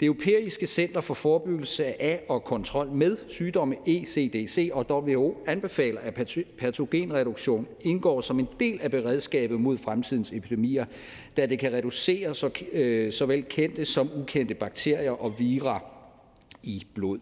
Det 0.01 0.07
europæiske 0.07 0.67
center 0.67 1.01
for 1.01 1.15
forebyggelse 1.15 2.03
af 2.03 2.21
og 2.29 2.45
kontrol 2.45 2.89
med 2.93 3.17
sygdomme 3.29 3.77
ECDC 3.87 4.71
og 4.73 4.87
WHO 4.91 5.37
anbefaler, 5.47 6.01
at 6.01 6.15
patogenreduktion 6.59 7.67
indgår 7.81 8.21
som 8.21 8.39
en 8.39 8.49
del 8.61 8.81
af 8.83 8.91
beredskabet 8.91 9.61
mod 9.61 9.79
fremtidens 9.79 10.33
epidemier, 10.33 10.85
da 11.37 11.47
det 11.47 11.59
kan 11.59 11.73
reducere 11.73 12.35
så, 12.35 12.51
øh, 12.73 13.13
såvel 13.13 13.43
kendte 13.43 13.85
som 13.85 14.11
ukendte 14.21 14.55
bakterier 14.55 15.11
og 15.11 15.39
vira 15.39 15.85
i 16.63 16.87
blod. 16.95 17.19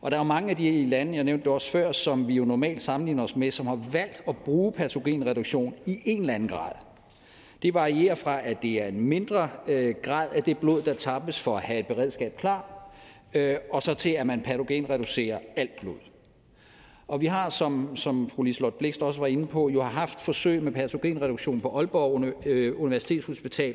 Og 0.00 0.10
der 0.10 0.16
er 0.16 0.20
jo 0.20 0.24
mange 0.24 0.50
af 0.50 0.56
de 0.56 0.84
lande, 0.84 1.14
jeg 1.14 1.24
nævnte 1.24 1.50
også 1.50 1.70
før, 1.70 1.92
som 1.92 2.28
vi 2.28 2.34
jo 2.34 2.44
normalt 2.44 2.82
sammenligner 2.82 3.22
os 3.22 3.36
med, 3.36 3.50
som 3.50 3.66
har 3.66 3.80
valgt 3.92 4.22
at 4.28 4.36
bruge 4.36 4.72
patogenreduktion 4.72 5.74
i 5.86 5.98
en 6.04 6.20
eller 6.20 6.34
anden 6.34 6.48
grad. 6.48 6.72
Det 7.62 7.74
varierer 7.74 8.14
fra, 8.14 8.46
at 8.46 8.62
det 8.62 8.82
er 8.82 8.86
en 8.86 9.00
mindre 9.00 9.48
øh, 9.66 9.94
grad 10.02 10.28
af 10.34 10.42
det 10.42 10.58
blod, 10.58 10.82
der 10.82 10.92
tappes 10.92 11.40
for 11.40 11.56
at 11.56 11.62
have 11.62 11.80
et 11.80 11.86
beredskab 11.86 12.36
klar, 12.36 12.90
øh, 13.34 13.56
og 13.70 13.82
så 13.82 13.94
til, 13.94 14.10
at 14.10 14.26
man 14.26 14.40
patogenreducerer 14.40 15.38
alt 15.56 15.80
blod. 15.80 15.98
Og 17.08 17.20
vi 17.20 17.26
har, 17.26 17.48
som, 17.48 17.96
som 17.96 18.28
fru 18.30 18.42
Liselotte 18.42 18.78
Blikst 18.78 19.02
også 19.02 19.20
var 19.20 19.26
inde 19.26 19.46
på, 19.46 19.68
jo 19.68 19.82
har 19.82 19.90
haft 19.90 20.20
forsøg 20.20 20.62
med 20.62 20.72
patogenreduktion 20.72 21.60
på 21.60 21.78
Aalborg 21.78 22.46
øh, 22.46 22.80
Universitetshospital, 22.80 23.74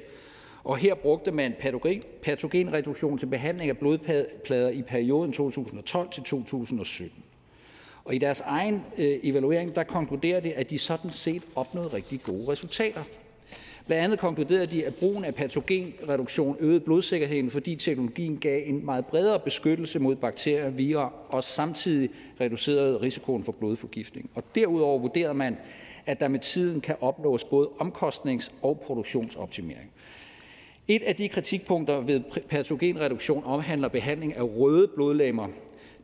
og 0.64 0.78
her 0.78 0.96
brugte 0.96 1.32
man 1.32 1.54
patogen, 1.60 2.04
patogenreduktion 2.24 3.18
til 3.18 3.26
behandling 3.26 3.70
af 3.70 3.78
blodplader 3.78 4.70
i 4.70 4.82
perioden 4.82 5.32
2012 5.32 6.10
til 6.10 6.24
2017. 6.24 7.24
Og 8.06 8.16
i 8.16 8.18
deres 8.18 8.40
egen 8.40 8.84
øh, 8.98 9.20
evaluering, 9.24 9.76
der 9.76 9.84
konkluderer 9.84 10.40
det, 10.40 10.52
at 10.52 10.70
de 10.70 10.80
sådan 10.80 11.12
set 11.12 11.44
opnåede 11.56 11.94
rigtig 11.94 12.22
gode 12.22 12.52
resultater. 12.52 13.04
Blandt 13.88 14.04
andet 14.04 14.20
konkluderede 14.20 14.66
de, 14.66 14.86
at 14.86 14.96
brugen 14.96 15.26
af 15.26 15.36
patogenreduktion 15.36 16.58
øgede 16.60 16.80
blodsikkerheden, 16.80 17.52
fordi 17.52 17.76
teknologien 17.76 18.38
gav 18.38 18.62
en 18.66 18.86
meget 18.86 19.06
bredere 19.06 19.40
beskyttelse 19.40 20.00
mod 20.00 20.16
bakterier 20.16 20.66
og 20.66 20.78
virer, 20.78 21.10
og 21.30 21.44
samtidig 21.44 22.10
reducerede 22.42 23.02
risikoen 23.02 23.44
for 23.44 23.52
blodforgiftning. 23.52 24.30
Og 24.36 24.44
derudover 24.56 25.00
vurderede 25.00 25.34
man, 25.34 25.58
at 26.06 26.20
der 26.20 26.28
med 26.28 26.40
tiden 26.40 26.82
kan 26.82 26.96
opnås 27.02 27.44
både 27.44 27.70
omkostnings- 27.80 28.52
og 28.62 28.80
produktionsoptimering. 28.80 29.92
Et 30.88 31.04
af 31.04 31.16
de 31.16 31.30
kritikpunkter 31.30 32.02
ved 32.02 32.22
patogenreduktion 32.50 33.44
omhandler 33.46 33.88
behandling 33.88 34.36
af 34.36 34.42
røde 34.44 34.88
blodlemmer, 34.88 35.48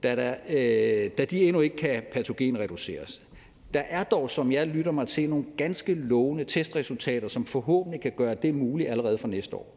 da, 0.03 0.15
der, 0.15 0.35
øh, 0.49 1.11
da 1.17 1.25
de 1.25 1.45
endnu 1.45 1.61
ikke 1.61 1.75
kan 1.75 2.03
patogenreduceres. 2.11 3.21
Der 3.73 3.79
er 3.89 4.03
dog, 4.03 4.29
som 4.29 4.51
jeg 4.51 4.67
lytter 4.67 4.91
mig 4.91 5.07
til, 5.07 5.29
nogle 5.29 5.45
ganske 5.57 5.93
lovende 5.93 6.43
testresultater, 6.43 7.27
som 7.27 7.45
forhåbentlig 7.45 8.01
kan 8.01 8.11
gøre 8.11 8.35
det 8.35 8.55
muligt 8.55 8.89
allerede 8.89 9.17
for 9.17 9.27
næste 9.27 9.55
år. 9.55 9.75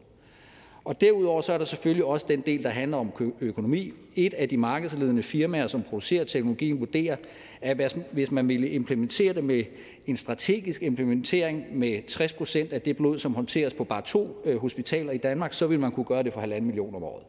Og 0.87 1.01
derudover 1.01 1.41
så 1.41 1.53
er 1.53 1.57
der 1.57 1.65
selvfølgelig 1.65 2.05
også 2.05 2.25
den 2.29 2.41
del, 2.41 2.63
der 2.63 2.69
handler 2.69 2.97
om 2.97 3.11
økonomi. 3.41 3.91
Et 4.15 4.33
af 4.33 4.49
de 4.49 4.57
markedsledende 4.57 5.23
firmaer, 5.23 5.67
som 5.67 5.81
producerer 5.81 6.23
teknologien, 6.23 6.79
vurderer, 6.79 7.15
at 7.61 7.97
hvis 8.11 8.31
man 8.31 8.49
ville 8.49 8.69
implementere 8.69 9.33
det 9.33 9.43
med 9.43 9.63
en 10.05 10.17
strategisk 10.17 10.83
implementering 10.83 11.77
med 11.77 12.07
60 12.07 12.33
procent 12.33 12.73
af 12.73 12.81
det 12.81 12.97
blod, 12.97 13.19
som 13.19 13.35
håndteres 13.35 13.73
på 13.73 13.83
bare 13.83 14.01
to 14.01 14.41
øh, 14.45 14.57
hospitaler 14.57 15.11
i 15.11 15.17
Danmark, 15.17 15.53
så 15.53 15.67
vil 15.67 15.79
man 15.79 15.91
kunne 15.91 16.05
gøre 16.05 16.23
det 16.23 16.33
for 16.33 16.39
halvanden 16.39 16.65
million 16.67 16.95
om 16.95 17.03
året. 17.03 17.23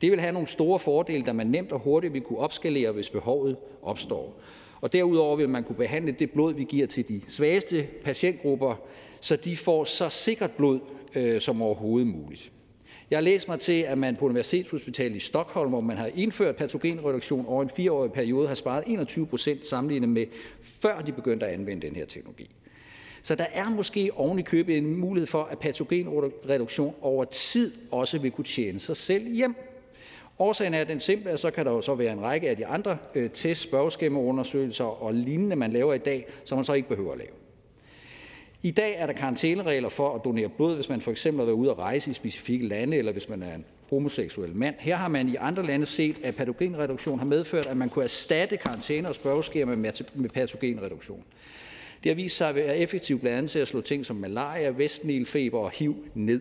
Det 0.00 0.10
vil 0.10 0.20
have 0.20 0.32
nogle 0.32 0.48
store 0.48 0.78
fordele, 0.78 1.24
da 1.24 1.32
man 1.32 1.46
nemt 1.46 1.72
og 1.72 1.80
hurtigt 1.80 2.12
vil 2.12 2.22
kunne 2.22 2.38
opskalere, 2.38 2.92
hvis 2.92 3.10
behovet 3.10 3.56
opstår. 3.82 4.40
Og 4.82 4.92
derudover 4.92 5.36
vil 5.36 5.48
man 5.48 5.64
kunne 5.64 5.76
behandle 5.76 6.12
det 6.18 6.30
blod, 6.30 6.54
vi 6.54 6.64
giver 6.64 6.86
til 6.86 7.08
de 7.08 7.20
svageste 7.28 7.88
patientgrupper, 8.04 8.74
så 9.20 9.36
de 9.36 9.56
får 9.56 9.84
så 9.84 10.08
sikkert 10.08 10.50
blod 10.50 10.80
øh, 11.14 11.40
som 11.40 11.62
overhovedet 11.62 12.08
muligt. 12.08 12.52
Jeg 13.10 13.16
har 13.16 13.22
læst 13.22 13.48
mig 13.48 13.60
til, 13.60 13.82
at 13.82 13.98
man 13.98 14.16
på 14.16 14.24
Universitetshospitalet 14.24 15.16
i 15.16 15.20
Stockholm, 15.20 15.70
hvor 15.70 15.80
man 15.80 15.96
har 15.96 16.10
indført 16.14 16.56
patogenreduktion 16.56 17.46
over 17.46 17.62
en 17.62 17.70
fireårig 17.76 18.12
periode, 18.12 18.48
har 18.48 18.54
sparet 18.54 18.84
21 18.86 19.26
procent 19.26 19.66
sammenlignet 19.66 20.08
med, 20.08 20.26
før 20.62 21.00
de 21.00 21.12
begyndte 21.12 21.46
at 21.46 21.52
anvende 21.52 21.86
den 21.86 21.96
her 21.96 22.06
teknologi. 22.06 22.50
Så 23.22 23.34
der 23.34 23.46
er 23.52 23.70
måske 23.70 24.10
oven 24.14 24.38
i 24.38 24.42
købet 24.42 24.78
en 24.78 24.96
mulighed 24.96 25.26
for, 25.26 25.42
at 25.42 25.58
patogenreduktion 25.58 26.94
over 27.00 27.24
tid 27.24 27.72
også 27.90 28.18
vil 28.18 28.30
kunne 28.30 28.44
tjene 28.44 28.78
sig 28.78 28.96
selv 28.96 29.32
hjem. 29.32 29.54
Årsagen 30.38 30.74
er 30.74 30.84
den 30.84 31.00
simple, 31.00 31.30
at 31.30 31.40
så 31.40 31.50
kan 31.50 31.66
der 31.66 31.72
jo 31.72 31.80
så 31.80 31.94
være 31.94 32.12
en 32.12 32.22
række 32.22 32.50
af 32.50 32.56
de 32.56 32.66
andre 32.66 32.98
øh, 33.14 33.30
test, 33.30 33.62
spørgeskemaundersøgelser 33.62 35.02
og 35.02 35.14
lignende, 35.14 35.56
man 35.56 35.72
laver 35.72 35.94
i 35.94 35.98
dag, 35.98 36.26
som 36.44 36.58
man 36.58 36.64
så 36.64 36.72
ikke 36.72 36.88
behøver 36.88 37.12
at 37.12 37.18
lave. 37.18 37.30
I 38.62 38.70
dag 38.70 38.94
er 38.96 39.06
der 39.06 39.12
karantæneregler 39.12 39.88
for 39.88 40.14
at 40.14 40.24
donere 40.24 40.48
blod, 40.48 40.74
hvis 40.74 40.88
man 40.88 41.00
for 41.00 41.10
eksempel 41.10 41.40
har 41.40 41.44
været 41.44 41.56
ude 41.56 41.70
at 41.70 41.78
rejse 41.78 42.10
i 42.10 42.14
specifikke 42.14 42.66
lande, 42.68 42.96
eller 42.96 43.12
hvis 43.12 43.28
man 43.28 43.42
er 43.42 43.54
en 43.54 43.64
homoseksuel 43.90 44.56
mand. 44.56 44.74
Her 44.78 44.96
har 44.96 45.08
man 45.08 45.28
i 45.28 45.36
andre 45.36 45.66
lande 45.66 45.86
set, 45.86 46.26
at 46.26 46.36
patogenreduktion 46.36 47.18
har 47.18 47.26
medført, 47.26 47.66
at 47.66 47.76
man 47.76 47.88
kunne 47.88 48.04
erstatte 48.04 48.56
karantæne 48.56 49.08
og 49.08 49.14
spørgeskema 49.14 49.74
med 50.14 50.28
patogenreduktion. 50.28 51.24
Det 52.04 52.10
har 52.10 52.14
vist 52.14 52.36
sig 52.36 52.48
at 52.48 52.54
være 52.54 52.76
effektivt 52.76 53.20
blandt 53.20 53.38
andet 53.38 53.50
til 53.50 53.58
at 53.58 53.68
slå 53.68 53.80
ting 53.80 54.06
som 54.06 54.16
malaria, 54.16 54.68
vestnilfeber 54.68 55.58
og 55.58 55.70
HIV 55.70 55.96
ned. 56.14 56.40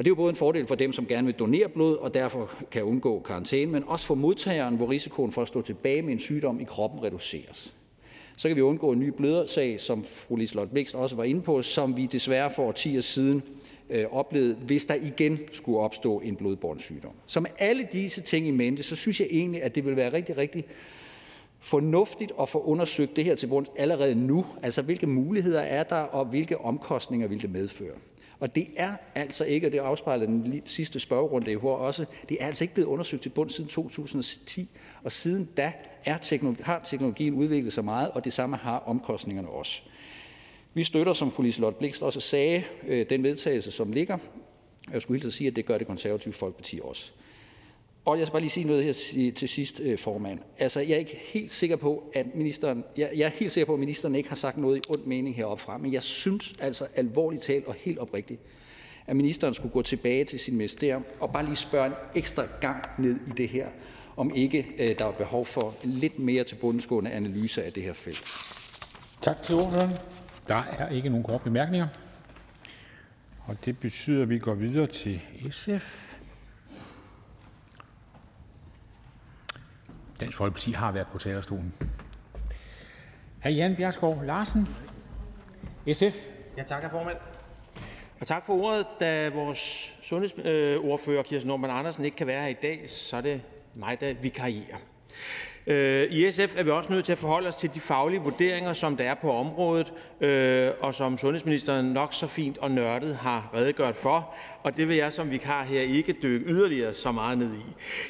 Og 0.00 0.04
det 0.04 0.10
er 0.10 0.12
jo 0.12 0.16
både 0.16 0.30
en 0.30 0.36
fordel 0.36 0.66
for 0.66 0.74
dem, 0.74 0.92
som 0.92 1.06
gerne 1.06 1.26
vil 1.26 1.34
donere 1.34 1.68
blod 1.68 1.96
og 1.96 2.14
derfor 2.14 2.50
kan 2.70 2.82
undgå 2.82 3.20
karantæne, 3.20 3.72
men 3.72 3.84
også 3.86 4.06
for 4.06 4.14
modtageren, 4.14 4.76
hvor 4.76 4.90
risikoen 4.90 5.32
for 5.32 5.42
at 5.42 5.48
stå 5.48 5.62
tilbage 5.62 6.02
med 6.02 6.12
en 6.12 6.20
sygdom 6.20 6.60
i 6.60 6.64
kroppen 6.64 7.02
reduceres. 7.02 7.74
Så 8.36 8.48
kan 8.48 8.56
vi 8.56 8.60
undgå 8.60 8.92
en 8.92 8.98
ny 8.98 9.08
blødersag, 9.08 9.80
som 9.80 10.04
fru 10.04 10.36
Liselotte 10.36 10.72
Blikst 10.72 10.94
også 10.94 11.16
var 11.16 11.24
inde 11.24 11.42
på, 11.42 11.62
som 11.62 11.96
vi 11.96 12.06
desværre 12.06 12.50
for 12.56 12.72
10 12.72 12.96
år 12.96 13.00
siden 13.00 13.42
øh, 13.90 14.04
oplevede, 14.10 14.54
hvis 14.54 14.86
der 14.86 14.94
igen 14.94 15.38
skulle 15.52 15.78
opstå 15.78 16.20
en 16.20 16.36
blodbåren 16.36 16.78
sygdom. 16.78 17.12
Så 17.26 17.40
med 17.40 17.50
alle 17.58 17.88
disse 17.92 18.20
ting 18.20 18.46
i 18.46 18.50
mente, 18.50 18.82
så 18.82 18.96
synes 18.96 19.20
jeg 19.20 19.28
egentlig, 19.30 19.62
at 19.62 19.74
det 19.74 19.86
vil 19.86 19.96
være 19.96 20.12
rigtig, 20.12 20.36
rigtig 20.36 20.64
fornuftigt 21.58 22.32
at 22.40 22.48
få 22.48 22.62
undersøgt 22.62 23.16
det 23.16 23.24
her 23.24 23.34
til 23.34 23.46
bunds 23.46 23.70
allerede 23.76 24.14
nu. 24.14 24.46
Altså, 24.62 24.82
hvilke 24.82 25.06
muligheder 25.06 25.60
er 25.60 25.82
der, 25.82 25.96
og 25.96 26.24
hvilke 26.24 26.58
omkostninger 26.58 27.28
vil 27.28 27.42
det 27.42 27.50
medføre? 27.50 27.94
Og 28.40 28.54
det 28.54 28.68
er 28.76 28.96
altså 29.14 29.44
ikke, 29.44 29.66
og 29.66 29.72
det 29.72 29.78
afspejler 29.78 30.26
den 30.26 30.62
sidste 30.66 31.00
spørgerunde 31.00 31.52
i 31.52 31.56
også, 31.56 32.04
det 32.28 32.36
er 32.40 32.46
altså 32.46 32.64
ikke 32.64 32.74
blevet 32.74 32.88
undersøgt 32.88 33.22
til 33.22 33.28
bund 33.28 33.50
siden 33.50 33.70
2010, 33.70 34.68
og 35.02 35.12
siden 35.12 35.48
da 35.56 35.72
er 36.04 36.18
teknologi, 36.18 36.62
har 36.62 36.80
teknologien 36.84 37.34
udviklet 37.34 37.72
sig 37.72 37.84
meget, 37.84 38.10
og 38.10 38.24
det 38.24 38.32
samme 38.32 38.56
har 38.56 38.78
omkostningerne 38.78 39.48
også. 39.48 39.82
Vi 40.74 40.82
støtter, 40.82 41.12
som 41.12 41.32
fru 41.32 41.42
Liselotte 41.42 41.78
Blikst 41.78 42.02
også 42.02 42.20
sagde, 42.20 42.64
øh, 42.86 43.06
den 43.10 43.22
vedtagelse, 43.22 43.70
som 43.70 43.92
ligger. 43.92 44.18
Jeg 44.92 45.02
skulle 45.02 45.20
helt 45.20 45.34
sige, 45.34 45.48
at 45.48 45.56
det 45.56 45.66
gør 45.66 45.78
det 45.78 45.86
konservative 45.86 46.34
Folkeparti 46.34 46.80
også. 46.82 47.12
Og 48.10 48.18
jeg 48.18 48.26
skal 48.26 48.32
bare 48.32 48.40
lige 48.40 48.50
sige 48.50 48.66
noget 48.66 48.84
her 48.84 48.92
til 49.32 49.48
sidst, 49.48 49.80
øh, 49.80 49.98
formand. 49.98 50.38
Altså, 50.58 50.80
jeg 50.80 50.90
er 50.90 50.96
ikke 50.96 51.20
helt 51.22 51.52
sikker 51.52 51.76
på, 51.76 52.12
at 52.14 52.34
ministeren, 52.34 52.84
jeg, 52.96 53.10
jeg 53.16 53.24
er 53.24 53.30
helt 53.30 53.52
sikker 53.52 53.66
på, 53.66 53.72
at 53.72 53.80
ministeren 53.80 54.14
ikke 54.14 54.28
har 54.28 54.36
sagt 54.36 54.56
noget 54.56 54.76
i 54.76 54.80
ond 54.88 55.04
mening 55.04 55.36
heroppe 55.36 55.62
fra, 55.62 55.78
men 55.78 55.92
jeg 55.92 56.02
synes 56.02 56.54
altså 56.60 56.86
alvorligt 56.94 57.42
talt 57.42 57.66
og 57.66 57.74
helt 57.74 57.98
oprigtigt, 57.98 58.40
at 59.06 59.16
ministeren 59.16 59.54
skulle 59.54 59.72
gå 59.72 59.82
tilbage 59.82 60.24
til 60.24 60.38
sin 60.38 60.56
ministerium 60.56 61.04
og 61.20 61.32
bare 61.32 61.44
lige 61.44 61.56
spørge 61.56 61.86
en 61.86 61.92
ekstra 62.14 62.46
gang 62.60 62.84
ned 62.98 63.16
i 63.26 63.30
det 63.36 63.48
her, 63.48 63.68
om 64.16 64.34
ikke 64.34 64.66
øh, 64.78 64.98
der 64.98 65.04
er 65.04 65.12
behov 65.12 65.44
for 65.44 65.74
lidt 65.84 66.18
mere 66.18 66.44
til 66.44 66.56
bundskående 66.56 67.10
analyse 67.10 67.64
af 67.64 67.72
det 67.72 67.82
her 67.82 67.92
felt. 67.92 68.24
Tak 69.20 69.42
til 69.42 69.54
ordføreren. 69.54 69.90
Der 70.48 70.62
er 70.78 70.88
ikke 70.88 71.08
nogen 71.08 71.24
korte 71.24 71.44
bemærkninger. 71.44 71.88
Og 73.46 73.56
det 73.64 73.78
betyder, 73.78 74.22
at 74.22 74.28
vi 74.28 74.38
går 74.38 74.54
videre 74.54 74.86
til 74.86 75.20
SF. 75.50 76.09
Dansk 80.20 80.36
Folkeparti 80.36 80.72
har 80.72 80.92
været 80.92 81.06
på 81.06 81.18
talerstolen. 81.18 81.74
Hr. 83.42 83.48
Jan 83.48 83.76
Bjergskov 83.76 84.22
Larsen, 84.24 84.68
SF. 85.92 86.16
Ja, 86.56 86.62
tak, 86.62 86.90
formand. 86.90 87.16
Og 88.20 88.26
tak 88.26 88.46
for 88.46 88.52
ordet. 88.52 88.86
Da 89.00 89.28
vores 89.28 89.94
sundhedsordfører 90.02 91.22
Kirsten 91.22 91.48
Norman 91.48 91.70
Andersen 91.70 92.04
ikke 92.04 92.16
kan 92.16 92.26
være 92.26 92.42
her 92.42 92.48
i 92.48 92.56
dag, 92.62 92.90
så 92.90 93.16
er 93.16 93.20
det 93.20 93.42
mig, 93.74 94.00
der 94.00 94.14
vikarierer. 94.14 94.76
Øh, 95.66 96.06
I 96.10 96.32
SF 96.32 96.56
er 96.56 96.62
vi 96.62 96.70
også 96.70 96.92
nødt 96.92 97.04
til 97.04 97.12
at 97.12 97.18
forholde 97.18 97.48
os 97.48 97.56
til 97.56 97.74
de 97.74 97.80
faglige 97.80 98.20
vurderinger, 98.20 98.72
som 98.72 98.96
der 98.96 99.04
er 99.04 99.14
på 99.14 99.32
området, 99.32 99.92
øh, 100.20 100.70
og 100.80 100.94
som 100.94 101.18
sundhedsministeren 101.18 101.86
nok 101.86 102.14
så 102.14 102.26
fint 102.26 102.58
og 102.58 102.70
nørdet 102.70 103.16
har 103.16 103.50
redegjort 103.54 103.96
for, 103.96 104.34
og 104.62 104.76
det 104.76 104.88
vil 104.88 104.96
jeg 104.96 105.12
som 105.12 105.30
vikar 105.30 105.64
her 105.64 105.80
ikke 105.80 106.12
dykke 106.22 106.46
yderligere 106.46 106.92
så 106.92 107.12
meget 107.12 107.38
ned 107.38 107.54
i. 107.54 107.64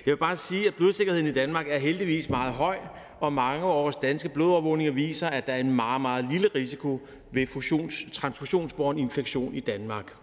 Jeg 0.07 0.13
vil 0.13 0.17
bare 0.17 0.37
sige, 0.37 0.67
at 0.67 0.75
blodsikkerheden 0.75 1.27
i 1.27 1.33
Danmark 1.33 1.67
er 1.69 1.79
heldigvis 1.79 2.31
meget 2.31 2.53
høj, 2.53 2.77
og 3.21 3.33
mange 3.33 3.65
års 3.65 3.97
danske 3.97 4.29
blodovervågninger 4.29 4.93
viser, 4.93 5.27
at 5.27 5.47
der 5.47 5.53
er 5.53 5.61
en 5.61 5.75
meget, 5.77 6.01
meget 6.01 6.25
lille 6.31 6.49
risiko 6.55 7.01
ved 7.31 8.13
transfusionsborn 8.13 8.99
infektion 8.99 9.55
i 9.55 9.61
Danmark. 9.61 10.20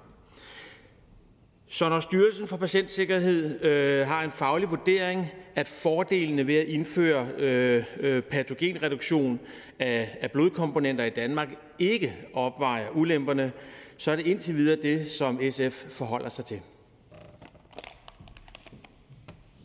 Så 1.69 1.89
når 1.89 1.99
Styrelsen 1.99 2.47
for 2.47 2.57
Patientsikkerhed 2.57 3.61
øh, 3.61 4.07
har 4.07 4.23
en 4.23 4.31
faglig 4.31 4.69
vurdering, 4.69 5.27
at 5.55 5.67
fordelene 5.67 6.47
ved 6.47 6.55
at 6.55 6.67
indføre 6.67 7.27
øh, 7.37 7.83
øh, 7.99 8.21
patogenreduktion 8.21 9.39
af, 9.79 10.17
af 10.21 10.31
blodkomponenter 10.31 11.03
i 11.03 11.09
Danmark 11.09 11.47
ikke 11.79 12.13
opvejer 12.33 12.89
ulemperne, 12.89 13.51
så 13.97 14.11
er 14.11 14.15
det 14.15 14.25
indtil 14.25 14.55
videre 14.55 14.77
det, 14.81 15.09
som 15.09 15.39
SF 15.51 15.85
forholder 15.89 16.29
sig 16.29 16.45
til. 16.45 16.59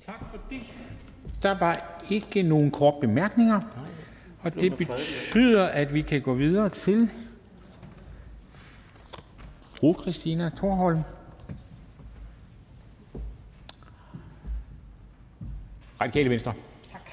Tak 0.06 0.30
for 0.30 0.38
det. 0.50 0.60
Der 1.42 1.58
var 1.58 2.04
ikke 2.10 2.42
nogen 2.42 2.70
kort 2.70 2.94
bemærkninger, 3.00 3.60
og 4.40 4.54
det 4.54 4.76
betyder, 4.76 5.66
at 5.66 5.94
vi 5.94 6.02
kan 6.02 6.22
gå 6.22 6.34
videre 6.34 6.68
til 6.68 7.10
fru 9.76 10.02
Christina 10.02 10.50
Thorholm, 10.56 11.00
Radikale 16.02 16.30
Venstre. 16.30 16.52
Tak. 16.92 17.10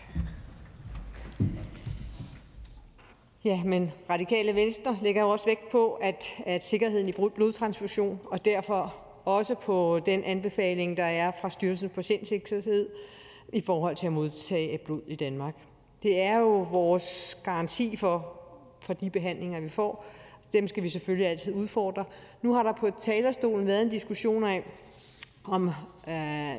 Ja, 3.46 3.64
men 3.64 3.92
Radikale 4.10 4.56
Venstre 4.56 4.98
lægger 5.02 5.22
jo 5.22 5.30
også 5.30 5.46
vægt 5.46 5.70
på, 5.72 5.94
at, 5.94 6.26
at 6.46 6.64
sikkerheden 6.64 7.10
i 7.10 7.12
blodtransfusion, 7.36 8.20
og 8.26 8.46
derfor 8.46 8.96
også 9.26 9.56
på 9.56 10.00
den 10.06 10.24
anbefaling, 10.24 10.98
der 10.98 11.04
er 11.04 11.32
fra 11.42 11.50
Styrelsen 11.50 11.90
for 11.90 11.96
Patientsikkerhed 11.96 12.90
i 13.54 13.62
forhold 13.62 13.96
til 13.96 14.08
at 14.08 14.14
modtage 14.14 14.78
blod 14.78 15.02
i 15.08 15.16
Danmark. 15.16 15.56
Det 16.04 16.22
er 16.22 16.38
jo 16.38 16.68
vores 16.72 17.38
garanti 17.44 17.96
for, 17.96 18.40
for 18.80 18.94
de 18.94 19.10
behandlinger, 19.10 19.60
vi 19.60 19.70
får. 19.70 20.06
Dem 20.54 20.68
skal 20.68 20.84
vi 20.84 20.90
selvfølgelig 20.90 21.28
altid 21.28 21.54
udfordre. 21.54 22.06
Nu 22.42 22.54
har 22.54 22.64
der 22.64 22.74
på 22.74 22.90
talerstolen 23.02 23.68
været 23.68 23.82
en 23.82 23.90
diskussion 23.90 24.44
af, 24.44 24.64
om 25.44 25.68
øh, 26.08 26.56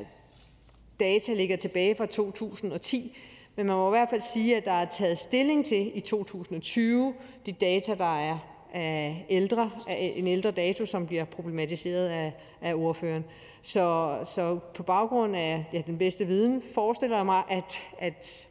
data 1.01 1.33
ligger 1.33 1.55
tilbage 1.55 1.95
fra 1.95 2.05
2010, 2.05 3.17
men 3.55 3.65
man 3.65 3.75
må 3.75 3.87
i 3.87 3.97
hvert 3.97 4.09
fald 4.09 4.21
sige, 4.33 4.57
at 4.57 4.65
der 4.65 4.71
er 4.71 4.85
taget 4.85 5.17
stilling 5.17 5.65
til 5.65 5.97
i 5.97 5.99
2020 5.99 7.13
de 7.45 7.51
data, 7.51 7.95
der 7.95 8.19
er 8.19 8.37
af 8.73 9.25
ældre, 9.29 9.71
af 9.87 10.13
en 10.15 10.27
ældre 10.27 10.51
dato, 10.51 10.85
som 10.85 11.07
bliver 11.07 11.25
problematiseret 11.25 12.09
af, 12.09 12.33
af 12.61 12.73
ordføreren. 12.73 13.25
Så, 13.61 14.17
så 14.23 14.59
på 14.73 14.83
baggrund 14.83 15.35
af 15.35 15.65
ja, 15.73 15.81
den 15.87 15.97
bedste 15.97 16.27
viden 16.27 16.63
forestiller 16.73 17.17
jeg 17.17 17.25
mig, 17.25 17.43
at, 17.49 17.81
at, 17.99 18.47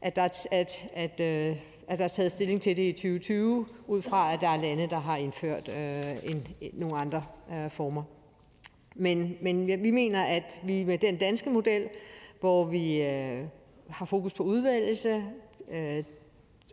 at, 0.00 0.16
der, 0.16 0.28
at, 0.50 0.88
at, 0.94 1.20
øh, 1.20 1.56
at 1.88 1.98
der 1.98 2.04
er 2.04 2.08
taget 2.08 2.32
stilling 2.32 2.62
til 2.62 2.76
det 2.76 2.82
i 2.82 2.92
2020, 2.92 3.66
ud 3.86 4.02
fra 4.02 4.32
at 4.32 4.40
der 4.40 4.48
er 4.48 4.56
lande, 4.56 4.86
der 4.86 5.00
har 5.00 5.16
indført 5.16 5.68
øh, 5.68 6.30
en, 6.30 6.48
nogle 6.72 6.96
andre 6.96 7.22
øh, 7.52 7.70
former. 7.70 8.02
Men, 8.98 9.36
men 9.40 9.82
vi 9.82 9.90
mener, 9.90 10.22
at 10.22 10.62
vi 10.64 10.84
med 10.84 10.98
den 10.98 11.16
danske 11.16 11.50
model, 11.50 11.88
hvor 12.40 12.64
vi 12.64 13.02
øh, 13.02 13.44
har 13.88 14.06
fokus 14.06 14.34
på 14.34 14.42
udvalgelse, 14.42 15.24
øh, 15.72 16.04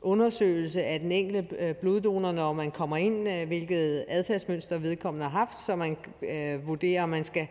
undersøgelse 0.02 0.84
af 0.84 1.00
den 1.00 1.12
enkelte 1.12 1.56
øh, 1.60 1.76
bloddonor, 1.76 2.32
når 2.32 2.54
man 2.54 2.72
kommer 2.72 2.98
ind, 2.98 3.30
øh, 3.30 3.48
hvilket 3.48 4.06
adfærdsmønster 4.08 4.78
vedkommende 4.78 5.24
har 5.24 5.40
haft, 5.40 5.66
så 5.66 5.76
man 5.76 5.98
øh, 6.22 6.68
vurderer, 6.68 7.04
om 7.04 7.10
man 7.10 7.24
skal, 7.24 7.48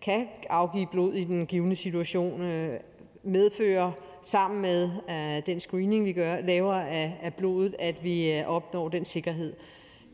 kan 0.00 0.26
afgive 0.50 0.86
blod 0.86 1.14
i 1.14 1.24
den 1.24 1.46
givende 1.46 1.76
situation, 1.76 2.42
øh, 2.42 2.80
medfører 3.22 3.92
sammen 4.22 4.62
med 4.62 4.90
øh, 5.10 5.46
den 5.46 5.60
screening, 5.60 6.04
vi 6.04 6.12
gør, 6.12 6.40
laver 6.40 6.74
af, 6.74 7.18
af 7.22 7.34
blodet, 7.34 7.76
at 7.78 8.04
vi 8.04 8.32
øh, 8.32 8.46
opnår 8.46 8.88
den 8.88 9.04
sikkerhed. 9.04 9.52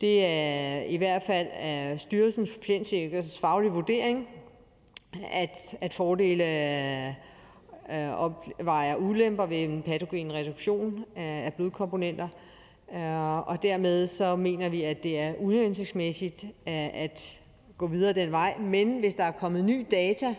Det 0.04 0.24
er 0.24 0.82
i 0.82 0.96
hvert 0.96 1.22
fald 1.22 1.46
øh, 1.46 1.90
af 1.90 2.00
Styrelsen 2.00 2.46
for 2.46 2.58
Patientsikkerheds 2.58 3.38
faglige 3.38 3.72
vurdering, 3.72 4.28
at, 5.32 5.76
at 5.80 5.94
fordele 5.94 6.44
øh, 7.92 8.20
opvejer 8.20 8.96
ulemper 8.96 9.46
ved 9.46 9.62
en 9.62 9.82
patogen 9.82 10.32
reduktion 10.32 11.04
af, 11.16 11.44
af 11.44 11.54
blodkomponenter. 11.54 12.28
Øh, 12.94 13.48
og 13.48 13.62
dermed 13.62 14.06
så 14.06 14.36
mener 14.36 14.68
vi, 14.68 14.82
at 14.82 15.02
det 15.02 15.18
er 15.18 15.34
uhensigtsmæssigt 15.38 16.44
at, 16.66 16.90
at 16.94 17.40
gå 17.78 17.86
videre 17.86 18.12
den 18.12 18.32
vej. 18.32 18.58
Men 18.58 18.98
hvis 18.98 19.14
der 19.14 19.24
er 19.24 19.32
kommet 19.32 19.64
ny 19.64 19.86
data, 19.90 20.34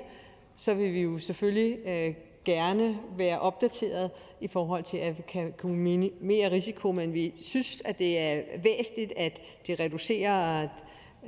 så 0.55 0.73
vil 0.73 0.93
vi 0.93 1.01
jo 1.01 1.17
selvfølgelig 1.17 1.77
øh, 1.87 2.13
gerne 2.45 2.97
være 3.17 3.39
opdateret 3.39 4.11
i 4.41 4.47
forhold 4.47 4.83
til, 4.83 4.97
at 4.97 5.17
vi 5.17 5.23
kan 5.27 5.53
kunne 5.57 5.77
minimere 5.77 6.51
risiko, 6.51 6.91
men 6.91 7.13
vi 7.13 7.33
synes, 7.41 7.81
at 7.85 7.99
det 7.99 8.19
er 8.19 8.41
væsentligt, 8.63 9.13
at 9.17 9.41
det 9.67 9.79
reducerer 9.79 10.67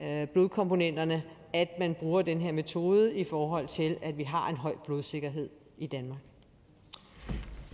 øh, 0.01 0.27
blodkomponenterne, 0.27 1.23
at 1.53 1.79
man 1.79 1.93
bruger 1.93 2.21
den 2.21 2.41
her 2.41 2.51
metode 2.51 3.15
i 3.15 3.23
forhold 3.23 3.67
til, 3.67 3.97
at 4.01 4.17
vi 4.17 4.23
har 4.23 4.49
en 4.49 4.57
høj 4.57 4.75
blodsikkerhed 4.85 5.49
i 5.77 5.87
Danmark. 5.87 6.19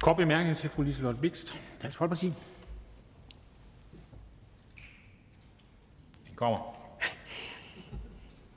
Kort 0.01 0.17
bemærkning 0.17 0.57
til 0.57 0.69
fru 0.69 0.81
Liselott 0.81 1.21
Bikst, 1.21 1.55
Dansk 1.81 1.97
Folkeparti. 1.97 2.33
Den 6.27 6.35
kommer. 6.35 6.83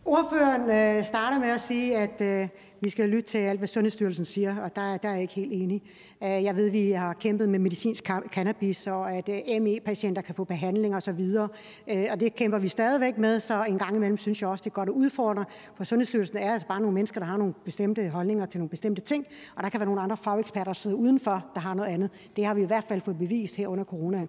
Ordføreren 0.04 0.70
øh, 0.70 1.06
starter 1.06 1.38
med 1.38 1.48
at 1.48 1.60
sige, 1.60 1.98
at 1.98 2.20
øh, 2.20 2.48
vi 2.80 2.90
skal 2.90 3.08
lytte 3.08 3.28
til 3.28 3.38
alt, 3.38 3.60
hvad 3.60 3.68
Sundhedsstyrelsen 3.68 4.24
siger, 4.24 4.56
og 4.60 4.76
der, 4.76 4.96
der 4.96 5.08
er 5.08 5.12
jeg 5.12 5.22
ikke 5.22 5.34
helt 5.34 5.52
enig. 5.52 5.82
Øh, 6.22 6.28
jeg 6.28 6.56
ved, 6.56 6.66
at 6.66 6.72
vi 6.72 6.90
har 6.90 7.12
kæmpet 7.12 7.48
med 7.48 7.58
medicinsk 7.58 8.10
cannabis, 8.32 8.86
og 8.86 9.12
at 9.12 9.28
øh, 9.28 9.62
ME-patienter 9.62 10.22
kan 10.22 10.34
få 10.34 10.44
behandling 10.44 10.96
osv., 10.96 11.20
og, 11.38 11.48
øh, 11.90 12.04
og 12.10 12.20
det 12.20 12.34
kæmper 12.34 12.58
vi 12.58 12.68
stadigvæk 12.68 13.18
med, 13.18 13.40
så 13.40 13.64
en 13.64 13.78
gang 13.78 13.96
imellem 13.96 14.18
synes 14.18 14.42
jeg 14.42 14.50
også, 14.50 14.62
det 14.62 14.70
er 14.70 14.74
godt 14.74 14.88
at 14.88 14.92
udfordre, 14.92 15.44
for 15.74 15.84
Sundhedsstyrelsen 15.84 16.36
er 16.36 16.52
altså 16.52 16.68
bare 16.68 16.80
nogle 16.80 16.94
mennesker, 16.94 17.20
der 17.20 17.26
har 17.26 17.36
nogle 17.36 17.54
bestemte 17.64 18.08
holdninger 18.08 18.46
til 18.46 18.58
nogle 18.60 18.70
bestemte 18.70 19.02
ting, 19.02 19.26
og 19.56 19.62
der 19.62 19.68
kan 19.68 19.80
være 19.80 19.86
nogle 19.86 20.00
andre 20.00 20.16
fageksperter, 20.16 20.64
der 20.64 20.72
sidder 20.72 20.96
udenfor, 20.96 21.46
der 21.54 21.60
har 21.60 21.74
noget 21.74 21.90
andet. 21.90 22.10
Det 22.36 22.44
har 22.44 22.54
vi 22.54 22.62
i 22.62 22.66
hvert 22.66 22.84
fald 22.88 23.00
fået 23.00 23.18
bevist 23.18 23.56
her 23.56 23.68
under 23.68 23.84
corona. 23.84 24.26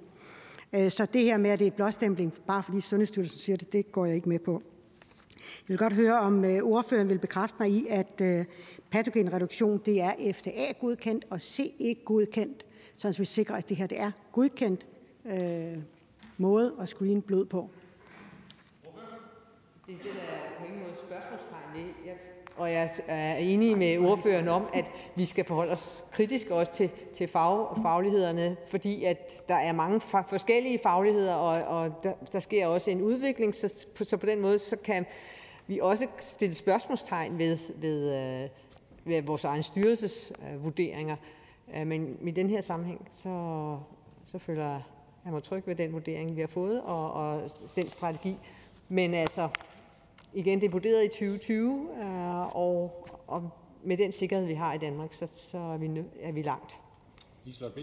Så 0.74 1.08
det 1.14 1.24
her 1.24 1.38
med, 1.38 1.50
at 1.50 1.60
det 1.60 1.68
er 1.68 1.72
blåstempling, 1.72 2.34
bare 2.48 2.64
fordi 2.64 2.82
Sundhedsstyrelsen 2.82 3.40
siger 3.40 3.58
det, 3.58 3.74
det 3.74 3.92
går 3.92 4.06
jeg 4.06 4.16
ikke 4.16 4.30
med 4.30 4.40
på. 4.40 4.62
Jeg 5.38 5.68
vil 5.68 5.78
godt 5.78 5.94
høre, 5.94 6.20
om 6.20 6.46
øh, 6.46 6.64
ordføreren 6.64 7.10
vil 7.10 7.20
bekræfte 7.20 7.56
mig 7.60 7.70
i, 7.70 7.88
at 7.90 8.22
øh, 8.22 8.46
patogenreduktion 8.92 9.82
det 9.86 10.02
er 10.02 10.34
FDA-godkendt 10.34 11.26
og 11.30 11.42
CE-godkendt, 11.42 12.66
så 12.96 13.16
vi 13.20 13.26
sikrer, 13.26 13.56
at 13.56 13.70
det 13.70 13.78
her 13.78 13.88
det 13.88 14.00
er 14.00 14.12
godkendt 14.32 14.86
øh, 15.26 15.78
måde 16.38 16.74
at 16.80 16.90
screene 16.90 17.22
blod 17.22 17.46
på. 17.46 17.70
Og 22.58 22.72
jeg 22.72 22.90
er 23.08 23.36
enig 23.36 23.78
med 23.78 23.98
ordføreren 23.98 24.48
om, 24.48 24.68
at 24.74 24.86
vi 25.16 25.26
skal 25.26 25.46
forholde 25.46 25.72
os 25.72 26.06
kritisk 26.12 26.50
også 26.50 26.72
til, 26.72 26.90
til 27.16 27.28
fag, 27.28 27.68
faglighederne, 27.84 28.58
fordi 28.70 29.04
at 29.04 29.48
der 29.50 29.56
er 29.56 29.72
mange 29.72 30.02
fa- 30.14 30.30
forskellige 30.30 30.80
fagligheder, 30.84 31.34
og, 31.34 31.78
og 31.78 32.04
der, 32.04 32.14
der 32.34 32.40
sker 32.40 32.68
også 32.68 32.92
en 32.92 33.02
udvikling, 33.02 33.56
så 33.56 33.86
på, 33.96 34.04
så 34.04 34.18
på 34.18 34.26
den 34.26 34.42
måde 34.42 34.60
så 34.60 34.76
kan 34.76 35.06
vi 35.68 35.80
også 35.80 36.08
stille 36.20 36.56
spørgsmålstegn 36.56 37.38
ved, 37.38 37.58
ved, 37.76 38.16
øh, 38.16 38.50
ved 39.06 39.22
vores 39.22 39.44
egen 39.44 39.64
styrelses 39.64 40.34
øh, 40.42 40.64
vurderinger. 40.64 41.16
Øh, 41.76 41.88
men 41.88 42.18
i 42.22 42.32
den 42.32 42.50
her 42.50 42.62
sammenhæng, 42.62 43.10
så, 43.14 43.78
så 44.26 44.40
føler 44.40 44.82
jeg 45.26 45.34
mig 45.34 45.44
tryg 45.44 45.64
ved 45.66 45.76
den 45.76 45.94
vurdering, 45.94 46.36
vi 46.36 46.42
har 46.42 46.48
fået, 46.48 46.82
og, 46.82 47.14
og 47.14 47.42
den 47.76 47.90
strategi. 47.90 48.36
Men 48.90 49.14
altså, 49.14 49.50
igen, 50.38 50.62
det 50.62 50.68
er 50.68 50.72
vurderet 50.72 51.06
i 51.06 51.08
2020, 51.08 51.90
øh, 52.00 52.56
og, 52.56 53.08
og 53.28 53.50
med 53.84 53.98
den 53.98 54.12
sikkerhed, 54.12 54.46
vi 54.46 54.54
har 54.54 54.74
i 54.74 54.78
Danmark, 54.78 55.14
så, 55.14 55.28
så 55.32 55.58
er, 55.58 55.78
vi, 55.78 56.04
er 56.22 56.32
vi 56.32 56.42
langt. 56.42 56.78
Liselott 57.46 57.76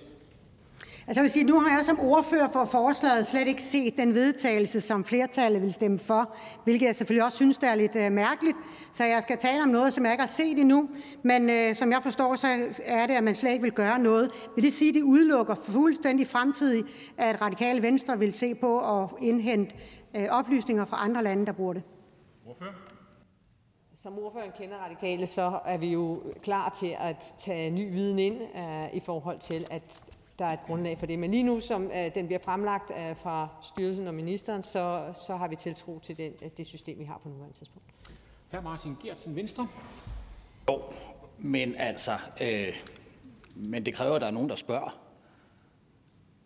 Altså, 1.06 1.20
jeg 1.20 1.22
vil 1.22 1.30
sige, 1.30 1.44
nu 1.44 1.60
har 1.60 1.76
jeg 1.76 1.84
som 1.84 2.00
ordfører 2.00 2.48
for 2.48 2.64
forslaget 2.64 3.26
slet 3.26 3.48
ikke 3.48 3.62
set 3.62 3.96
den 3.96 4.14
vedtagelse, 4.14 4.80
som 4.80 5.04
flertallet 5.04 5.62
vil 5.62 5.72
stemme 5.72 5.98
for, 5.98 6.36
hvilket 6.64 6.86
jeg 6.86 6.94
selvfølgelig 6.94 7.24
også 7.24 7.36
synes, 7.36 7.58
der 7.58 7.68
er 7.68 7.74
lidt 7.74 7.94
uh, 7.96 8.12
mærkeligt. 8.12 8.56
Så 8.92 9.04
jeg 9.04 9.22
skal 9.22 9.38
tale 9.38 9.62
om 9.62 9.68
noget, 9.68 9.94
som 9.94 10.04
jeg 10.04 10.12
ikke 10.12 10.22
har 10.22 10.28
set 10.28 10.58
endnu. 10.58 10.88
Men 11.22 11.42
uh, 11.50 11.76
som 11.76 11.92
jeg 11.92 12.02
forstår, 12.02 12.36
så 12.36 12.68
er 12.84 13.06
det, 13.06 13.14
at 13.14 13.24
man 13.24 13.34
slet 13.34 13.52
ikke 13.52 13.62
vil 13.62 13.72
gøre 13.72 13.98
noget. 13.98 14.30
Vil 14.54 14.64
det 14.64 14.72
sige, 14.72 14.88
at 14.88 14.94
det 14.94 15.02
udelukker 15.02 15.54
fuldstændig 15.54 16.26
fremtidigt, 16.26 17.12
at 17.16 17.42
radikale 17.42 17.82
venstre 17.82 18.18
vil 18.18 18.32
se 18.32 18.54
på 18.54 19.00
at 19.00 19.08
indhente 19.22 19.74
uh, 20.14 20.24
oplysninger 20.30 20.84
fra 20.84 21.04
andre 21.04 21.24
lande, 21.24 21.46
der 21.46 21.52
bruger 21.52 21.72
det? 21.72 21.82
Som 23.94 24.18
ordføreren 24.18 24.52
kender 24.58 24.76
radikale, 24.76 25.26
så 25.26 25.60
er 25.64 25.76
vi 25.76 25.92
jo 25.92 26.22
klar 26.42 26.68
til 26.68 26.96
at 27.00 27.34
tage 27.38 27.70
ny 27.70 27.92
viden 27.92 28.18
ind 28.18 28.42
uh, 28.54 28.96
i 28.96 29.00
forhold 29.00 29.38
til, 29.38 29.66
at 29.70 30.02
der 30.38 30.44
er 30.44 30.52
et 30.52 30.58
grundlag 30.66 30.98
for 30.98 31.06
det. 31.06 31.18
Men 31.18 31.30
lige 31.30 31.42
nu, 31.42 31.60
som 31.60 31.86
uh, 31.86 32.14
den 32.14 32.26
bliver 32.26 32.38
fremlagt 32.38 32.90
uh, 32.90 33.16
fra 33.16 33.48
styrelsen 33.62 34.06
og 34.08 34.14
ministeren, 34.14 34.62
så, 34.62 35.12
så 35.26 35.36
har 35.36 35.48
vi 35.48 35.56
tiltro 35.56 35.98
til 35.98 36.18
den, 36.18 36.32
det 36.56 36.66
system, 36.66 36.98
vi 36.98 37.04
har 37.04 37.18
på 37.22 37.28
nuværende 37.28 37.56
tidspunkt. 37.56 37.88
Hr. 38.52 38.60
Martin 38.60 38.96
Geertsen, 39.02 39.36
Venstre. 39.36 39.68
Jo, 40.70 40.82
men 41.38 41.74
altså, 41.76 42.18
øh, 42.40 42.74
men 43.54 43.86
det 43.86 43.94
kræver, 43.94 44.14
at 44.14 44.20
der 44.20 44.26
er 44.26 44.30
nogen, 44.30 44.48
der 44.48 44.54
spørger 44.54 44.98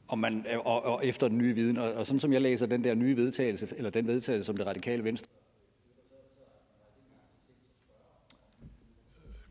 om 0.09 0.19
man, 0.19 0.47
og, 0.65 0.83
og 0.83 1.07
efter 1.07 1.29
den 1.29 1.39
nye 1.39 1.55
viden. 1.55 1.79
Og, 1.79 1.93
og 1.93 2.07
sådan 2.07 2.21
som 2.21 2.33
jeg 2.33 2.41
læser 2.41 2.67
den 2.67 2.85
der 2.85 2.95
nye 2.95 3.17
vedtagelse, 3.17 3.69
eller 3.77 3.91
den 3.91 4.07
vedtagelse, 4.07 4.47
som 4.47 4.57
det 4.57 4.67
radikale 4.67 5.05
venstre 5.05 5.29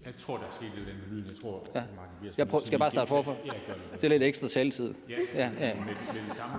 Jeg 0.08 0.16
tror, 0.18 0.38
der 0.38 0.44
er 0.44 0.56
sket 0.56 0.70
lidt 0.76 0.88
den 0.88 0.96
lyd. 1.18 1.24
Jeg 1.28 1.36
tror, 1.42 1.68
Ja. 1.76 1.80
Martin 1.80 2.16
Geertsen... 2.22 2.40
Jeg 2.40 2.48
prøver, 2.48 2.62
skal 2.62 2.72
jeg 2.72 2.80
bare 2.80 2.92
starte 2.92 3.08
forfra? 3.08 3.36
Det. 3.96 4.04
Er 4.04 4.08
lidt 4.10 4.24
ekstra 4.24 4.48
taletid. 4.48 4.94
Ja, 5.10 5.16
Ja, 5.36 5.50
ja. 5.60 5.74
Med, 5.74 5.86
med 5.86 5.96
det 6.28 6.34
samme 6.36 6.56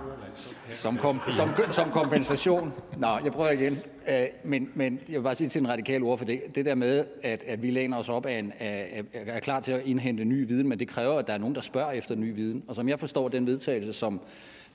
kan 0.67 0.75
Som, 0.75 0.97
kom, 0.97 1.21
som, 1.31 1.49
som 1.71 1.91
kompensation. 1.91 2.73
Nå, 2.97 3.07
jeg 3.23 3.31
prøver 3.31 3.51
igen. 3.51 3.79
Øh, 4.09 4.25
men, 4.43 4.71
men 4.75 4.99
jeg 5.09 5.15
vil 5.19 5.23
bare 5.23 5.35
sige 5.35 5.49
til 5.49 5.61
den 5.61 5.69
radikale 5.69 6.03
ord 6.03 6.17
for 6.17 6.25
det, 6.25 6.41
det 6.55 6.65
der 6.65 6.75
med, 6.75 7.05
at, 7.23 7.43
at 7.43 7.61
vi 7.61 7.71
læner 7.71 7.97
os 7.97 8.09
op 8.09 8.25
af 8.25 8.39
en, 8.39 8.53
er, 8.59 9.03
er 9.13 9.39
klar 9.39 9.59
til 9.59 9.71
at 9.71 9.81
indhente 9.85 10.25
ny 10.25 10.47
viden, 10.47 10.67
men 10.67 10.79
det 10.79 10.87
kræver, 10.87 11.19
at 11.19 11.27
der 11.27 11.33
er 11.33 11.37
nogen, 11.37 11.55
der 11.55 11.61
spørger 11.61 11.91
efter 11.91 12.15
ny 12.15 12.35
viden. 12.35 12.63
Og 12.67 12.75
som 12.75 12.89
jeg 12.89 12.99
forstår 12.99 13.27
den 13.27 13.47
vedtagelse, 13.47 13.93
som 13.93 14.21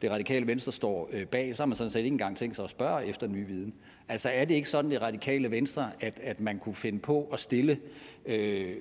det 0.02 0.10
radikale 0.10 0.46
venstre 0.46 0.72
står 0.72 1.08
øh, 1.12 1.26
bag, 1.26 1.56
så 1.56 1.62
har 1.62 1.66
man 1.66 1.76
sådan 1.76 1.90
set 1.90 2.00
ikke 2.00 2.14
engang 2.14 2.36
tænkt 2.36 2.56
sig 2.56 2.62
at 2.64 2.70
spørge 2.70 3.06
efter 3.06 3.26
ny 3.26 3.46
viden. 3.46 3.74
Altså 4.08 4.28
er 4.28 4.44
det 4.44 4.54
ikke 4.54 4.68
sådan, 4.68 4.90
det 4.90 5.02
radikale 5.02 5.50
venstre, 5.50 5.90
at, 6.00 6.18
at 6.22 6.40
man 6.40 6.58
kunne 6.58 6.74
finde 6.74 6.98
på 6.98 7.28
at 7.32 7.40
stille 7.40 7.78
øh, 8.26 8.76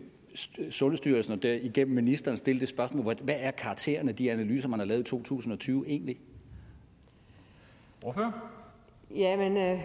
Sundhedsstyrelsen 0.71 1.33
og 1.33 1.43
der, 1.43 1.53
igennem 1.53 1.95
ministeren 1.95 2.37
stille 2.37 2.59
det 2.59 2.69
spørgsmål, 2.69 3.03
hvad, 3.03 3.15
hvad 3.15 3.35
er 3.37 3.51
karaktererne 3.51 4.09
af 4.09 4.15
de 4.15 4.31
analyser, 4.31 4.67
man 4.67 4.79
har 4.79 4.85
lavet 4.85 5.01
i 5.01 5.03
2020 5.03 5.87
egentlig? 5.87 6.17
Ordfører? 8.03 8.31
Ja, 9.15 9.37
men 9.37 9.57
øh, 9.57 9.79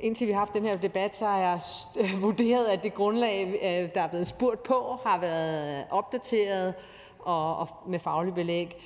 indtil 0.00 0.26
vi 0.26 0.32
har 0.32 0.38
haft 0.38 0.54
den 0.54 0.64
her 0.64 0.76
debat, 0.76 1.14
så 1.14 1.26
har 1.26 1.38
jeg 1.38 1.60
vurderet, 2.20 2.66
at 2.66 2.82
det 2.82 2.94
grundlag, 2.94 3.46
øh, 3.46 3.94
der 3.94 4.00
er 4.00 4.08
blevet 4.08 4.26
spurgt 4.26 4.62
på, 4.62 4.98
har 5.06 5.20
været 5.20 5.84
opdateret 5.90 6.74
og, 7.18 7.56
og 7.56 7.68
med 7.86 7.98
faglig 7.98 8.34
belæg. 8.34 8.76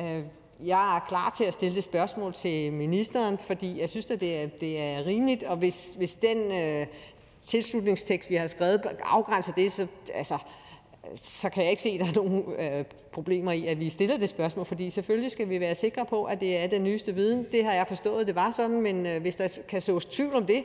Øh, 0.00 0.22
jeg 0.64 0.96
er 0.96 1.00
klar 1.08 1.34
til 1.36 1.44
at 1.44 1.54
stille 1.54 1.74
det 1.74 1.84
spørgsmål 1.84 2.32
til 2.32 2.72
ministeren, 2.72 3.38
fordi 3.38 3.80
jeg 3.80 3.90
synes, 3.90 4.10
at 4.10 4.20
det 4.20 4.42
er, 4.42 4.46
det 4.46 4.80
er 4.80 5.06
rimeligt, 5.06 5.42
og 5.42 5.56
hvis, 5.56 5.94
hvis 5.94 6.14
den 6.14 6.52
øh, 6.52 6.86
tilslutningstekst, 7.44 8.30
vi 8.30 8.36
har 8.36 8.46
skrevet, 8.46 8.82
afgrænser 9.04 9.52
det, 9.52 9.72
så, 9.72 9.86
altså, 10.14 10.38
så 11.16 11.48
kan 11.48 11.62
jeg 11.62 11.70
ikke 11.70 11.82
se, 11.82 11.88
at 11.88 12.00
der 12.00 12.06
er 12.06 12.14
nogen 12.14 12.44
øh, 12.58 12.84
problemer 13.12 13.52
i, 13.52 13.66
at 13.66 13.80
vi 13.80 13.90
stiller 13.90 14.16
det 14.16 14.28
spørgsmål, 14.28 14.66
fordi 14.66 14.90
selvfølgelig 14.90 15.30
skal 15.30 15.48
vi 15.48 15.60
være 15.60 15.74
sikre 15.74 16.06
på, 16.06 16.24
at 16.24 16.40
det 16.40 16.56
er 16.56 16.66
den 16.66 16.84
nyeste 16.84 17.14
viden. 17.14 17.46
Det 17.52 17.64
har 17.64 17.72
jeg 17.72 17.84
forstået, 17.88 18.26
det 18.26 18.34
var 18.34 18.50
sådan, 18.50 18.80
men 18.80 19.06
øh, 19.06 19.20
hvis 19.20 19.36
der 19.36 19.58
kan 19.68 19.80
sås 19.82 20.06
tvivl 20.06 20.34
om 20.34 20.46
det, 20.46 20.64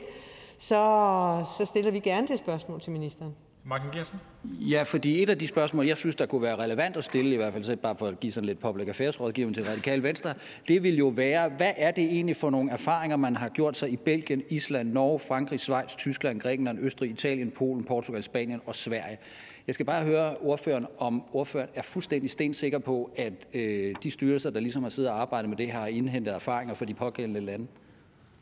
så, 0.58 1.44
så 1.58 1.64
stiller 1.64 1.90
vi 1.90 2.00
gerne 2.00 2.26
det 2.26 2.38
spørgsmål 2.38 2.80
til 2.80 2.92
ministeren. 2.92 3.34
Martin 3.64 3.90
Geertsen? 3.90 4.18
Ja, 4.44 4.82
fordi 4.82 5.22
et 5.22 5.30
af 5.30 5.38
de 5.38 5.46
spørgsmål, 5.46 5.86
jeg 5.86 5.96
synes, 5.96 6.16
der 6.16 6.26
kunne 6.26 6.42
være 6.42 6.56
relevant 6.56 6.96
at 6.96 7.04
stille, 7.04 7.34
i 7.34 7.36
hvert 7.36 7.52
fald 7.52 7.64
så 7.64 7.76
bare 7.76 7.96
for 7.96 8.06
at 8.06 8.20
give 8.20 8.32
sådan 8.32 8.46
lidt 8.46 8.60
public 8.60 8.88
affairs 8.88 9.20
rådgivning 9.20 9.54
til 9.54 9.64
Radikale 9.64 10.02
Venstre, 10.02 10.34
det 10.68 10.82
vil 10.82 10.96
jo 10.96 11.08
være, 11.08 11.48
hvad 11.48 11.72
er 11.76 11.90
det 11.90 12.04
egentlig 12.04 12.36
for 12.36 12.50
nogle 12.50 12.70
erfaringer, 12.70 13.16
man 13.16 13.36
har 13.36 13.48
gjort 13.48 13.76
sig 13.76 13.90
i 13.90 13.96
Belgien, 13.96 14.42
Island, 14.48 14.92
Norge, 14.92 15.18
Frankrig, 15.18 15.60
Schweiz, 15.60 15.96
Tyskland, 15.96 16.40
Grækenland, 16.40 16.78
Østrig, 16.80 17.10
Italien, 17.10 17.50
Polen, 17.50 17.84
Portugal, 17.84 18.22
Spanien 18.22 18.60
og 18.66 18.76
Sverige. 18.76 19.18
Jeg 19.66 19.74
skal 19.74 19.86
bare 19.86 20.04
høre 20.04 20.36
ordføreren, 20.36 20.86
om 20.98 21.22
ordføreren 21.32 21.70
er 21.74 21.82
fuldstændig 21.82 22.30
stensikker 22.30 22.78
på, 22.78 23.10
at 23.16 23.32
øh, 23.54 23.94
de 24.02 24.10
styrelser, 24.10 24.50
der 24.50 24.60
ligesom 24.60 24.82
har 24.82 24.90
siddet 24.90 25.10
og 25.10 25.20
arbejdet 25.20 25.48
med 25.48 25.56
det, 25.56 25.70
har 25.70 25.86
indhentet 25.86 26.34
erfaringer 26.34 26.74
fra 26.74 26.84
de 26.84 26.94
pågældende 26.94 27.40
lande. 27.40 27.66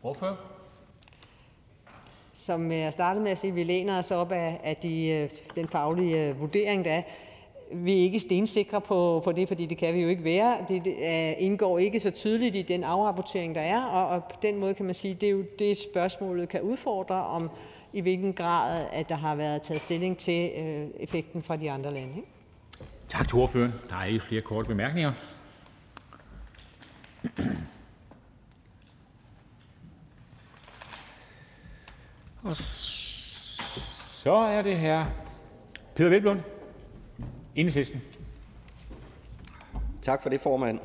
Ordfører? 0.03 0.58
Som 2.39 2.73
øh, 2.73 2.79
jeg 2.79 2.93
startede 2.93 3.25
med 3.25 3.33
at 3.33 3.39
sige, 3.39 3.55
vi 3.55 3.63
læner 3.63 3.99
os 3.99 4.11
op 4.11 4.33
af, 4.33 4.61
af 4.65 4.77
de, 4.77 5.09
øh, 5.09 5.31
den 5.57 5.69
faglige 5.69 6.29
øh, 6.29 6.41
vurdering, 6.41 6.85
der 6.85 6.91
er. 6.91 7.03
Vi 7.73 7.93
er 7.93 8.03
ikke 8.03 8.21
stensikre 8.21 8.81
på, 8.81 9.21
på 9.25 9.33
det, 9.33 9.49
fordi 9.49 9.67
det 9.67 9.79
kan 9.79 9.95
vi 9.95 10.01
jo 10.01 10.09
ikke 10.09 10.25
være. 10.25 10.57
Det, 10.69 10.85
det 10.85 10.95
uh, 10.95 11.43
indgår 11.45 11.79
ikke 11.79 12.01
så 12.01 12.11
tydeligt 12.11 12.57
i 12.57 12.63
den 12.63 12.85
afrapportering, 12.85 13.55
der 13.55 13.61
er, 13.61 13.83
og, 13.83 14.09
og 14.09 14.25
på 14.25 14.37
den 14.43 14.57
måde 14.57 14.75
kan 14.75 14.85
man 14.85 14.95
sige, 14.95 15.15
det 15.15 15.27
er 15.27 15.31
jo 15.31 15.45
det, 15.59 15.77
spørgsmålet 15.77 16.49
kan 16.49 16.63
udfordre, 16.63 17.27
om 17.27 17.51
i 17.93 18.01
hvilken 18.01 18.33
grad, 18.33 18.87
at 18.93 19.09
der 19.09 19.15
har 19.15 19.35
været 19.35 19.63
taget 19.63 19.81
stilling 19.81 20.19
til 20.19 20.51
uh, 20.57 21.03
effekten 21.03 21.43
fra 21.43 21.57
de 21.57 21.71
andre 21.71 21.95
lande. 21.95 22.17
Ikke? 22.17 22.29
Tak 23.09 23.29
til 23.29 23.39
ordføreren. 23.39 23.73
Der 23.91 23.97
er 23.97 24.05
ikke 24.05 24.21
flere 24.21 24.43
korte 24.43 24.69
bemærkninger. 24.69 25.13
Og 32.43 32.57
så 32.57 34.33
er 34.33 34.63
det 34.63 34.77
her 34.79 35.07
Peter 35.95 36.11
Velblund, 36.11 36.41
Enhedslisten. 37.57 38.03
Tak 40.03 40.23
for 40.23 40.31
det, 40.31 40.41
formand. 40.41 40.79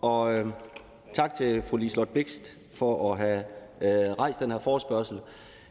Og 0.00 0.34
øh, 0.34 0.46
tak 1.12 1.34
til 1.34 1.62
fru 1.62 1.76
Lislot 1.76 2.08
Bikst 2.08 2.52
for 2.74 3.12
at 3.12 3.18
have 3.18 3.44
øh, 3.80 4.12
rejst 4.12 4.40
den 4.40 4.50
her 4.50 4.58
forespørgsel. 4.58 5.20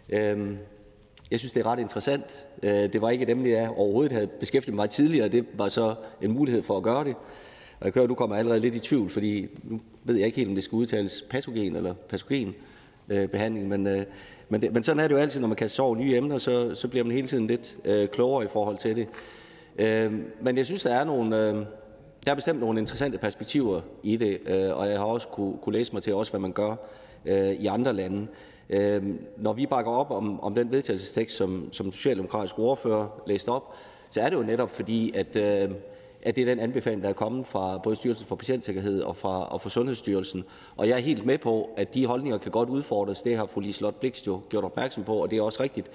Øh, 0.09 0.55
jeg 1.31 1.39
synes, 1.39 1.51
det 1.51 1.59
er 1.59 1.65
ret 1.65 1.79
interessant. 1.79 2.45
Øh, 2.63 2.93
det 2.93 3.01
var 3.01 3.09
ikke 3.09 3.23
et 3.23 3.29
emne, 3.29 3.49
jeg 3.49 3.69
overhovedet 3.69 4.11
havde 4.11 4.27
beskæftiget 4.27 4.75
mig 4.75 4.89
tidligere. 4.89 5.27
Det 5.27 5.45
var 5.53 5.67
så 5.67 5.95
en 6.21 6.31
mulighed 6.31 6.63
for 6.63 6.77
at 6.77 6.83
gøre 6.83 7.03
det. 7.03 7.15
Og 7.79 7.85
jeg 7.85 7.93
kører, 7.93 8.07
du 8.07 8.15
kommer 8.15 8.35
allerede 8.35 8.59
lidt 8.59 8.75
i 8.75 8.79
tvivl, 8.79 9.09
fordi 9.09 9.47
nu 9.63 9.81
ved 10.03 10.15
jeg 10.15 10.25
ikke 10.25 10.37
helt, 10.37 10.49
om 10.49 10.55
det 10.55 10.63
skal 10.63 10.75
udtales 10.75 11.25
patogen 11.29 11.75
eller 11.75 11.93
patogen 11.93 12.55
øh, 13.09 13.29
behandling. 13.29 13.67
Men, 13.67 13.87
øh, 13.87 14.05
men, 14.49 14.61
det, 14.61 14.73
men 14.73 14.83
sådan 14.83 14.99
er 14.99 15.07
det 15.07 15.15
jo 15.15 15.19
altid, 15.19 15.39
når 15.39 15.47
man 15.47 15.55
kaster 15.55 15.75
sig 15.75 15.85
over 15.85 15.95
nye 15.95 16.15
emner, 16.15 16.37
så, 16.37 16.75
så 16.75 16.87
bliver 16.87 17.03
man 17.03 17.11
hele 17.15 17.27
tiden 17.27 17.47
lidt 17.47 17.77
øh, 17.85 18.07
klogere 18.07 18.45
i 18.45 18.47
forhold 18.47 18.77
til 18.77 18.95
det. 18.95 19.07
Øh, 19.79 20.13
men 20.41 20.57
jeg 20.57 20.65
synes, 20.65 20.83
der 20.83 20.93
er 20.93 21.03
nogle... 21.03 21.49
Øh, 21.49 21.65
der 22.25 22.31
er 22.31 22.35
bestemt 22.35 22.59
nogle 22.59 22.79
interessante 22.79 23.17
perspektiver 23.17 23.81
i 24.03 24.17
det, 24.17 24.39
øh, 24.45 24.77
og 24.77 24.89
jeg 24.89 24.99
har 24.99 25.05
også 25.05 25.27
kunne, 25.27 25.57
kunne 25.61 25.73
læse 25.73 25.93
mig 25.93 26.03
til, 26.03 26.13
også 26.13 26.31
hvad 26.31 26.41
man 26.41 26.51
gør 26.51 26.75
øh, 27.25 27.51
i 27.51 27.65
andre 27.65 27.93
lande. 27.93 28.27
Øh, 28.69 29.03
når 29.37 29.53
vi 29.53 29.65
bakker 29.65 29.91
op 29.91 30.11
om, 30.11 30.39
om 30.39 30.55
den 30.55 30.71
vedtagelsestekst, 30.71 31.37
som, 31.37 31.69
som 31.71 31.91
socialdemokratisk 31.91 32.59
ordfører 32.59 33.21
læste 33.27 33.49
op, 33.49 33.73
så 34.09 34.21
er 34.21 34.29
det 34.29 34.35
jo 34.35 34.43
netop 34.43 34.69
fordi, 34.69 35.11
at, 35.15 35.35
øh, 35.35 35.71
at 36.25 36.35
det 36.35 36.41
er 36.41 36.45
den 36.45 36.59
anbefaling, 36.59 37.03
der 37.03 37.09
er 37.09 37.13
kommet 37.13 37.47
fra 37.47 37.77
både 37.77 37.95
Styrelsen 37.95 38.25
for 38.25 38.35
Patientsikkerhed 38.35 39.01
og 39.01 39.17
fra, 39.17 39.47
og 39.47 39.61
fra 39.61 39.69
Sundhedsstyrelsen. 39.69 40.43
Og 40.77 40.87
jeg 40.87 40.97
er 40.97 41.01
helt 41.01 41.25
med 41.25 41.37
på, 41.37 41.69
at 41.77 41.93
de 41.93 42.05
holdninger 42.05 42.37
kan 42.37 42.51
godt 42.51 42.69
udfordres. 42.69 43.21
Det 43.21 43.37
har 43.37 43.45
fru 43.45 43.59
Liselott 43.59 43.99
Blikst 43.99 44.27
jo 44.27 44.41
gjort 44.49 44.63
opmærksom 44.63 45.03
på, 45.03 45.15
og 45.15 45.31
det 45.31 45.37
er 45.37 45.41
også 45.41 45.63
rigtigt. 45.63 45.91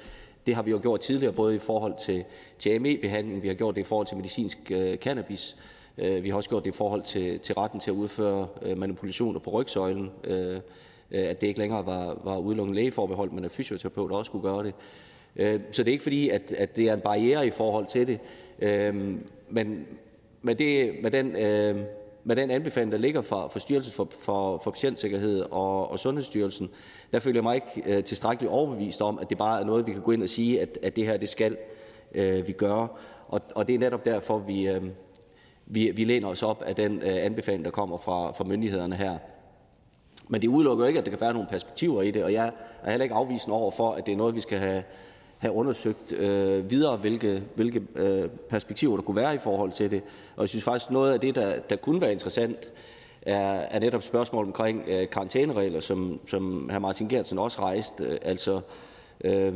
Det 0.47 0.55
har 0.55 0.63
vi 0.63 0.71
jo 0.71 0.79
gjort 0.83 1.01
tidligere, 1.01 1.33
både 1.33 1.55
i 1.55 1.59
forhold 1.59 1.95
til, 2.05 2.25
til 2.59 2.81
ME-behandling, 2.81 3.43
vi 3.43 3.49
har 3.49 3.55
gjort 3.55 3.75
det 3.75 3.81
i 3.81 3.85
forhold 3.85 4.07
til 4.07 4.17
medicinsk 4.17 4.59
øh, 4.71 4.97
cannabis, 4.97 5.57
øh, 5.99 6.25
vi 6.25 6.29
har 6.29 6.37
også 6.37 6.49
gjort 6.49 6.65
det 6.65 6.71
i 6.71 6.77
forhold 6.77 7.03
til, 7.03 7.39
til 7.39 7.55
retten 7.55 7.81
til 7.81 7.91
at 7.91 7.95
udføre 7.95 8.49
øh, 8.63 8.79
manipulationer 8.79 9.41
på 9.41 9.51
rygsøjlen, 9.51 10.11
øh, 10.25 10.55
øh 10.55 10.61
at 11.11 11.41
det 11.41 11.47
ikke 11.47 11.61
længere 11.61 11.87
var, 11.87 12.21
var 12.25 12.39
udelukkende 12.39 12.81
lægeforbehold, 12.81 13.31
men 13.31 13.45
at 13.45 13.51
fysioterapeuter 13.51 14.17
også 14.17 14.29
skulle 14.29 14.49
gøre 14.49 14.65
det. 14.65 14.75
Øh, 15.37 15.61
så 15.71 15.83
det 15.83 15.89
er 15.89 15.93
ikke 15.93 16.03
fordi, 16.03 16.29
at, 16.29 16.53
at 16.53 16.77
det 16.77 16.89
er 16.89 16.95
en 16.95 17.01
barriere 17.01 17.47
i 17.47 17.51
forhold 17.51 17.87
til 17.87 18.07
det, 18.07 18.19
øh, 18.59 19.15
men 19.49 19.87
med, 20.43 20.55
det, 20.55 20.95
med, 21.03 21.11
den, 21.11 21.37
øh, 21.37 21.77
med 22.25 22.37
den 22.37 22.51
anbefaling, 22.51 22.93
der 22.93 22.99
ligger 22.99 23.23
fra, 23.23 23.49
for 23.49 23.59
Styrelsen 23.59 23.93
for, 23.93 24.09
for, 24.21 24.61
for 24.65 24.71
Patientsikkerhed 24.71 25.41
og, 25.41 25.91
og 25.91 25.99
Sundhedsstyrelsen, 25.99 26.69
der 27.13 27.21
føler 27.21 27.37
jeg 27.37 27.45
mig 27.45 27.55
ikke 27.55 27.97
øh, 27.97 28.05
tilstrækkeligt 28.05 28.53
overbevist 28.53 29.03
om, 29.03 29.19
at 29.19 29.31
det 29.31 29.39
bare 29.39 29.61
er 29.61 29.65
noget, 29.65 29.87
vi 29.87 29.93
kan 29.93 30.03
gå 30.03 30.11
ind 30.11 30.23
og 30.23 30.29
sige, 30.29 30.61
at, 30.61 30.79
at 30.83 30.97
det 30.97 31.07
her, 31.07 31.17
det 31.17 31.29
skal 31.29 31.57
øh, 32.15 32.47
vi 32.47 32.53
gøre. 32.53 32.89
Og, 33.29 33.41
og 33.55 33.67
det 33.67 33.75
er 33.75 33.79
netop 33.79 34.05
derfor, 34.05 34.39
vi, 34.39 34.69
øh, 34.69 34.83
vi, 35.67 35.91
vi 35.91 36.05
læner 36.05 36.29
os 36.29 36.43
op 36.43 36.63
af 36.63 36.77
den 36.77 37.03
øh, 37.03 37.25
anbefaling, 37.25 37.65
der 37.65 37.71
kommer 37.71 37.99
fra, 37.99 38.33
fra 38.33 38.45
myndighederne 38.45 38.95
her. 38.95 39.19
Men 40.29 40.43
det 40.43 40.49
udelukker 40.49 40.85
jo 40.85 40.89
ikke, 40.89 40.99
at 40.99 41.05
der 41.05 41.11
kan 41.11 41.21
være 41.21 41.33
nogle 41.33 41.49
perspektiver 41.49 42.03
i 42.03 42.11
det, 42.11 42.25
og 42.25 42.33
jeg 42.33 42.53
er 42.83 42.91
heller 42.91 43.05
ikke 43.05 43.15
afvisende 43.15 43.57
over 43.57 43.71
for, 43.71 43.91
at 43.93 44.07
det 44.07 44.13
er 44.13 44.17
noget, 44.17 44.35
vi 44.35 44.41
skal 44.41 44.59
have, 44.59 44.83
have 45.41 45.55
undersøgt 45.55 46.13
øh, 46.13 46.71
videre, 46.71 46.97
hvilke, 46.97 47.43
hvilke 47.55 47.83
øh, 47.97 48.29
perspektiver 48.49 48.97
der 48.97 49.03
kunne 49.03 49.17
være 49.17 49.35
i 49.35 49.39
forhold 49.39 49.73
til 49.73 49.91
det. 49.91 50.03
Og 50.37 50.43
jeg 50.43 50.49
synes 50.49 50.65
faktisk, 50.65 50.91
noget 50.91 51.13
af 51.13 51.21
det, 51.21 51.35
der, 51.35 51.59
der 51.71 51.77
kunne 51.77 52.01
være 52.01 52.13
interessant, 52.13 52.73
er, 53.23 53.41
er 53.71 53.81
netop 53.81 54.03
spørgsmålet 54.03 54.47
omkring 54.47 54.85
øh, 54.89 55.11
karantæneregler, 55.11 55.81
som, 55.81 56.21
som 56.27 56.71
hr. 56.73 56.79
Martin 56.79 57.09
Gertsen 57.09 57.39
også 57.39 57.61
rejste. 57.61 58.05
Øh, 58.05 58.19
altså, 58.23 58.61
øh, 59.25 59.55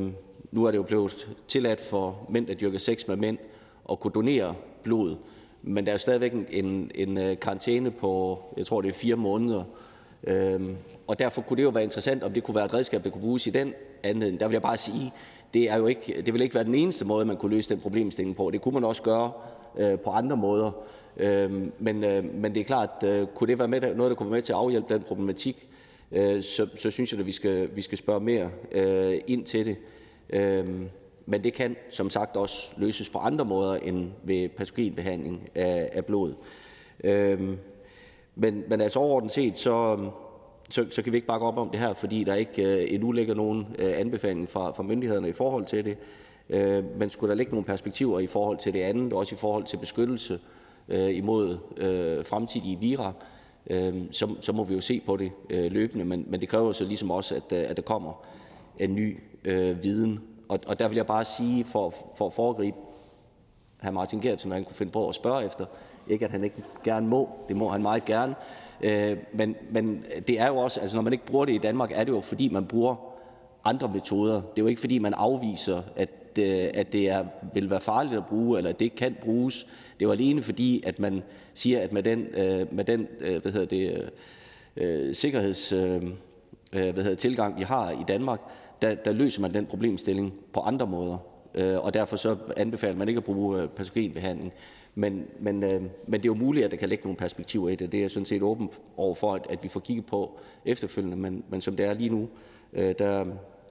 nu 0.52 0.64
er 0.64 0.70
det 0.70 0.78
jo 0.78 0.82
blevet 0.82 1.28
tilladt 1.48 1.80
for 1.80 2.26
mænd, 2.28 2.46
der 2.46 2.54
dyrker 2.54 2.78
sex 2.78 3.08
med 3.08 3.16
mænd, 3.16 3.38
at 3.90 4.00
kunne 4.00 4.12
donere 4.12 4.54
blod. 4.82 5.16
Men 5.62 5.86
der 5.86 5.92
er 5.92 5.96
stadigvæk 5.96 6.32
en, 6.32 6.46
en, 6.50 6.90
en 6.94 7.18
øh, 7.18 7.38
karantæne 7.40 7.90
på, 7.90 8.42
jeg 8.56 8.66
tror 8.66 8.80
det 8.80 8.88
er 8.88 8.94
fire 8.94 9.16
måneder, 9.16 9.64
Øhm, 10.26 10.76
og 11.06 11.18
derfor 11.18 11.42
kunne 11.42 11.56
det 11.56 11.62
jo 11.62 11.68
være 11.68 11.82
interessant, 11.82 12.22
om 12.22 12.32
det 12.32 12.44
kunne 12.44 12.54
være 12.54 12.64
et 12.64 12.74
redskab, 12.74 13.04
der 13.04 13.10
kunne 13.10 13.20
bruges 13.20 13.46
i 13.46 13.50
den 13.50 13.74
anledning. 14.02 14.40
Der 14.40 14.48
vil 14.48 14.54
jeg 14.54 14.62
bare 14.62 14.76
sige, 14.76 15.12
det, 15.54 15.70
er 15.70 15.78
jo 15.78 15.86
ikke, 15.86 16.22
det 16.26 16.34
vil 16.34 16.42
ikke 16.42 16.54
være 16.54 16.64
den 16.64 16.74
eneste 16.74 17.04
måde, 17.04 17.24
man 17.24 17.36
kunne 17.36 17.54
løse 17.54 17.74
den 17.74 17.80
problemstilling 17.80 18.36
på. 18.36 18.50
Det 18.50 18.60
kunne 18.60 18.74
man 18.74 18.84
også 18.84 19.02
gøre 19.02 19.32
øh, 19.78 19.98
på 19.98 20.10
andre 20.10 20.36
måder. 20.36 20.70
Øh, 21.16 21.52
men, 21.78 22.04
øh, 22.04 22.34
men 22.34 22.54
det 22.54 22.60
er 22.60 22.64
klart, 22.64 22.90
øh, 23.04 23.26
kunne 23.26 23.48
det 23.48 23.58
være 23.58 23.68
med, 23.68 23.80
noget, 23.80 24.10
der 24.10 24.16
kunne 24.16 24.30
være 24.30 24.36
med 24.36 24.42
til 24.42 24.52
at 24.52 24.58
afhjælpe 24.58 24.94
den 24.94 25.02
problematik, 25.02 25.68
øh, 26.12 26.42
så, 26.42 26.66
så 26.76 26.90
synes 26.90 27.12
jeg, 27.12 27.20
at 27.20 27.26
vi 27.26 27.32
skal, 27.32 27.76
vi 27.76 27.82
skal 27.82 27.98
spørge 27.98 28.20
mere 28.20 28.50
øh, 28.72 29.20
ind 29.26 29.44
til 29.44 29.66
det. 29.66 29.76
Øh, 30.30 30.68
men 31.26 31.44
det 31.44 31.54
kan 31.54 31.76
som 31.90 32.10
sagt 32.10 32.36
også 32.36 32.74
løses 32.76 33.08
på 33.10 33.18
andre 33.18 33.44
måder 33.44 33.74
end 33.74 34.10
ved 34.22 34.48
patogenbehandling 34.48 35.50
af, 35.54 35.90
af 35.92 36.04
blod. 36.04 36.34
Øh, 37.04 37.40
men, 38.34 38.64
men 38.68 38.80
altså 38.80 38.98
overordnet 38.98 39.32
set, 39.32 39.58
så, 39.58 40.08
så, 40.70 40.86
så 40.90 41.02
kan 41.02 41.12
vi 41.12 41.16
ikke 41.16 41.26
bakke 41.26 41.46
op 41.46 41.58
om 41.58 41.70
det 41.70 41.80
her, 41.80 41.94
fordi 41.94 42.24
der 42.24 42.34
ikke 42.34 42.82
øh, 42.82 42.94
endnu 42.94 43.12
ligger 43.12 43.34
nogen 43.34 43.66
øh, 43.78 43.92
anbefaling 43.96 44.48
fra, 44.48 44.72
fra 44.72 44.82
myndighederne 44.82 45.28
i 45.28 45.32
forhold 45.32 45.66
til 45.66 45.84
det. 45.84 45.96
Øh, 46.50 46.84
men 46.98 47.10
skulle 47.10 47.30
der 47.30 47.36
ligge 47.36 47.52
nogle 47.52 47.64
perspektiver 47.64 48.20
i 48.20 48.26
forhold 48.26 48.58
til 48.58 48.72
det 48.72 48.80
andet, 48.80 49.12
også 49.12 49.34
i 49.34 49.38
forhold 49.38 49.64
til 49.64 49.76
beskyttelse 49.76 50.38
øh, 50.88 51.16
imod 51.16 51.58
øh, 51.76 52.24
fremtidige 52.24 52.78
vira, 52.80 53.12
øh, 53.70 53.94
så, 54.10 54.34
så 54.40 54.52
må 54.52 54.64
vi 54.64 54.74
jo 54.74 54.80
se 54.80 55.02
på 55.06 55.16
det 55.16 55.32
øh, 55.50 55.72
løbende. 55.72 56.04
Men, 56.04 56.24
men 56.28 56.40
det 56.40 56.48
kræver 56.48 56.72
så 56.72 56.84
ligesom 56.84 57.10
også, 57.10 57.34
at, 57.34 57.58
øh, 57.58 57.70
at 57.70 57.76
der 57.76 57.82
kommer 57.82 58.24
en 58.78 58.94
ny 58.94 59.18
øh, 59.44 59.82
viden. 59.82 60.20
Og, 60.48 60.60
og 60.66 60.78
der 60.78 60.88
vil 60.88 60.96
jeg 60.96 61.06
bare 61.06 61.24
sige, 61.24 61.64
for, 61.64 61.94
for 62.16 62.26
at 62.26 62.32
foregribe 62.32 62.76
hr. 63.82 63.90
Martin 63.90 64.20
Gert, 64.20 64.40
som 64.40 64.50
han 64.50 64.64
kunne 64.64 64.76
finde 64.76 64.92
på 64.92 65.08
at 65.08 65.14
spørge 65.14 65.46
efter, 65.46 65.66
ikke 66.08 66.24
at 66.24 66.30
han 66.30 66.44
ikke 66.44 66.62
gerne 66.84 67.06
må, 67.06 67.28
det 67.48 67.56
må 67.56 67.68
han 67.68 67.82
meget 67.82 68.04
gerne, 68.04 68.34
øh, 68.80 69.16
men, 69.32 69.56
men 69.70 70.04
det 70.28 70.40
er 70.40 70.48
jo 70.48 70.56
også, 70.56 70.80
altså 70.80 70.96
når 70.96 71.02
man 71.02 71.12
ikke 71.12 71.26
bruger 71.26 71.44
det 71.44 71.52
i 71.52 71.58
Danmark, 71.58 71.90
er 71.94 72.04
det 72.04 72.12
jo 72.12 72.20
fordi, 72.20 72.48
man 72.48 72.66
bruger 72.66 72.96
andre 73.64 73.90
metoder. 73.94 74.34
Det 74.34 74.58
er 74.58 74.62
jo 74.62 74.66
ikke 74.66 74.80
fordi, 74.80 74.98
man 74.98 75.14
afviser, 75.14 75.82
at, 75.96 76.10
øh, 76.38 76.68
at 76.74 76.92
det 76.92 77.10
er, 77.10 77.24
vil 77.54 77.70
være 77.70 77.80
farligt 77.80 78.16
at 78.16 78.26
bruge, 78.26 78.58
eller 78.58 78.70
at 78.70 78.78
det 78.78 78.84
ikke 78.84 78.96
kan 78.96 79.16
bruges. 79.20 79.66
Det 79.98 80.04
er 80.04 80.08
jo 80.08 80.12
alene 80.12 80.42
fordi, 80.42 80.82
at 80.86 80.98
man 80.98 81.22
siger, 81.54 81.80
at 81.80 81.92
med 81.92 82.02
den, 82.02 82.20
øh, 82.20 82.74
med 82.74 82.84
den 82.84 83.08
øh, 83.20 83.42
hvad 83.42 83.52
hedder 83.52 83.66
det, 83.66 84.10
øh, 84.76 85.14
sikkerheds 85.14 85.72
øh, 85.72 86.02
øh 86.72 86.92
hvad 86.92 87.02
hedder, 87.02 87.14
tilgang, 87.14 87.58
vi 87.58 87.62
har 87.62 87.90
i 87.90 88.04
Danmark, 88.08 88.40
der, 88.82 88.94
der 88.94 89.12
løser 89.12 89.42
man 89.42 89.54
den 89.54 89.66
problemstilling 89.66 90.32
på 90.52 90.60
andre 90.60 90.86
måder. 90.86 91.18
Øh, 91.54 91.84
og 91.84 91.94
derfor 91.94 92.16
så 92.16 92.36
anbefaler 92.56 92.96
man 92.96 93.08
ikke 93.08 93.18
at 93.18 93.24
bruge 93.24 93.62
øh, 93.62 93.68
patogenbehandling. 93.68 94.52
Men, 94.94 95.26
men, 95.40 95.64
øh, 95.64 95.82
men 96.06 96.12
det 96.12 96.24
er 96.24 96.26
jo 96.26 96.34
muligt, 96.34 96.64
at 96.64 96.70
der 96.70 96.76
kan 96.76 96.88
ligge 96.88 97.04
nogle 97.04 97.16
perspektiver 97.16 97.68
i 97.68 97.74
det. 97.74 97.92
Det 97.92 97.98
er 97.98 98.02
jeg 98.02 98.10
sådan 98.10 98.26
set 98.26 98.42
åben 98.42 98.70
over 98.96 99.14
for, 99.14 99.34
at, 99.34 99.46
at 99.50 99.64
vi 99.64 99.68
får 99.68 99.80
kigget 99.80 100.06
på 100.06 100.38
efterfølgende. 100.64 101.16
Men, 101.16 101.44
men 101.48 101.60
som 101.60 101.76
det 101.76 101.86
er 101.86 101.92
lige 101.92 102.10
nu, 102.10 102.28
øh, 102.72 102.94
der, 102.98 103.24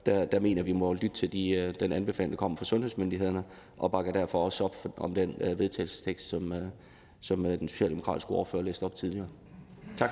der, 0.06 0.24
der 0.24 0.40
mener 0.40 0.62
vi 0.62 0.72
må 0.72 0.92
lytte 0.92 1.16
til 1.16 1.32
de, 1.32 1.50
øh, 1.50 1.74
den 1.80 1.92
anbefaling, 1.92 2.30
der 2.30 2.36
kommer 2.36 2.56
fra 2.56 2.64
sundhedsmyndighederne, 2.64 3.44
og 3.76 3.90
bakker 3.90 4.12
derfor 4.12 4.44
også 4.44 4.64
op 4.64 4.74
for, 4.74 4.92
om 4.96 5.14
den 5.14 5.34
øh, 5.40 5.58
vedtagelsestekst, 5.58 6.28
som, 6.28 6.52
øh, 6.52 6.62
som 7.20 7.46
øh, 7.46 7.58
den 7.58 7.68
socialdemokratiske 7.68 8.30
ordfører 8.30 8.62
læste 8.62 8.84
op 8.84 8.94
tidligere. 8.94 9.28
Tak. 9.96 10.10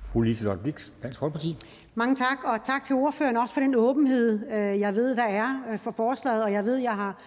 Fru 0.00 0.22
Liselott 0.22 0.62
Blix, 0.62 0.90
Dansk 1.02 1.18
Folkeparti. 1.18 1.56
Mange 1.94 2.16
tak, 2.16 2.38
og 2.44 2.64
tak 2.64 2.84
til 2.84 2.96
ordføreren 2.96 3.36
også 3.36 3.54
for 3.54 3.60
den 3.60 3.74
åbenhed, 3.74 4.40
øh, 4.46 4.80
jeg 4.80 4.94
ved, 4.94 5.16
der 5.16 5.22
er 5.22 5.48
øh, 5.72 5.78
for 5.78 5.90
forslaget, 5.90 6.44
og 6.44 6.52
jeg 6.52 6.64
ved, 6.64 6.76
jeg 6.76 6.94
har 6.94 7.20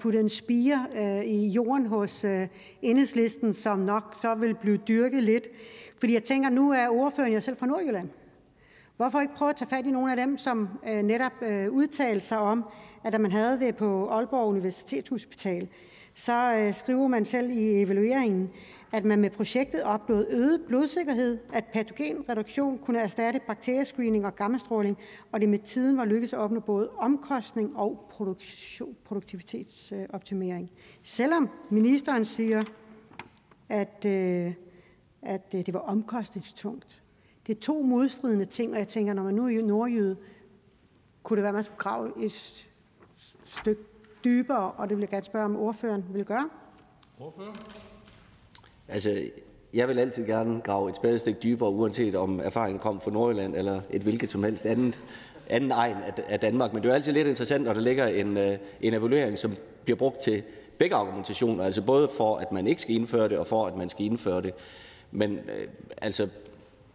puttet 0.00 0.20
en 0.20 0.28
spire 0.28 0.86
øh, 0.96 1.24
i 1.24 1.48
jorden 1.48 1.86
hos 1.86 2.24
øh, 2.24 2.48
enhedslisten, 2.82 3.52
som 3.52 3.78
nok 3.78 4.16
så 4.20 4.34
vil 4.34 4.54
blive 4.54 4.76
dyrket 4.76 5.22
lidt. 5.22 5.48
Fordi 5.98 6.12
jeg 6.12 6.22
tænker, 6.22 6.50
nu 6.50 6.70
er 6.70 6.88
ordføreren 6.88 7.32
jo 7.32 7.40
selv 7.40 7.56
fra 7.56 7.66
Nordjylland. 7.66 8.08
Hvorfor 8.96 9.20
ikke 9.20 9.34
prøve 9.34 9.48
at 9.48 9.56
tage 9.56 9.68
fat 9.68 9.86
i 9.86 9.90
nogle 9.90 10.10
af 10.10 10.16
dem, 10.16 10.36
som 10.38 10.68
øh, 10.88 11.02
netop 11.02 11.32
udtalte 11.70 12.26
sig 12.26 12.38
om, 12.38 12.64
at 13.04 13.12
da 13.12 13.18
man 13.18 13.32
havde 13.32 13.60
det 13.60 13.76
på 13.76 14.08
Aalborg 14.08 14.48
Universitetshospital, 14.48 15.68
så 16.14 16.70
skriver 16.74 17.08
man 17.08 17.24
selv 17.24 17.50
i 17.50 17.82
evalueringen, 17.82 18.50
at 18.92 19.04
man 19.04 19.20
med 19.20 19.30
projektet 19.30 19.82
opnåede 19.82 20.26
øget 20.30 20.60
blodsikkerhed, 20.66 21.38
at 21.52 21.64
patogenreduktion 21.64 22.78
kunne 22.78 22.98
erstatte 22.98 23.40
bakteriescreening 23.46 24.26
og 24.26 24.36
gammastråling, 24.36 24.98
og 25.32 25.40
det 25.40 25.48
med 25.48 25.58
tiden 25.58 25.96
var 25.96 26.04
lykkedes 26.04 26.32
at 26.32 26.38
opnå 26.38 26.60
både 26.60 26.90
omkostning 26.90 27.76
og 27.76 28.10
produktivitetsoptimering. 29.04 30.70
Selvom 31.02 31.50
ministeren 31.70 32.24
siger, 32.24 32.64
at, 33.68 34.04
øh, 34.06 34.54
at 35.22 35.54
øh, 35.54 35.66
det 35.66 35.74
var 35.74 35.80
omkostningstungt. 35.80 37.02
Det 37.46 37.56
er 37.56 37.60
to 37.60 37.82
modstridende 37.82 38.44
ting, 38.44 38.72
og 38.72 38.78
jeg 38.78 38.88
tænker, 38.88 39.12
når 39.12 39.22
man 39.22 39.34
nu 39.34 39.46
er 39.46 39.62
nordjyde, 39.62 40.16
kunne 41.22 41.36
det 41.36 41.42
være, 41.42 41.48
at 41.48 41.54
man 41.54 41.64
skulle 41.64 41.78
grave 41.78 42.24
et 42.24 42.68
stykke 43.44 43.82
dybere, 44.24 44.72
og 44.72 44.88
det 44.88 44.96
vil 44.96 45.02
jeg 45.02 45.08
gerne 45.08 45.24
spørge, 45.24 45.44
om 45.44 45.56
ordføreren 45.56 46.04
vil 46.12 46.24
gøre. 46.24 46.50
Ordfører? 47.18 47.91
Altså, 48.88 49.22
jeg 49.74 49.88
vil 49.88 49.98
altid 49.98 50.26
gerne 50.26 50.60
grave 50.60 50.90
et 50.90 50.96
spadestik 50.96 51.42
dybere, 51.42 51.70
uanset 51.70 52.14
om 52.14 52.40
erfaringen 52.44 52.80
kom 52.80 53.00
fra 53.00 53.10
Nordjylland 53.10 53.56
eller 53.56 53.80
et 53.90 54.02
hvilket 54.02 54.30
som 54.30 54.44
helst 54.44 54.66
andet 54.66 55.04
anden 55.50 55.70
egen 55.70 55.96
af 56.28 56.40
Danmark. 56.40 56.72
Men 56.72 56.82
det 56.82 56.88
er 56.88 56.92
jo 56.92 56.94
altid 56.94 57.12
lidt 57.12 57.26
interessant, 57.26 57.64
når 57.64 57.72
der 57.72 57.80
ligger 57.80 58.06
en, 58.06 58.36
øh, 58.36 58.52
en 58.80 58.94
evaluering, 58.94 59.38
som 59.38 59.56
bliver 59.84 59.96
brugt 59.96 60.20
til 60.20 60.42
begge 60.78 60.96
argumentationer, 60.96 61.64
altså 61.64 61.82
både 61.82 62.08
for, 62.16 62.36
at 62.36 62.52
man 62.52 62.66
ikke 62.66 62.82
skal 62.82 62.94
indføre 62.94 63.28
det, 63.28 63.38
og 63.38 63.46
for, 63.46 63.66
at 63.66 63.76
man 63.76 63.88
skal 63.88 64.04
indføre 64.06 64.42
det. 64.42 64.54
Men 65.10 65.32
øh, 65.32 65.68
altså, 66.02 66.28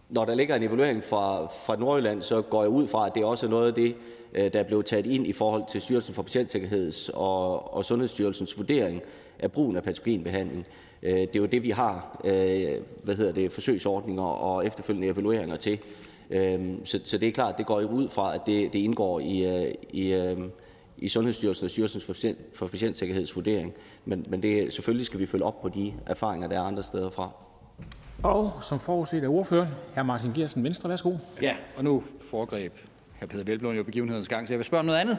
når 0.10 0.26
der 0.26 0.36
ligger 0.36 0.56
en 0.56 0.64
evaluering 0.64 1.04
fra, 1.04 1.46
fra 1.46 1.76
Nordjylland, 1.76 2.22
så 2.22 2.42
går 2.42 2.62
jeg 2.62 2.70
ud 2.70 2.88
fra, 2.88 3.08
at 3.08 3.16
det 3.16 3.26
også 3.26 3.46
er 3.46 3.50
noget 3.50 3.68
af 3.68 3.74
det, 3.74 3.96
der 4.36 4.60
er 4.60 4.64
blevet 4.64 4.86
taget 4.86 5.06
ind 5.06 5.28
i 5.28 5.34
forhold 5.34 5.64
til 5.68 5.82
Styrelsen 5.82 6.14
for 6.14 6.22
Patientsikkerheds 6.22 7.10
og, 7.14 7.74
og 7.74 7.86
Sundhedsstyrelsens 7.86 8.58
vurdering 8.58 9.02
af 9.40 9.52
brugen 9.52 9.76
af 9.76 9.84
patogenbehandling. 9.84 10.66
Øh, 11.04 11.14
det 11.14 11.36
er 11.36 11.40
jo 11.40 11.46
det, 11.46 11.64
vi 11.64 11.70
har 11.70 12.22
øh, 12.24 12.82
hvad 13.04 13.16
hedder 13.16 13.32
det, 13.32 13.52
forsøgsordninger 13.52 14.24
og 14.24 14.66
efterfølgende 14.66 15.08
evalueringer 15.08 15.56
til. 15.56 15.80
Så, 16.84 17.00
så 17.04 17.18
det 17.18 17.28
er 17.28 17.32
klart, 17.32 17.58
det 17.58 17.66
går 17.66 17.82
jo 17.82 17.88
ud 17.88 18.10
fra, 18.10 18.36
at 18.36 18.42
det, 18.46 18.74
det 18.74 18.80
indgår 18.80 19.20
i, 19.20 19.68
i, 19.94 20.36
i 20.98 21.10
Sundhedsstyrelsen 21.10 21.66
og 21.66 21.72
Styrelsen 21.72 22.02
for, 22.02 22.14
Patient, 22.14 22.38
for 22.54 22.68
Patientsikkerheds 22.68 23.36
vurdering. 23.36 23.74
Men, 24.06 24.26
men 24.30 24.44
det, 24.44 24.74
selvfølgelig 24.74 25.06
skal 25.06 25.20
vi 25.20 25.26
følge 25.26 25.46
op 25.46 25.62
på 25.62 25.70
de 25.70 25.94
erfaringer, 26.06 26.48
der 26.48 26.56
er 26.56 26.62
andre 26.62 26.84
steder 26.84 27.10
fra. 27.10 27.32
Og 28.24 28.52
som 28.62 28.80
forudset 28.80 29.24
af 29.24 29.28
ordføreren, 29.28 29.70
hr. 29.96 30.04
Martin 30.04 30.34
Gersen, 30.34 30.64
Venstre, 30.64 30.90
værsgo. 30.90 31.14
Ja, 31.42 31.56
og 31.78 31.84
nu 31.84 32.04
foregreb 32.32 32.74
hr. 33.20 33.26
Peder 33.26 33.44
Velblom 33.44 33.76
jo 33.76 33.84
begivenhedens 33.84 34.28
gang, 34.28 34.48
så 34.48 34.54
jeg 34.54 34.58
vil 34.58 34.66
spørge 34.66 34.80
om 34.80 34.86
noget 34.86 35.00
andet. 35.00 35.18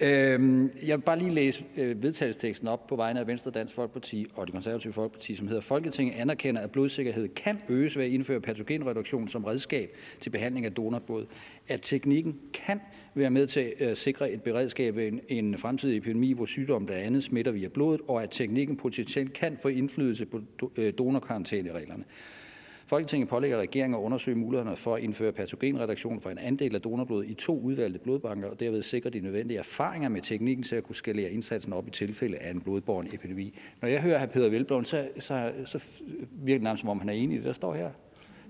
Øhm, 0.00 0.70
jeg 0.82 0.98
vil 0.98 1.02
bare 1.02 1.18
lige 1.18 1.30
læse 1.30 1.64
øh, 1.76 2.02
vedtagelsesteksten 2.02 2.68
op 2.68 2.86
på 2.86 2.96
vegne 2.96 3.20
af 3.20 3.26
Venstre, 3.26 3.50
Dansk 3.50 3.74
Folkeparti 3.74 4.26
og 4.34 4.46
det 4.46 4.54
konservative 4.54 4.92
Folkeparti, 4.92 5.34
som 5.34 5.48
hedder 5.48 5.62
Folketinget 5.62 6.14
anerkender, 6.14 6.60
at 6.60 6.70
blodsikkerhed 6.70 7.28
kan 7.28 7.62
øges 7.68 7.96
ved 7.96 8.04
at 8.04 8.10
indføre 8.10 8.40
patogenreduktion 8.40 9.28
som 9.28 9.44
redskab 9.44 9.90
til 10.20 10.30
behandling 10.30 10.66
af 10.66 10.72
donorblod. 10.72 11.26
At 11.68 11.80
teknikken 11.82 12.40
kan 12.52 12.80
være 13.14 13.30
med 13.30 13.46
til 13.46 13.74
at 13.78 13.98
sikre 13.98 14.30
et 14.30 14.42
beredskab 14.42 14.96
ved 14.96 15.06
en, 15.06 15.20
en 15.28 15.58
fremtidig 15.58 15.96
epidemi, 15.96 16.32
hvor 16.32 16.44
sygdom 16.44 16.86
blandt 16.86 17.04
andet 17.04 17.24
smitter 17.24 17.52
via 17.52 17.68
blodet, 17.68 18.00
og 18.08 18.22
at 18.22 18.30
teknikken 18.30 18.76
potentielt 18.76 19.32
kan 19.32 19.58
få 19.62 19.68
indflydelse 19.68 20.26
på 20.26 20.40
øh, 20.76 20.92
donorkarantænereglerne. 20.98 22.04
Folketinget 22.88 23.28
pålægger 23.28 23.58
regeringen 23.58 23.94
at 23.94 24.02
undersøge 24.02 24.36
mulighederne 24.36 24.76
for 24.76 24.94
at 24.94 25.02
indføre 25.02 25.32
patogenreduktion 25.32 26.20
for 26.20 26.30
en 26.30 26.38
andel 26.38 26.74
af 26.74 26.80
donorblod 26.80 27.24
i 27.24 27.34
to 27.34 27.60
udvalgte 27.60 27.98
blodbanker 27.98 28.48
og 28.48 28.60
derved 28.60 28.82
sikre 28.82 29.10
de 29.10 29.20
nødvendige 29.20 29.58
erfaringer 29.58 30.08
med 30.08 30.22
teknikken 30.22 30.62
til 30.62 30.76
at 30.76 30.84
kunne 30.84 30.94
skalere 30.94 31.30
indsatsen 31.30 31.72
op 31.72 31.88
i 31.88 31.90
tilfælde 31.90 32.38
af 32.38 32.50
en 32.50 32.60
blodbåren 32.60 33.08
epidemi. 33.12 33.58
Når 33.82 33.88
jeg 33.88 34.02
hører 34.02 34.18
hr. 34.18 34.26
Peter 34.26 34.48
Velblom, 34.48 34.84
så, 34.84 35.08
så, 35.18 35.52
så 35.64 35.84
virker 36.30 36.58
det 36.58 36.62
nærmest 36.62 36.80
som 36.80 36.90
om, 36.90 36.98
han 36.98 37.08
er 37.08 37.12
enig 37.12 37.34
i 37.34 37.36
det, 37.36 37.46
der 37.46 37.52
står 37.52 37.74
her. 37.74 37.90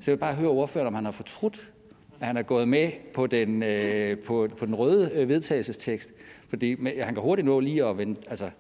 Så 0.01 0.11
jeg 0.11 0.17
vil 0.17 0.21
bare 0.21 0.35
høre 0.35 0.51
ordføreren, 0.51 0.87
om 0.87 0.95
han 0.95 1.05
har 1.05 1.13
fortrudt, 1.13 1.73
at 2.21 2.27
han 2.27 2.37
er 2.37 2.43
gået 2.43 2.69
med 2.69 2.89
på 3.15 3.27
den, 3.27 3.63
øh, 3.63 4.19
på, 4.19 4.49
på 4.59 4.67
den 4.67 4.75
røde 4.75 5.11
øh, 5.15 5.29
vedtagelsestekst. 5.29 6.15
Fordi 6.49 6.77
han 7.01 7.15
kan 7.15 7.23
hurtigt 7.23 7.47
nå 7.47 7.61
lige 7.61 7.85
at 7.85 7.99
vende, 7.99 8.17
altså, 8.29 8.51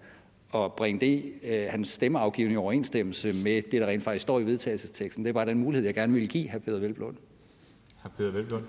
at 0.64 0.72
bringe 0.72 1.00
det, 1.00 1.32
øh, 1.42 1.66
hans 1.70 1.88
stemmeafgivning 1.88 2.54
i 2.54 2.56
overensstemmelse 2.56 3.32
med 3.44 3.62
det, 3.62 3.80
der 3.80 3.86
rent 3.86 4.02
faktisk 4.02 4.22
står 4.22 4.40
i 4.40 4.42
vedtagelsesteksten. 4.42 5.24
Det 5.24 5.34
var 5.34 5.44
den 5.44 5.58
mulighed, 5.58 5.86
jeg 5.86 5.94
gerne 5.94 6.12
ville 6.12 6.28
give 6.28 6.50
hr. 6.50 6.58
Peter 6.58 6.78
Velblund. 6.78 7.16
Hr. 8.02 8.08
Peter 8.08 8.30
Velblund. 8.30 8.64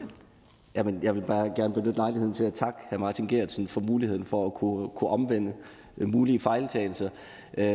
Jamen, 0.75 0.99
jeg 1.03 1.15
vil 1.15 1.21
bare 1.21 1.51
gerne 1.55 1.73
benytte 1.73 1.97
lejligheden 1.97 2.33
til 2.33 2.43
at 2.43 2.53
takke 2.53 2.79
hr. 2.89 2.97
Martin 2.97 3.27
Gertsen 3.27 3.67
for 3.67 3.81
muligheden 3.81 4.25
for 4.25 4.45
at 4.45 4.53
kunne, 4.53 4.89
kunne 4.89 5.09
omvende 5.09 5.53
øh, 5.97 6.09
mulige 6.09 6.39
fejltagelser. 6.39 7.09
Øh, 7.57 7.65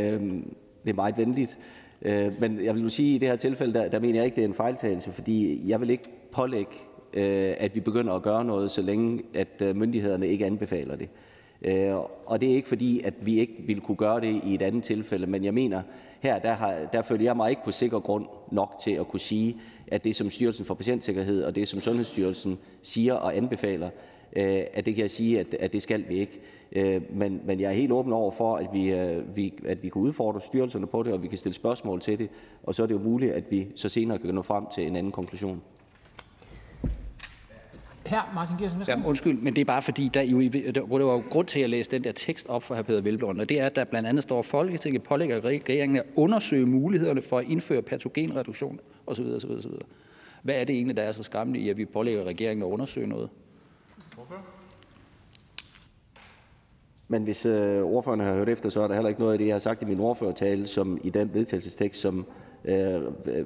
det 0.85 0.91
er 0.91 0.95
meget 0.95 1.19
venligt. 1.19 1.59
Øh, 2.03 2.33
men 2.41 2.65
jeg 2.65 2.75
vil 2.75 2.83
jo 2.83 2.89
sige, 2.89 3.11
at 3.11 3.15
i 3.15 3.19
det 3.19 3.29
her 3.29 3.37
tilfælde, 3.37 3.75
der, 3.75 3.89
der 3.89 4.01
mener 4.01 4.15
jeg 4.15 4.25
ikke, 4.25 4.35
det 4.35 4.45
er 4.45 4.49
en 4.49 4.55
fejltagelse, 4.55 5.13
fordi 5.13 5.69
jeg 5.69 5.81
vil 5.81 5.91
ikke 5.91 6.11
pålægge, 6.33 6.73
øh, 7.13 7.55
at 7.59 7.75
vi 7.75 7.81
begynder 7.81 8.13
at 8.13 8.23
gøre 8.23 8.45
noget, 8.45 8.71
så 8.71 8.83
længe 8.83 9.23
at 9.35 9.63
øh, 9.63 9.77
myndighederne 9.77 10.29
ikke 10.29 10.47
anbefaler 10.47 10.97
det. 10.97 11.09
Øh, 11.13 11.32
Øh, 11.65 11.95
og 12.27 12.41
det 12.41 12.51
er 12.51 12.55
ikke 12.55 12.69
fordi, 12.69 13.01
at 13.05 13.15
vi 13.21 13.39
ikke 13.39 13.55
ville 13.67 13.83
kunne 13.83 13.97
gøre 13.97 14.21
det 14.21 14.41
i 14.45 14.55
et 14.55 14.63
andet 14.63 14.85
tilfælde, 14.85 15.27
men 15.27 15.45
jeg 15.45 15.55
mener, 15.55 15.83
her 16.21 16.39
der, 16.39 16.53
har, 16.53 16.77
der 16.93 17.03
føler 17.03 17.25
jeg 17.25 17.37
mig 17.37 17.51
ikke 17.51 17.65
på 17.65 17.73
sikker 17.73 18.01
grund 18.01 18.27
nok 18.51 18.75
til 18.83 18.91
at 18.91 19.09
kunne 19.09 19.21
sige, 19.21 19.57
at 19.87 20.05
det, 20.05 20.17
som 20.17 20.31
Styrelsen 20.31 20.65
for 20.65 20.75
Patientsikkerhed 20.75 21.45
og 21.45 21.55
det, 21.55 21.69
som 21.69 21.81
Sundhedsstyrelsen 21.81 22.59
siger 22.83 23.15
og 23.15 23.37
anbefaler, 23.37 23.91
øh, 24.37 24.63
at 24.73 24.87
det 24.87 24.95
kan 24.95 25.03
jeg 25.03 25.11
sige, 25.11 25.41
at, 25.41 25.55
at 25.55 25.73
det 25.73 25.83
skal 25.83 26.05
vi 26.09 26.15
ikke. 26.15 26.41
Øh, 26.73 27.03
men, 27.11 27.41
men 27.45 27.61
jeg 27.61 27.69
er 27.69 27.75
helt 27.75 27.93
åben 27.93 28.13
over 28.13 28.31
for, 28.31 28.57
at 28.57 28.67
vi, 28.73 28.95
vi, 29.35 29.53
at 29.67 29.83
vi 29.83 29.89
kan 29.89 30.03
udfordre 30.03 30.41
styrelserne 30.41 30.87
på 30.87 31.03
det, 31.03 31.13
og 31.13 31.23
vi 31.23 31.29
kan 31.29 31.39
stille 31.39 31.55
spørgsmål 31.55 32.01
til 32.01 32.19
det, 32.19 32.29
og 32.63 32.75
så 32.75 32.83
er 32.83 32.87
det 32.87 32.95
jo 32.95 33.01
muligt, 33.01 33.33
at 33.33 33.45
vi 33.51 33.67
så 33.75 33.89
senere 33.89 34.19
kan 34.19 34.35
nå 34.35 34.43
frem 34.43 34.65
til 34.75 34.87
en 34.87 34.97
anden 34.97 35.13
konklusion. 35.13 35.63
Her, 38.13 38.33
Martin 38.35 38.57
Gersen, 38.57 38.83
Ja, 38.89 38.97
undskyld, 39.07 39.39
men 39.39 39.55
det 39.55 39.61
er 39.61 39.65
bare 39.65 39.83
fordi, 39.83 40.11
der, 40.15 40.23
jo, 40.23 40.41
der, 40.43 40.73
der 40.73 40.87
var 40.87 40.99
jo 40.99 41.23
grund 41.31 41.47
til 41.47 41.61
at 41.61 41.71
læse 41.71 41.91
den 41.91 42.05
der 42.05 42.13
tekst 42.13 42.47
op 42.49 42.63
for 42.63 42.75
hr. 42.75 42.83
Peter 42.83 43.01
Velblom, 43.01 43.39
og 43.39 43.49
det 43.49 43.61
er, 43.61 43.67
at 43.67 43.77
der 43.77 43.85
blandt 43.85 44.09
andet 44.09 44.23
står, 44.23 44.39
at 44.39 44.45
Folketinget 44.45 45.03
pålægger 45.03 45.45
regeringen 45.45 45.99
at 45.99 46.05
undersøge 46.17 46.67
mulighederne 46.67 47.23
for 47.23 47.39
at 47.39 47.45
indføre 47.49 47.83
patogenreduktion 47.83 48.81
osv. 49.07 49.25
osv., 49.25 49.51
osv. 49.51 49.71
Hvad 50.43 50.55
er 50.55 50.65
det 50.65 50.75
egentlig, 50.77 50.97
der 50.97 51.03
er 51.03 51.13
så 51.13 51.23
skræmmende 51.23 51.61
i, 51.61 51.69
at 51.69 51.77
vi 51.77 51.85
pålægger 51.85 52.25
regeringen 52.25 52.63
at 52.67 52.69
undersøge 52.69 53.07
noget? 53.07 53.31
Men 57.09 57.23
hvis 57.23 57.47
øh, 57.47 57.83
ordføreren 57.83 58.21
har 58.21 58.35
hørt 58.35 58.49
efter, 58.49 58.69
så 58.69 58.81
er 58.81 58.89
der 58.89 58.95
heller 58.95 59.09
ikke 59.09 59.21
noget 59.21 59.33
af 59.33 59.39
det, 59.39 59.47
jeg 59.47 59.55
har 59.55 59.61
sagt 59.61 59.83
i 59.83 59.85
min 59.85 60.01
ordførertale, 60.01 60.67
som 60.67 60.99
i 61.05 61.11
den 61.11 61.35
vedtagelsestekst, 61.35 62.01
som 62.01 62.27
øh, 62.65 63.03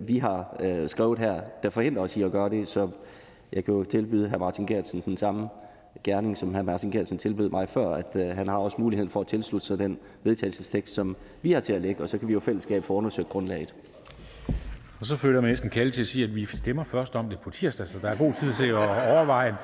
vi 0.09 0.19
har 0.19 0.57
øh, 0.61 0.89
skrevet 0.89 1.19
her, 1.19 1.41
der 1.63 1.71
forhindrer 1.71 2.03
os 2.03 2.17
i 2.17 2.23
at 2.23 2.33
gøre 2.33 2.49
det. 2.49 2.69
Så 2.69 2.89
jeg 3.53 3.65
kan 3.65 3.75
jo 3.75 3.85
tilbyde 3.85 4.29
hr. 4.29 4.39
Martin 4.39 4.67
Gertsen 4.67 5.03
den 5.05 5.17
samme 5.17 5.49
gerning, 6.05 6.37
som 6.37 6.55
hr. 6.55 6.63
Martin 6.63 6.91
Gertsen 6.91 7.19
tilbød 7.19 7.49
mig 7.49 7.69
før, 7.69 7.89
at 7.95 8.17
øh, 8.17 8.37
han 8.37 8.49
har 8.49 8.57
også 8.57 8.77
muligheden 8.81 9.11
for 9.11 9.21
at 9.21 9.27
tilslutte 9.27 9.67
sig 9.67 9.79
den 9.79 9.99
vedtagelsestekst, 10.25 10.95
som 10.95 11.17
vi 11.43 11.53
har 11.53 11.61
til 11.61 11.73
at 11.73 11.81
lægge, 11.81 12.03
og 12.03 12.09
så 12.09 12.19
kan 12.19 12.29
vi 12.29 12.33
jo 12.33 12.41
fællesskab 12.41 12.85
få 12.85 12.95
undersøgt 12.95 13.29
grundlaget. 13.29 13.75
Og 15.01 15.07
så 15.07 15.17
føler 15.17 15.41
jeg 15.41 15.51
næsten 15.51 15.71
kalde 15.71 15.91
til 15.91 16.01
at 16.01 16.07
sige, 16.07 16.25
at 16.25 16.35
vi 16.35 16.45
stemmer 16.45 16.85
først 16.85 17.17
om 17.17 17.29
det 17.29 17.41
på 17.41 17.51
tirsdag, 17.51 17.87
så 17.87 17.99
der 17.99 18.09
er 18.09 18.17
god 18.17 18.33
tid 18.33 18.53
til 18.53 18.65
at 18.65 18.77
overveje. 19.13 19.57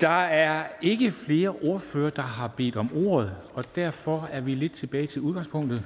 Der 0.00 0.24
er 0.24 0.64
ikke 0.82 1.10
flere 1.10 1.48
ordfører, 1.48 2.10
der 2.10 2.22
har 2.22 2.48
bedt 2.56 2.76
om 2.76 2.90
ordet, 3.06 3.34
og 3.54 3.64
derfor 3.76 4.28
er 4.32 4.40
vi 4.40 4.54
lidt 4.54 4.72
tilbage 4.72 5.06
til 5.06 5.22
udgangspunktet, 5.22 5.82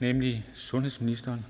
nemlig 0.00 0.46
sundhedsministeren. 0.54 1.44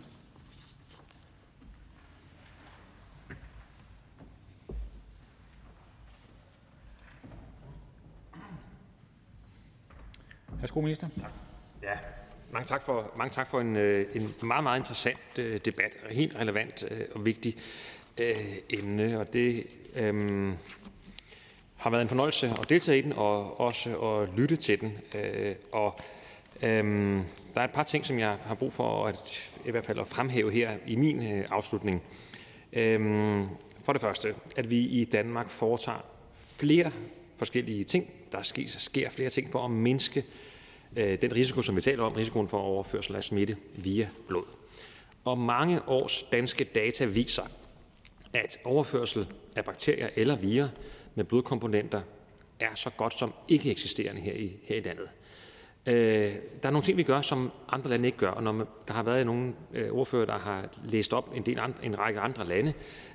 Værsgo, 10.67 10.81
minister. 10.81 11.09
Ja, 11.83 11.93
mange 12.53 12.67
tak 12.67 12.83
for, 12.83 13.13
mange 13.17 13.31
tak 13.31 13.47
for 13.47 13.61
en, 13.61 13.77
øh, 13.77 14.07
en 14.15 14.35
meget, 14.43 14.63
meget 14.63 14.79
interessant 14.79 15.39
øh, 15.39 15.61
debat, 15.65 15.97
helt 16.11 16.39
relevant 16.39 16.85
øh, 16.91 17.05
og 17.15 17.25
vigtig 17.25 17.57
øh, 18.21 18.37
emne. 18.71 19.21
Og 19.21 19.33
det 19.33 19.67
øh, 19.95 20.53
har 21.77 21.91
været 21.91 22.03
en 22.03 22.09
fornøjelse 22.09 22.49
at 22.61 22.69
deltage 22.69 22.99
i 22.99 23.03
den, 23.03 23.13
og 23.13 23.61
også 23.61 23.99
at 23.99 24.39
lytte 24.39 24.57
til 24.57 24.81
den. 24.81 24.99
Øh, 25.19 25.55
og 25.73 26.01
øh, 26.63 26.85
der 27.55 27.61
er 27.61 27.65
et 27.65 27.73
par 27.75 27.83
ting, 27.83 28.07
som 28.07 28.19
jeg 28.19 28.37
har 28.43 28.55
brug 28.55 28.73
for 28.73 29.07
at, 29.07 29.51
i 29.65 29.71
hvert 29.71 29.85
fald 29.85 29.99
at 29.99 30.09
fremhæve 30.09 30.53
her 30.53 30.77
i 30.87 30.97
min 30.97 31.23
afslutning. 31.51 32.03
Øh, 32.73 33.01
for 33.83 33.93
det 33.93 34.03
første, 34.03 34.35
at 34.57 34.71
vi 34.71 34.79
i 34.79 35.05
Danmark 35.05 35.49
foretager 35.49 36.05
flere 36.37 36.93
forskellige 37.37 37.85
ting. 37.85 38.11
Der 38.33 38.43
sker, 38.43 38.69
sker 38.69 39.11
flere 39.11 39.31
ting 39.31 39.53
for 39.53 39.65
at 39.65 39.71
mindske 39.71 40.21
øh, 40.21 40.27
Øh, 40.97 41.23
den 41.23 41.33
risiko, 41.33 41.63
som 41.63 41.77
vi 41.77 41.81
taler 41.81 42.03
om, 42.03 42.13
risikoen 42.13 42.49
for 42.49 42.59
overførsel 42.59 43.17
af 43.17 43.25
smitte 43.25 43.57
via 43.75 44.09
blod. 44.29 44.45
Og 45.25 45.39
mange 45.39 45.89
års 45.89 46.23
danske 46.33 46.65
data 46.65 47.05
viser, 47.05 47.43
at 48.33 48.59
overførsel 48.65 49.27
af 49.57 49.65
bakterier 49.65 50.09
eller 50.17 50.37
virer 50.37 50.69
med 51.15 51.25
blodkomponenter 51.25 52.01
er 52.61 52.75
så 52.75 52.91
godt 52.91 53.19
som 53.19 53.33
ikke 53.49 53.71
eksisterende 53.71 54.21
her 54.21 54.33
i, 54.33 54.57
her 54.65 54.77
i 54.77 54.81
landet. 54.81 55.11
Øh, 55.87 56.35
der 56.63 56.69
er 56.69 56.71
nogle 56.71 56.85
ting, 56.85 56.99
vi 56.99 57.03
gør, 57.03 57.21
som 57.21 57.53
andre 57.69 57.91
lande 57.91 58.07
ikke 58.07 58.19
gør, 58.19 58.31
og 58.31 58.43
når 58.43 58.53
man, 58.53 58.67
der 58.89 58.95
har 58.95 59.03
været 59.03 59.27
nogle 59.27 59.55
øh, 59.75 59.93
ordfører, 59.93 60.27
der 60.27 60.39
har 60.39 60.69
læst 60.85 61.15
op 61.15 61.31
en, 61.35 61.43
del 61.43 61.59
andre, 61.59 61.85
en 61.85 61.99
række 61.99 62.21
andre 62.21 62.47
lande, 62.47 62.73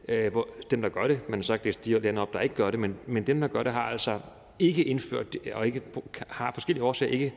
øh, 0.07 0.31
hvor 0.31 0.47
dem, 0.71 0.81
der 0.81 0.89
gør 0.89 1.07
det, 1.07 1.29
man 1.29 1.39
har 1.39 1.43
så 1.43 1.53
ikke 1.53 1.65
læst 1.65 1.85
de 1.85 1.99
lande 1.99 2.21
op, 2.21 2.33
der 2.33 2.39
ikke 2.39 2.55
gør 2.55 2.71
det, 2.71 2.79
men, 2.79 2.95
men 3.07 3.27
dem, 3.27 3.41
der 3.41 3.47
gør 3.47 3.63
det, 3.63 3.73
har 3.73 3.81
altså 3.83 4.19
ikke 4.59 4.83
indført 4.83 5.35
og 5.53 5.65
ikke, 5.65 5.81
har 6.27 6.51
forskellige 6.51 6.83
årsager 6.83 7.11
ikke 7.11 7.33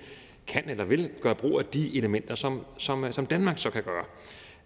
kan 0.47 0.70
eller 0.70 0.84
vil 0.84 1.11
gøre 1.20 1.34
brug 1.34 1.59
af 1.59 1.64
de 1.64 1.99
elementer, 1.99 2.34
som, 2.34 2.64
som, 2.78 3.05
øh, 3.05 3.12
som 3.12 3.26
Danmark 3.26 3.59
så 3.59 3.70
kan 3.70 3.82
gøre. 3.82 4.05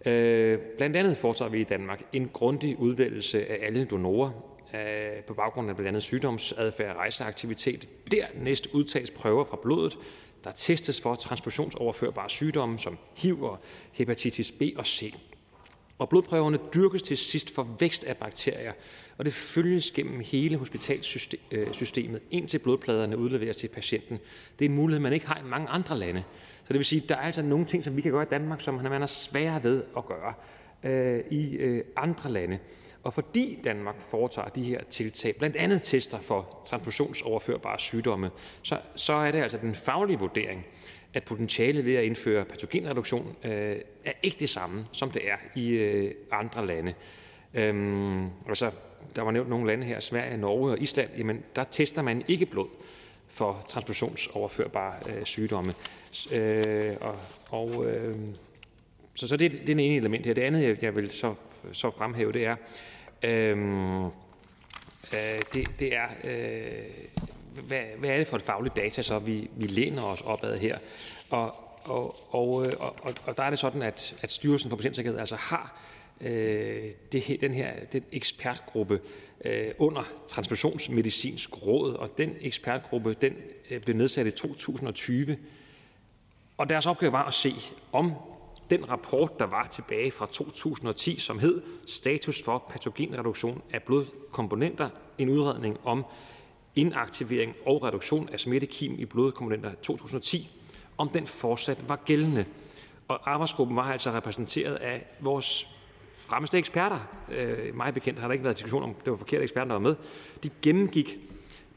Øh, 0.07 0.59
blandt 0.77 0.97
andet 0.97 1.17
foretager 1.17 1.51
vi 1.51 1.61
i 1.61 1.65
Danmark 1.65 2.03
en 2.13 2.31
grundig 2.33 2.79
udvælgelse 2.79 3.47
af 3.47 3.67
alle 3.67 3.85
donorer 3.85 4.31
øh, 4.75 5.25
på 5.27 5.35
baggrund 5.35 5.71
af 5.71 5.77
blandt 5.77 5.89
andet 5.89 6.03
sygdomsadfærd 6.03 6.91
og 6.91 6.97
rejseaktivitet. 6.97 7.89
Dernæst 8.11 8.69
udtages 8.73 9.11
prøver 9.11 9.45
fra 9.45 9.59
blodet, 9.63 9.99
der 10.45 10.51
testes 10.51 11.01
for 11.01 11.15
transfusionsoverførbare 11.15 12.31
sygdomme 12.31 12.79
som 12.79 12.99
HIV 13.17 13.43
og 13.43 13.59
hepatitis 13.93 14.53
B 14.53 14.63
og 14.77 14.87
C. 14.87 15.15
Og 15.99 16.09
blodprøverne 16.09 16.59
dyrkes 16.75 17.03
til 17.03 17.17
sidst 17.17 17.55
for 17.55 17.77
vækst 17.81 18.05
af 18.05 18.17
bakterier, 18.17 18.73
og 19.19 19.25
det 19.25 19.33
følges 19.33 19.91
gennem 19.91 20.21
hele 20.21 20.57
hospitalssystemet, 20.57 22.21
øh, 22.23 22.29
indtil 22.31 22.59
blodpladerne 22.59 23.19
udleveres 23.19 23.57
til 23.57 23.69
patienten. 23.69 24.19
Det 24.59 24.65
er 24.65 24.69
en 24.69 24.75
mulighed, 24.75 25.03
man 25.03 25.13
ikke 25.13 25.27
har 25.27 25.39
i 25.39 25.49
mange 25.49 25.69
andre 25.69 25.99
lande. 25.99 26.23
Så 26.65 26.69
det 26.69 26.79
vil 26.79 26.85
sige, 26.85 27.03
at 27.03 27.09
der 27.09 27.15
er 27.15 27.21
altså 27.21 27.43
nogle 27.43 27.65
ting, 27.65 27.85
som 27.85 27.97
vi 27.97 28.01
kan 28.01 28.13
gøre 28.13 28.23
i 28.23 28.27
Danmark, 28.31 28.61
som 28.61 28.75
man 28.75 29.03
er 29.03 29.07
sværere 29.07 29.63
ved 29.63 29.85
at 29.97 30.07
gøre 30.07 30.35
øh, 30.85 31.21
i 31.31 31.57
øh, 31.57 31.85
andre 31.97 32.31
lande. 32.31 32.59
Og 33.03 33.15
fordi 33.15 33.59
Danmark 33.65 34.03
foretager 34.11 34.49
de 34.49 34.63
her 34.65 34.85
tiltag, 34.85 35.37
blandt 35.37 35.57
andet 35.57 35.83
tester 35.83 36.21
for 36.21 36.63
transfusionsoverførbare 36.67 37.79
sygdomme, 37.79 38.31
så, 38.63 38.81
så 38.97 39.13
er 39.13 39.31
det 39.31 39.43
altså 39.43 39.59
den 39.59 39.75
faglige 39.75 40.19
vurdering, 40.19 40.67
at 41.15 41.25
potentialet 41.25 41.85
ved 41.85 41.95
at 41.95 42.05
indføre 42.05 42.45
patogenreduktion 42.45 43.37
øh, 43.45 43.77
er 44.05 44.13
ikke 44.23 44.37
det 44.41 44.51
samme, 44.51 44.87
som 44.93 45.11
det 45.11 45.31
er 45.31 45.37
i 45.55 45.69
øh, 45.69 46.15
andre 46.33 46.67
lande. 46.67 46.95
Øhm, 47.55 48.27
altså, 48.49 48.71
der 49.17 49.23
var 49.23 49.31
nævnt 49.31 49.49
nogle 49.49 49.67
lande 49.67 49.87
her, 49.87 50.01
Sverige, 50.01 50.37
Norge 50.37 50.71
og 50.71 50.81
Island, 50.81 51.11
jamen 51.19 51.43
der 51.57 51.65
tester 51.65 52.03
man 52.03 52.25
ikke 52.29 52.47
blod 52.47 52.69
for 53.29 53.65
transfusionsoverførbare 53.69 54.95
øh, 55.09 55.25
sygdomme. 55.25 55.75
Øh, 56.33 56.97
og, 57.01 57.17
og, 57.51 57.87
øh, 57.87 58.17
så, 59.15 59.29
så 59.29 59.37
det, 59.37 59.53
det 59.53 59.61
er 59.61 59.65
det 59.65 59.73
ene 59.73 59.97
element 59.97 60.27
her. 60.27 60.35
Det 60.35 60.43
andet, 60.43 60.63
jeg, 60.63 60.83
jeg 60.83 60.97
vil 60.97 61.11
så, 61.11 61.35
så 61.73 61.91
fremhæve, 61.91 62.33
det 62.33 62.47
er, 62.47 62.57
øh, 63.23 64.05
øh, 65.13 65.43
det, 65.53 65.69
det 65.79 65.97
er 65.97 66.07
øh, 66.25 66.85
hvad, 67.67 67.83
hvad 67.99 68.11
er 68.11 68.17
det 68.17 68.27
for 68.27 68.37
et 68.37 68.43
fagligt 68.43 68.77
data, 68.77 69.03
så 69.03 69.19
vi, 69.19 69.51
vi 69.57 69.67
læner 69.67 70.03
os 70.03 70.23
opad 70.23 70.59
her? 70.59 70.79
Og, 71.31 71.55
og, 71.85 72.35
og, 72.35 72.67
øh, 72.67 72.73
og, 72.79 73.15
og 73.27 73.37
der 73.37 73.43
er 73.43 73.51
det 73.51 73.59
sådan, 73.59 73.83
at, 73.83 74.17
at 74.23 74.33
Styrelsen 74.33 74.71
for 74.71 74.77
Patientsikkerhed 74.77 75.21
altså 75.21 75.37
har 75.37 75.73
øh, 75.83 75.98
Øh, 76.21 76.93
den 77.41 77.55
her 77.55 77.73
den 77.93 78.05
ekspertgruppe 78.13 79.01
øh, 79.45 79.71
under 79.79 80.03
Transfusionsmedicinsk 80.27 81.67
Råd, 81.67 81.95
og 81.95 82.19
den 82.19 82.37
ekspertgruppe 82.41 83.15
den 83.15 83.37
øh, 83.71 83.81
blev 83.81 83.97
nedsat 83.97 84.27
i 84.27 84.31
2020. 84.31 85.37
Og 86.57 86.69
deres 86.69 86.87
opgave 86.87 87.13
var 87.13 87.25
at 87.25 87.35
se, 87.35 87.55
om 87.93 88.13
den 88.71 88.91
rapport, 88.91 89.39
der 89.39 89.47
var 89.47 89.67
tilbage 89.67 90.11
fra 90.11 90.27
2010, 90.27 91.19
som 91.19 91.39
hed 91.39 91.63
Status 91.87 92.43
for 92.43 92.65
patogenreduktion 92.71 93.63
af 93.73 93.83
blodkomponenter, 93.83 94.91
en 95.19 95.29
udredning 95.29 95.77
om 95.85 96.05
inaktivering 96.75 97.55
og 97.67 97.83
reduktion 97.83 98.29
af 98.29 98.41
smittekim 98.41 98.95
i 98.99 99.05
blodkomponenter 99.05 99.75
2010, 99.83 100.51
om 100.99 101.09
den 101.09 101.27
fortsat 101.27 101.89
var 101.89 101.97
gældende. 101.97 102.45
Og 103.09 103.31
arbejdsgruppen 103.33 103.77
var 103.77 103.93
altså 103.93 104.11
repræsenteret 104.11 104.75
af 104.75 105.07
vores 105.21 105.78
fremmeste 106.19 106.59
eksperter. 106.59 106.99
Øh, 107.33 107.77
mig 107.77 107.95
bekendt 107.95 108.19
har 108.19 108.29
der 108.29 108.33
ikke 108.33 108.45
været 108.45 108.57
diskussion 108.57 108.83
om, 108.83 108.95
det 109.05 109.11
var 109.11 109.17
forkerte 109.17 109.43
eksperter, 109.43 109.67
der 109.67 109.75
var 109.75 109.81
med. 109.81 109.95
De 110.43 110.51
gennemgik 110.63 111.19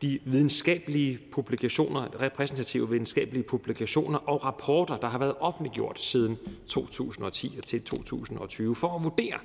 de 0.02 0.20
videnskabelige 0.26 1.20
publikationer, 1.32 2.22
repræsentative 2.22 2.90
videnskabelige 2.90 3.44
publikationer 3.44 4.20
og 4.20 4.46
rapporter, 4.46 4.98
der 4.98 5.10
har 5.10 5.18
været 5.18 5.36
offentliggjort 5.40 6.00
siden 6.00 6.38
2010 6.68 7.60
til 7.66 7.82
2020, 7.82 8.76
for 8.76 8.96
at 8.96 9.04
vurdere, 9.04 9.38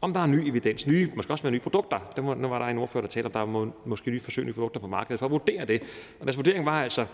om 0.00 0.12
der 0.12 0.20
er 0.20 0.26
ny 0.26 0.48
evidens, 0.48 0.86
nye, 0.86 1.10
måske 1.16 1.32
også 1.32 1.46
med 1.46 1.52
nye 1.52 1.60
produkter. 1.60 1.98
Der 2.16 2.22
må, 2.22 2.34
nu 2.34 2.48
var 2.48 2.58
der 2.58 2.66
en 2.66 2.78
ordfører, 2.78 3.02
der 3.02 3.08
talte 3.08 3.26
om, 3.26 3.32
der 3.32 3.40
er 3.40 3.46
må, 3.46 3.72
måske 3.86 4.10
nye 4.10 4.20
forsøg, 4.20 4.44
nye 4.44 4.52
produkter 4.52 4.80
på 4.80 4.86
markedet, 4.86 5.18
for 5.18 5.26
at 5.26 5.32
vurdere 5.32 5.64
det. 5.64 5.82
Og 6.20 6.26
deres 6.26 6.36
vurdering 6.36 6.66
var 6.66 6.82
altså, 6.82 7.06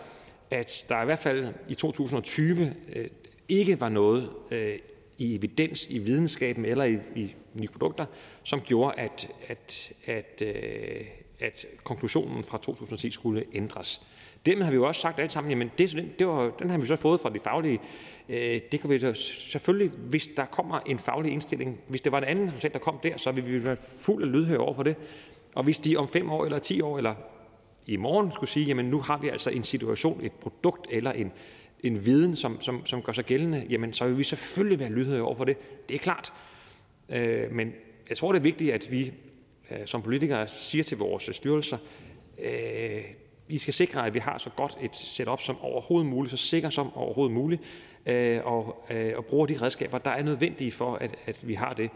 at 0.51 0.87
der 0.89 1.03
i 1.03 1.05
hvert 1.05 1.19
fald 1.19 1.55
i 1.69 1.75
2020 1.75 2.75
øh, 2.95 3.07
ikke 3.49 3.81
var 3.81 3.89
noget 3.89 4.31
øh, 4.51 4.79
i 5.19 5.35
evidens, 5.35 5.87
i 5.91 5.99
videnskaben 5.99 6.65
eller 6.65 6.85
i, 6.85 6.99
i 7.17 7.35
nye 7.61 7.69
produkter, 7.69 8.07
som 8.43 8.61
gjorde, 8.61 9.01
at, 9.01 9.29
at, 9.49 9.93
at, 10.07 10.43
øh, 10.43 11.07
at 11.41 11.67
konklusionen 11.85 12.45
fra 12.45 12.59
2010 12.59 13.11
skulle 13.11 13.45
ændres. 13.55 14.03
Dermed 14.47 14.65
har 14.65 14.71
vi 14.71 14.77
jo 14.77 14.87
også 14.87 15.01
sagt 15.01 15.21
alle 15.21 15.31
sammen, 15.31 15.51
jamen 15.51 15.71
det, 15.79 16.05
det 16.19 16.27
var, 16.27 16.51
den 16.59 16.71
har 16.71 16.79
vi 16.79 16.87
så 16.87 16.97
fået 16.97 17.21
fra 17.21 17.31
de 17.31 17.41
faglige. 17.41 17.81
Øh, 18.29 18.61
det 18.73 18.81
kan 18.81 18.91
vi 18.91 18.99
så 18.99 19.13
selvfølgelig, 19.15 19.91
hvis 19.91 20.29
der 20.37 20.45
kommer 20.45 20.81
en 20.81 20.99
faglig 20.99 21.33
indstilling, 21.33 21.81
hvis 21.89 22.01
det 22.01 22.13
var 22.13 22.19
en 22.19 22.25
anden 22.25 22.49
resultat, 22.49 22.73
der 22.73 22.79
kom 22.79 22.99
der, 23.03 23.17
så 23.17 23.33
vil 23.33 23.47
vi 23.47 23.65
være 23.65 23.77
fuld 23.99 24.23
af 24.23 24.33
lydhør 24.33 24.59
over 24.59 24.75
for 24.75 24.83
det. 24.83 24.97
Og 25.55 25.65
hvis 25.65 25.79
de 25.79 25.97
om 25.97 26.09
fem 26.09 26.31
år 26.31 26.45
eller 26.45 26.59
ti 26.59 26.81
år 26.81 26.99
eller 26.99 27.15
i 27.87 27.97
morgen 27.97 28.33
skulle 28.35 28.51
sige, 28.51 28.67
jamen 28.67 28.85
nu 28.85 29.01
har 29.01 29.19
vi 29.19 29.29
altså 29.29 29.51
en 29.51 29.65
situation, 29.65 30.21
et 30.25 30.33
produkt 30.33 30.87
eller 30.91 31.13
en, 31.13 31.33
en 31.85 32.07
viden, 32.07 32.37
som, 32.37 32.61
som, 32.61 32.87
som 32.87 33.03
gør 33.03 33.13
sig 33.13 33.25
gældende, 33.25 33.67
jamen 33.71 33.93
så 33.93 34.07
vil 34.07 34.19
vi 34.19 34.25
selvfølgelig 34.25 34.79
være 34.79 34.91
lydhøre 34.91 35.23
over 35.23 35.35
for 35.35 35.45
det. 35.45 35.89
Det 35.89 35.95
er 35.95 35.99
klart. 35.99 36.33
Øh, 37.09 37.53
men 37.53 37.73
jeg 38.09 38.17
tror, 38.17 38.33
det 38.33 38.39
er 38.39 38.43
vigtigt, 38.43 38.73
at 38.73 38.89
vi 38.91 39.13
øh, 39.71 39.79
som 39.87 40.03
politikere 40.03 40.49
siger 40.49 40.85
til 40.85 40.99
vores 40.99 41.31
styrelser, 41.33 41.79
øh, 42.43 43.05
vi 43.49 43.59
skal 43.59 43.75
sikre, 43.75 44.07
at 44.07 44.15
vi 44.15 44.19
har 44.19 44.39
så 44.39 44.51
godt 44.51 44.79
et 44.83 44.97
setup 44.97 45.41
som 45.41 45.61
overhovedet 45.61 46.11
muligt, 46.11 46.31
så 46.31 46.47
sikkert 46.47 46.75
som 46.75 46.97
overhovedet 46.97 47.35
muligt, 47.35 47.63
øh, 48.07 48.41
og, 48.45 48.87
øh, 48.91 49.13
og 49.17 49.25
bruger 49.25 49.47
de 49.47 49.59
redskaber, 49.63 49.99
der 49.99 50.11
er 50.11 50.23
nødvendige 50.23 50.73
for, 50.73 50.95
at, 50.95 51.17
at 51.27 51.49
vi 51.49 51.55
har 51.55 51.73
det. 51.73 51.91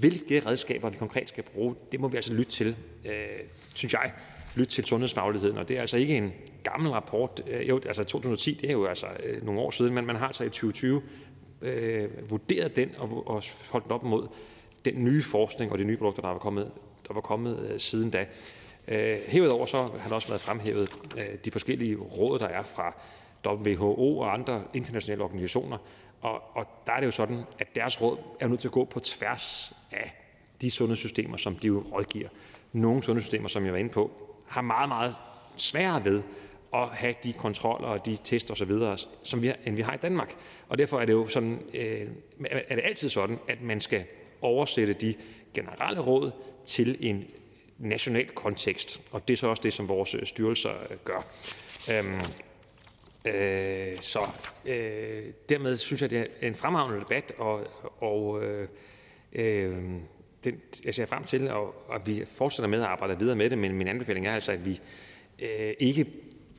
Hvilke 0.00 0.40
redskaber 0.46 0.90
vi 0.90 0.96
konkret 0.96 1.28
skal 1.28 1.44
bruge, 1.44 1.74
det 1.92 2.00
må 2.00 2.08
vi 2.08 2.16
altså 2.16 2.34
lytte 2.34 2.52
til, 2.52 2.76
øh, 3.04 3.14
synes 3.74 3.92
jeg, 3.92 4.12
lytte 4.56 4.72
til 4.72 4.84
sundhedsfagligheden. 4.84 5.58
Og 5.58 5.68
det 5.68 5.76
er 5.76 5.80
altså 5.80 5.96
ikke 5.96 6.16
en 6.16 6.32
gammel 6.62 6.92
rapport. 6.92 7.42
Øh, 7.50 7.68
jo, 7.68 7.80
altså 7.86 8.04
2010, 8.04 8.54
det 8.54 8.68
er 8.68 8.72
jo 8.72 8.86
altså 8.86 9.06
øh, 9.24 9.44
nogle 9.46 9.60
år 9.60 9.70
siden, 9.70 9.94
men 9.94 10.06
man 10.06 10.16
har 10.16 10.26
altså 10.26 10.44
i 10.44 10.48
2020 10.48 11.02
øh, 11.62 12.30
vurderet 12.30 12.76
den 12.76 12.90
og, 12.98 13.28
og 13.28 13.42
holdt 13.70 13.84
den 13.84 13.92
op 13.92 14.02
mod 14.02 14.28
den 14.84 15.04
nye 15.04 15.22
forskning 15.22 15.72
og 15.72 15.78
de 15.78 15.84
nye 15.84 15.96
produkter, 15.96 16.22
der 16.22 16.28
var 16.28 16.38
kommet, 16.38 16.70
der 17.08 17.14
var 17.14 17.20
kommet 17.20 17.70
øh, 17.70 17.80
siden 17.80 18.10
da. 18.10 18.26
Øh, 18.88 19.16
herudover 19.26 19.66
så 19.66 19.76
har 19.76 20.08
der 20.08 20.14
også 20.14 20.28
været 20.28 20.40
fremhævet 20.40 20.90
øh, 21.16 21.38
de 21.44 21.50
forskellige 21.50 21.96
råd, 21.96 22.38
der 22.38 22.46
er 22.46 22.62
fra 22.62 22.96
WHO 23.46 24.18
og 24.18 24.34
andre 24.34 24.64
internationale 24.74 25.24
organisationer. 25.24 25.78
Og, 26.20 26.56
og 26.56 26.66
der 26.86 26.92
er 26.92 27.00
det 27.00 27.06
jo 27.06 27.10
sådan, 27.10 27.42
at 27.58 27.74
deres 27.74 28.02
råd 28.02 28.18
er 28.40 28.48
nødt 28.48 28.60
til 28.60 28.68
at 28.68 28.72
gå 28.72 28.84
på 28.84 29.00
tværs 29.00 29.72
af 29.92 30.14
de 30.62 30.70
sundhedssystemer, 30.70 31.36
som 31.36 31.56
de 31.56 31.66
jo 31.66 31.84
rådgiver. 31.92 32.28
Nogle 32.72 33.02
sundhedssystemer, 33.02 33.48
som 33.48 33.64
jeg 33.64 33.72
var 33.72 33.78
inde 33.78 33.90
på, 33.90 34.10
har 34.46 34.62
meget, 34.62 34.88
meget 34.88 35.14
sværere 35.56 36.04
ved 36.04 36.22
at 36.74 36.88
have 36.88 37.14
de 37.24 37.32
kontroller 37.32 37.88
og 37.88 38.06
de 38.06 38.16
test 38.24 38.50
osv., 38.50 38.72
som 39.22 39.42
vi, 39.42 39.52
end 39.66 39.76
vi 39.76 39.82
har 39.82 39.94
i 39.94 39.96
Danmark. 39.96 40.34
Og 40.68 40.78
derfor 40.78 41.00
er 41.00 41.04
det 41.04 41.12
jo 41.12 41.28
sådan, 41.28 41.62
øh, 41.74 42.08
er 42.50 42.74
det 42.74 42.84
altid 42.84 43.08
sådan, 43.08 43.38
at 43.48 43.62
man 43.62 43.80
skal 43.80 44.04
oversætte 44.40 44.92
de 44.92 45.14
generelle 45.54 46.00
råd 46.00 46.30
til 46.66 46.96
en 47.00 47.24
national 47.78 48.28
kontekst, 48.28 49.02
og 49.10 49.28
det 49.28 49.34
er 49.34 49.38
så 49.38 49.46
også 49.46 49.62
det, 49.62 49.72
som 49.72 49.88
vores 49.88 50.14
øh, 50.14 50.26
styrelser 50.26 50.70
øh, 50.90 50.96
gør. 51.04 51.26
Øhm, 51.92 52.20
øh, 53.24 54.00
så 54.00 54.20
øh, 54.66 55.24
dermed 55.48 55.76
synes 55.76 56.02
jeg, 56.02 56.10
det 56.10 56.18
er 56.40 56.48
en 56.48 56.54
fremragende 56.54 57.00
debat, 57.00 57.32
og, 57.38 57.66
og 58.00 58.42
øh, 58.42 58.68
øh, 59.32 59.76
jeg 60.84 60.94
ser 60.94 61.06
frem 61.06 61.24
til, 61.24 61.48
at, 61.48 61.56
at 61.94 62.06
vi 62.06 62.24
fortsætter 62.28 62.68
med 62.68 62.80
at 62.80 62.86
arbejde 62.86 63.18
videre 63.18 63.36
med 63.36 63.50
det, 63.50 63.58
men 63.58 63.72
min 63.72 63.88
anbefaling 63.88 64.26
er 64.26 64.34
altså, 64.34 64.52
at 64.52 64.66
vi 64.66 64.80
øh, 65.38 65.74
ikke 65.78 66.06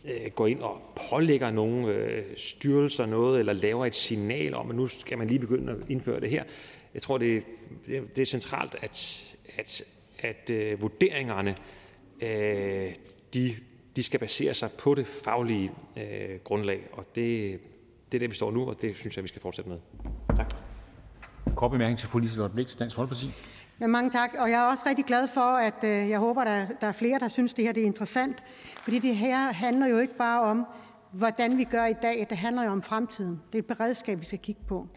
øh, 0.06 0.32
går 0.36 0.48
ind 0.48 0.60
og 0.60 0.82
pålægger 1.10 1.52
nogen 1.52 1.86
øh, 1.86 2.24
styrelser 2.38 3.06
noget, 3.06 3.40
eller 3.40 3.54
laver 3.54 3.86
et 3.86 3.96
signal 3.96 4.54
om, 4.54 4.70
at 4.70 4.76
nu 4.76 4.88
skal 4.88 5.18
man 5.18 5.28
lige 5.28 5.40
begynde 5.40 5.72
at 5.72 5.90
indføre 5.90 6.20
det 6.20 6.30
her. 6.30 6.44
Jeg 6.94 7.02
tror, 7.02 7.18
det, 7.18 7.44
det, 7.88 8.16
det 8.16 8.22
er 8.22 8.26
centralt, 8.26 8.76
at, 8.82 9.36
at 9.58 9.86
at 10.20 10.50
øh, 10.50 10.82
vurderingerne 10.82 11.56
øh, 12.22 12.96
de, 13.34 13.56
de 13.96 14.04
skal 14.04 14.20
basere 14.20 14.54
sig 14.54 14.70
på 14.80 14.96
det 14.96 15.08
faglige 15.08 15.72
øh, 15.98 16.40
grundlag, 16.44 16.88
og 16.92 17.06
det, 17.16 17.60
det 18.12 18.18
er 18.18 18.20
det, 18.20 18.30
vi 18.30 18.36
står 18.36 18.52
nu, 18.52 18.70
og 18.70 18.82
det 18.82 18.96
synes 18.96 19.18
jeg, 19.18 19.24
vi 19.24 19.28
skal 19.28 19.42
fortsætte 19.42 19.70
med. 19.70 19.80
Tak. 20.36 20.54
Kort 21.56 21.72
bemærkning 21.72 22.00
til 22.00 22.08
fru 22.08 22.20
Liselotte 22.20 22.54
Blix, 22.54 22.78
Dansk 22.78 22.96
Folkeparti. 22.96 23.32
Ja, 23.80 23.88
mange 23.88 24.10
tak. 24.10 24.36
Og 24.40 24.50
jeg 24.50 24.66
er 24.66 24.72
også 24.72 24.84
rigtig 24.86 25.06
glad 25.06 25.28
for, 25.28 25.42
at 25.42 25.84
øh, 25.84 26.10
jeg 26.10 26.20
håber, 26.20 26.44
der, 26.44 26.66
der 26.82 26.88
er 26.88 26.92
flere, 26.92 27.20
der 27.20 27.30
synes, 27.30 27.54
det 27.54 27.66
her 27.66 27.72
det 27.72 27.84
er 27.84 27.88
interessant. 27.88 28.44
Fordi 28.84 29.00
det 29.00 29.16
her 29.16 29.38
handler 29.38 29.88
jo 29.88 29.98
ikke 29.98 30.18
bare 30.18 30.42
om, 30.42 30.66
hvordan 31.12 31.58
vi 31.58 31.64
gør 31.64 31.86
i 31.86 31.94
dag. 31.94 32.28
Det 32.30 32.38
handler 32.38 32.64
jo 32.64 32.72
om 32.72 32.82
fremtiden. 32.82 33.42
Det 33.52 33.58
er 33.58 33.62
et 33.62 33.66
beredskab, 33.66 34.20
vi 34.20 34.26
skal 34.26 34.40
kigge 34.40 34.62
på. 34.68 34.88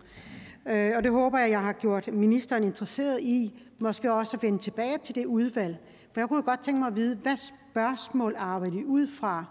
Øh, 0.69 0.93
og 0.97 1.03
det 1.03 1.13
håber 1.13 1.39
jeg, 1.39 1.51
jeg 1.51 1.61
har 1.61 1.73
gjort 1.73 2.13
ministeren 2.13 2.65
interesseret 2.65 3.21
i, 3.21 3.65
måske 3.79 4.13
også 4.13 4.37
at 4.37 4.43
vende 4.43 4.59
tilbage 4.59 4.99
til 4.99 5.15
det 5.15 5.27
udvalg. 5.27 5.77
For 6.13 6.21
jeg 6.21 6.29
kunne 6.29 6.43
godt 6.43 6.61
tænke 6.61 6.79
mig 6.79 6.87
at 6.87 6.97
vide, 6.97 7.17
hvad 7.17 7.37
spørgsmål 7.37 8.35
arbejder 8.39 8.77
I 8.77 8.85
ud 8.85 9.07
fra? 9.07 9.45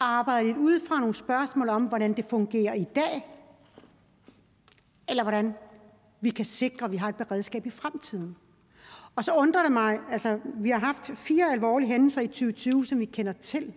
Arbejder 0.00 0.50
I 0.50 0.54
ud 0.54 0.80
fra 0.88 0.98
nogle 1.00 1.14
spørgsmål 1.14 1.68
om, 1.68 1.84
hvordan 1.84 2.12
det 2.12 2.24
fungerer 2.30 2.74
i 2.74 2.84
dag? 2.84 3.28
Eller 5.08 5.22
hvordan 5.22 5.54
vi 6.20 6.30
kan 6.30 6.44
sikre, 6.44 6.84
at 6.84 6.92
vi 6.92 6.96
har 6.96 7.08
et 7.08 7.16
beredskab 7.16 7.66
i 7.66 7.70
fremtiden? 7.70 8.36
Og 9.16 9.24
så 9.24 9.32
undrer 9.38 9.62
det 9.62 9.72
mig, 9.72 10.00
altså 10.10 10.38
vi 10.54 10.70
har 10.70 10.78
haft 10.78 11.10
fire 11.14 11.52
alvorlige 11.52 11.88
hændelser 11.88 12.20
i 12.20 12.26
2020, 12.26 12.86
som 12.86 12.98
vi 12.98 13.04
kender 13.04 13.32
til. 13.32 13.74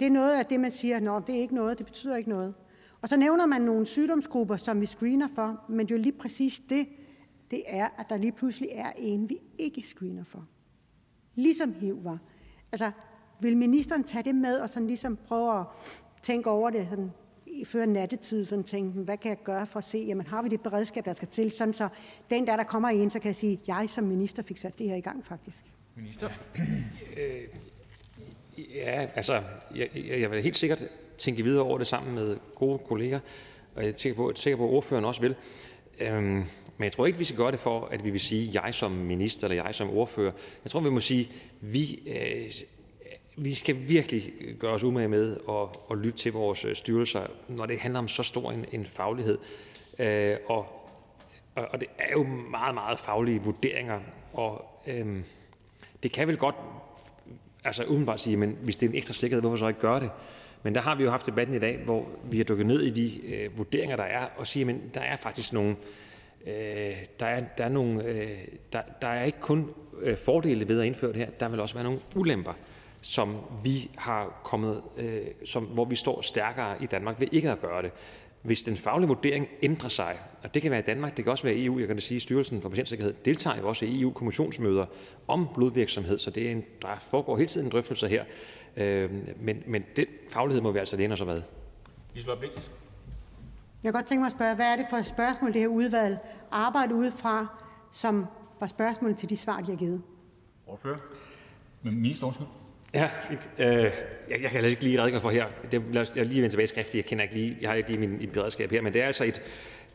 Det 0.00 0.06
er 0.06 0.10
noget 0.10 0.38
af 0.38 0.46
det, 0.46 0.60
man 0.60 0.72
siger, 0.72 1.16
at 1.16 1.26
det 1.26 1.34
er 1.34 1.40
ikke 1.40 1.54
noget, 1.54 1.78
det 1.78 1.86
betyder 1.86 2.16
ikke 2.16 2.30
noget. 2.30 2.54
Og 3.02 3.08
så 3.08 3.16
nævner 3.16 3.46
man 3.46 3.62
nogle 3.62 3.86
sygdomsgrupper, 3.86 4.56
som 4.56 4.80
vi 4.80 4.86
screener 4.86 5.28
for, 5.34 5.64
men 5.68 5.86
det 5.86 5.94
er 5.94 5.98
jo 5.98 6.02
lige 6.02 6.18
præcis 6.18 6.62
det, 6.68 6.88
det 7.50 7.62
er, 7.66 7.88
at 7.98 8.06
der 8.08 8.16
lige 8.16 8.32
pludselig 8.32 8.68
er 8.72 8.92
en, 8.96 9.28
vi 9.28 9.38
ikke 9.58 9.80
screener 9.80 10.24
for. 10.24 10.46
Ligesom 11.34 11.72
HIV 11.72 12.04
var. 12.04 12.18
Altså, 12.72 12.90
vil 13.40 13.56
ministeren 13.56 14.04
tage 14.04 14.22
det 14.22 14.34
med 14.34 14.58
og 14.58 14.70
sådan 14.70 14.86
ligesom 14.86 15.16
prøve 15.16 15.60
at 15.60 15.66
tænke 16.22 16.50
over 16.50 16.70
det 16.70 16.86
sådan, 16.88 17.10
før 17.66 17.86
nattetid, 17.86 18.44
sådan 18.44 18.64
tænkte, 18.64 19.00
hvad 19.00 19.16
kan 19.16 19.28
jeg 19.28 19.38
gøre 19.44 19.66
for 19.66 19.78
at 19.78 19.84
se, 19.84 19.98
jamen 19.98 20.26
har 20.26 20.42
vi 20.42 20.48
det 20.48 20.60
beredskab, 20.60 21.04
der 21.04 21.14
skal 21.14 21.28
til, 21.28 21.50
sådan 21.50 21.74
så 21.74 21.88
den 22.30 22.46
der, 22.46 22.56
der 22.56 22.64
kommer 22.64 22.90
ind, 22.90 23.10
så 23.10 23.18
kan 23.18 23.28
jeg 23.28 23.36
sige, 23.36 23.60
jeg 23.66 23.86
som 23.88 24.04
minister 24.04 24.42
fik 24.42 24.56
sat 24.56 24.78
det 24.78 24.88
her 24.88 24.96
i 24.96 25.00
gang 25.00 25.26
faktisk. 25.26 25.62
Minister? 25.96 26.28
Øh, 27.16 27.42
ja, 28.74 29.06
altså, 29.14 29.42
jeg, 29.74 29.88
jeg 29.94 30.30
vil 30.30 30.42
helt 30.42 30.56
sikkert 30.56 30.84
tænke 31.18 31.42
videre 31.42 31.64
over 31.64 31.78
det 31.78 31.86
sammen 31.86 32.14
med 32.14 32.36
gode 32.54 32.78
kolleger, 32.78 33.20
og 33.74 33.82
jeg 33.82 33.90
er 33.90 33.96
sikker 33.96 34.16
på, 34.16 34.28
at 34.28 34.58
ordføreren 34.58 35.04
også 35.04 35.20
vil. 35.20 35.34
Øhm, 36.00 36.44
men 36.78 36.84
jeg 36.84 36.92
tror 36.92 37.06
ikke, 37.06 37.18
vi 37.18 37.24
skal 37.24 37.36
gøre 37.36 37.52
det 37.52 37.60
for, 37.60 37.84
at 37.86 38.04
vi 38.04 38.10
vil 38.10 38.20
sige, 38.20 38.62
jeg 38.62 38.74
som 38.74 38.92
minister 38.92 39.48
eller 39.48 39.64
jeg 39.64 39.74
som 39.74 39.90
ordfører. 39.90 40.32
Jeg 40.64 40.70
tror, 40.70 40.80
vi 40.80 40.90
må 40.90 41.00
sige, 41.00 41.30
vi, 41.60 42.02
øh, 42.06 42.50
vi 43.38 43.54
skal 43.54 43.88
virkelig 43.88 44.32
gøre 44.58 44.72
os 44.72 44.84
umage 44.84 45.08
med 45.08 45.36
at, 45.48 45.80
at 45.90 45.98
lytte 45.98 46.18
til 46.18 46.32
vores 46.32 46.64
øh, 46.64 46.74
styrelser, 46.74 47.26
når 47.48 47.66
det 47.66 47.78
handler 47.78 47.98
om 47.98 48.08
så 48.08 48.22
stor 48.22 48.52
en, 48.52 48.64
en 48.72 48.86
faglighed. 48.86 49.38
Øh, 49.98 50.36
og, 50.46 50.90
og, 51.54 51.68
og 51.70 51.80
det 51.80 51.88
er 51.98 52.12
jo 52.12 52.22
meget, 52.50 52.74
meget 52.74 52.98
faglige 52.98 53.42
vurderinger, 53.42 54.00
og 54.32 54.64
øh, 54.86 55.20
det 56.02 56.12
kan 56.12 56.28
vel 56.28 56.36
godt 56.36 56.54
altså 57.64 57.84
umiddelbart 57.84 58.20
sige, 58.20 58.36
men 58.36 58.58
hvis 58.62 58.76
det 58.76 58.86
er 58.86 58.90
en 58.90 58.96
ekstra 58.96 59.14
sikkerhed, 59.14 59.40
hvorfor 59.40 59.56
så 59.56 59.68
ikke 59.68 59.80
gøre 59.80 60.00
det? 60.00 60.10
Men 60.62 60.74
der 60.74 60.80
har 60.80 60.94
vi 60.94 61.04
jo 61.04 61.10
haft 61.10 61.26
debatten 61.26 61.56
i 61.56 61.58
dag, 61.58 61.78
hvor 61.84 62.08
vi 62.30 62.36
har 62.36 62.44
dykket 62.44 62.66
ned 62.66 62.80
i 62.80 62.90
de 62.90 63.26
øh, 63.34 63.58
vurderinger, 63.58 63.96
der 63.96 64.04
er, 64.04 64.26
og 64.36 64.46
siger, 64.46 64.66
men 64.66 64.82
der 64.94 65.00
er 65.00 65.16
faktisk 65.16 65.52
nogle, 65.52 65.76
øh, 66.46 66.96
der, 67.20 67.26
er, 67.26 67.44
der, 67.58 67.64
er 67.64 67.68
nogle 67.68 68.04
øh, 68.04 68.38
der, 68.72 68.82
der 69.02 69.08
er 69.08 69.24
ikke 69.24 69.40
kun 69.40 69.70
øh, 70.00 70.16
fordele 70.16 70.68
ved 70.68 70.80
at 70.80 70.86
indføre 70.86 71.12
det 71.12 71.20
her, 71.20 71.30
der 71.30 71.48
vil 71.48 71.60
også 71.60 71.74
være 71.74 71.84
nogle 71.84 71.98
ulemper, 72.14 72.52
som 73.00 73.36
vi 73.64 73.90
har 73.96 74.40
kommet, 74.44 74.82
øh, 74.96 75.26
som, 75.44 75.64
hvor 75.64 75.84
vi 75.84 75.96
står 75.96 76.20
stærkere 76.20 76.82
i 76.82 76.86
Danmark 76.86 77.20
ved 77.20 77.28
ikke 77.32 77.50
at 77.50 77.60
gøre 77.60 77.82
det. 77.82 77.90
Hvis 78.42 78.62
den 78.62 78.76
faglige 78.76 79.08
vurdering 79.08 79.48
ændrer 79.62 79.88
sig, 79.88 80.18
og 80.42 80.54
det 80.54 80.62
kan 80.62 80.70
være 80.70 80.80
i 80.80 80.82
Danmark, 80.82 81.16
det 81.16 81.24
kan 81.24 81.30
også 81.30 81.44
være 81.44 81.54
i 81.54 81.64
EU, 81.64 81.78
jeg 81.78 81.86
kan 81.86 81.96
da 81.96 82.00
sige, 82.00 82.16
at 82.16 82.22
Styrelsen 82.22 82.62
for 82.62 82.68
Patientsikkerhed 82.68 83.14
deltager 83.24 83.56
jo 83.56 83.68
også 83.68 83.84
i 83.84 84.00
EU-kommissionsmøder 84.00 84.86
om 85.28 85.48
blodvirksomhed, 85.54 86.18
så 86.18 86.30
det 86.30 86.46
er 86.46 86.52
en, 86.52 86.64
der 86.82 86.98
foregår 87.10 87.36
hele 87.36 87.48
tiden 87.48 87.70
drøftelser 87.70 88.06
her. 88.06 88.24
Øh, 88.76 89.10
men, 89.40 89.62
men 89.66 89.84
den 89.96 90.06
faglighed 90.28 90.62
må 90.62 90.72
vi 90.72 90.78
altså 90.78 90.96
læne 90.96 91.12
os 91.12 91.20
hvad. 91.20 91.42
Liselott 92.14 92.40
Blix. 92.40 92.70
Jeg 93.82 93.92
kan 93.92 93.92
godt 93.92 94.06
tænke 94.06 94.20
mig 94.20 94.26
at 94.26 94.32
spørge, 94.32 94.54
hvad 94.54 94.66
er 94.66 94.76
det 94.76 94.86
for 94.90 95.02
spørgsmål, 95.02 95.52
det 95.52 95.60
her 95.60 95.68
udvalg 95.68 96.18
arbejder 96.50 96.94
ud 96.94 97.10
fra, 97.10 97.46
som 97.92 98.26
var 98.60 98.66
spørgsmålet 98.66 99.18
til 99.18 99.30
de 99.30 99.36
svar, 99.36 99.60
de 99.60 99.70
har 99.70 99.76
givet? 99.76 100.02
Ordfører. 100.66 100.98
Men 101.82 101.94
minister, 101.94 102.26
undskyld. 102.26 102.46
Ja, 102.94 103.10
fint. 103.28 103.50
Øh, 103.58 103.66
jeg, 103.66 103.92
jeg 104.30 104.50
kan 104.50 104.54
altså 104.54 104.68
ikke 104.68 104.84
lige 104.84 105.02
redegøre 105.02 105.20
for 105.20 105.30
her. 105.30 105.46
Det, 105.72 105.82
jeg 106.16 106.26
lige 106.26 106.42
vende 106.42 106.52
tilbage 106.52 106.66
skriftligt. 106.66 107.04
Jeg 107.04 107.04
kender 107.04 107.22
ikke 107.22 107.34
lige, 107.34 107.56
jeg 107.60 107.70
har 107.70 107.74
ikke 107.74 107.90
lige 107.90 108.00
min, 108.00 108.18
min 108.18 108.30
beredskab 108.30 108.70
her, 108.70 108.82
men 108.82 108.92
det 108.92 109.02
er 109.02 109.06
altså 109.06 109.24
et, 109.24 109.42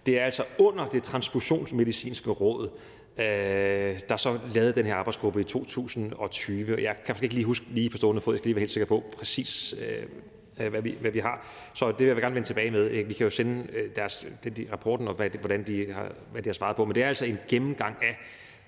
det 0.06 0.20
er 0.20 0.26
altså 0.26 0.44
under 0.58 0.90
det 0.90 1.04
transfusionsmedicinske 1.04 2.30
råd, 2.30 2.70
øh, 3.18 4.00
der 4.10 4.18
så 4.18 4.40
lavede 4.54 4.74
den 4.74 4.86
her 4.86 4.96
arbejdsgruppe 4.96 5.42
i 5.42 5.44
2020. 5.44 6.82
Jeg 6.82 6.96
kan 6.96 7.08
faktisk 7.08 7.24
ikke 7.24 7.36
lige 7.36 7.46
huske 7.46 7.66
lige 7.70 7.90
på 7.90 7.98
stående 7.98 8.22
fod, 8.22 8.34
jeg 8.34 8.40
skal 8.40 8.48
lige 8.48 8.56
være 8.56 8.62
helt 8.62 8.72
sikker 8.72 8.88
på 8.88 9.04
præcis, 9.18 9.76
øh, 9.80 10.70
hvad, 10.70 10.82
vi, 10.82 10.98
hvad 11.02 11.12
vi 11.12 11.20
har. 11.20 11.48
Så 11.74 11.88
det 11.88 12.00
vil 12.00 12.08
jeg 12.08 12.16
gerne 12.16 12.36
vende 12.36 12.48
tilbage 12.48 12.72
med. 12.72 12.92
Øh, 12.92 13.10
vi 13.10 13.14
kan 13.14 13.24
jo 13.24 13.30
sende 13.30 13.68
øh, 13.74 13.90
deres, 13.96 14.28
deres, 14.44 14.56
de, 14.56 14.68
rapporten 14.72 15.08
og 15.08 15.14
hvad, 15.14 15.30
hvordan 15.30 15.64
de 15.64 15.94
har, 15.94 16.12
hvad 16.32 16.42
de 16.42 16.50
har 16.50 16.54
svaret 16.54 16.76
på, 16.76 16.86
men 16.86 16.96
det 16.96 17.04
er 17.04 17.08
altså 17.08 17.26
en 17.26 17.40
gennemgang 17.48 17.96
af 18.02 18.18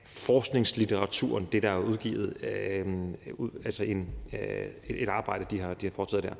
forskningslitteraturen, 0.06 1.48
det 1.52 1.64
der 1.64 1.70
er 1.70 1.80
udgivet, 1.80 2.34
øh, 2.44 2.86
ud, 3.34 3.50
altså 3.66 3.84
en, 3.84 4.08
øh, 4.34 4.40
et, 4.88 5.02
et 5.04 5.10
arbejde, 5.10 5.46
de 5.52 5.60
har, 5.60 5.74
de 5.74 5.86
har 5.86 5.92
foretaget 5.92 6.24
der. 6.24 6.34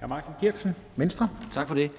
Hr. 0.00 0.06
Martin 0.06 0.32
Geertsen, 0.40 0.74
Venstre. 0.96 1.28
Tak 1.52 1.68
for 1.68 1.74
det. 1.74 1.90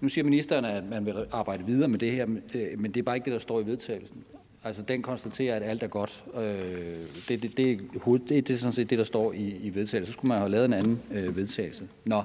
Nu 0.00 0.08
siger 0.08 0.24
ministeren, 0.24 0.64
at 0.64 0.84
man 0.84 1.06
vil 1.06 1.26
arbejde 1.32 1.64
videre 1.66 1.88
med 1.88 1.98
det 1.98 2.12
her, 2.12 2.26
øh, 2.54 2.80
men 2.80 2.94
det 2.94 3.00
er 3.00 3.04
bare 3.04 3.16
ikke 3.16 3.24
det, 3.24 3.32
der 3.32 3.38
står 3.38 3.60
i 3.60 3.66
vedtagelsen. 3.66 4.24
Altså, 4.64 4.82
den 4.82 5.02
konstaterer, 5.02 5.56
at 5.56 5.62
alt 5.62 5.82
er 5.82 5.86
godt. 5.86 6.24
Øh, 6.34 6.42
det, 7.28 7.42
det, 7.42 7.42
det, 7.42 7.80
det, 8.28 8.28
det 8.28 8.50
er 8.50 8.56
sådan 8.56 8.72
set 8.72 8.90
det, 8.90 8.98
der 8.98 9.04
står 9.04 9.32
i, 9.32 9.48
i 9.48 9.74
vedtagelsen. 9.74 10.06
Så 10.06 10.12
skulle 10.12 10.28
man 10.28 10.38
have 10.38 10.50
lavet 10.50 10.64
en 10.64 10.72
anden 10.72 11.00
øh, 11.10 11.36
vedtagelse. 11.36 11.88
Nå, 12.04 12.22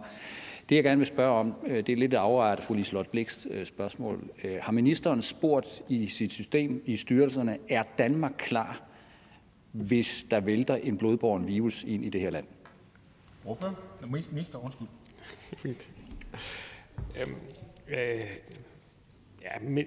det 0.69 0.75
jeg 0.75 0.83
gerne 0.83 0.97
vil 0.97 1.07
spørge 1.07 1.39
om, 1.39 1.53
øh, 1.65 1.75
det 1.75 1.89
er 1.89 1.95
lidt 1.95 2.13
afrettet 2.13 2.61
af 2.63 2.67
fru 2.67 2.73
Liselotte 2.73 3.11
Blikst 3.11 3.47
øh, 3.49 3.65
spørgsmål. 3.65 4.29
Øh, 4.43 4.57
har 4.61 4.71
ministeren 4.71 5.21
spurgt 5.21 5.83
i 5.89 6.07
sit 6.07 6.33
system, 6.33 6.83
i 6.85 6.95
styrelserne, 6.97 7.57
er 7.69 7.83
Danmark 7.97 8.33
klar, 8.37 8.81
hvis 9.71 10.25
der 10.31 10.39
vælter 10.39 10.75
en 10.75 10.97
blodborgen 10.97 11.47
virus 11.47 11.83
ind 11.83 12.05
i 12.05 12.09
det 12.09 12.21
her 12.21 12.29
land? 12.29 12.45
Hvorfor? 13.43 13.79
Minister, 14.31 14.59
undskyld. 14.63 14.87
øhm, 17.19 17.35
øh, 17.87 17.97
ja, 19.41 19.59
men, 19.61 19.85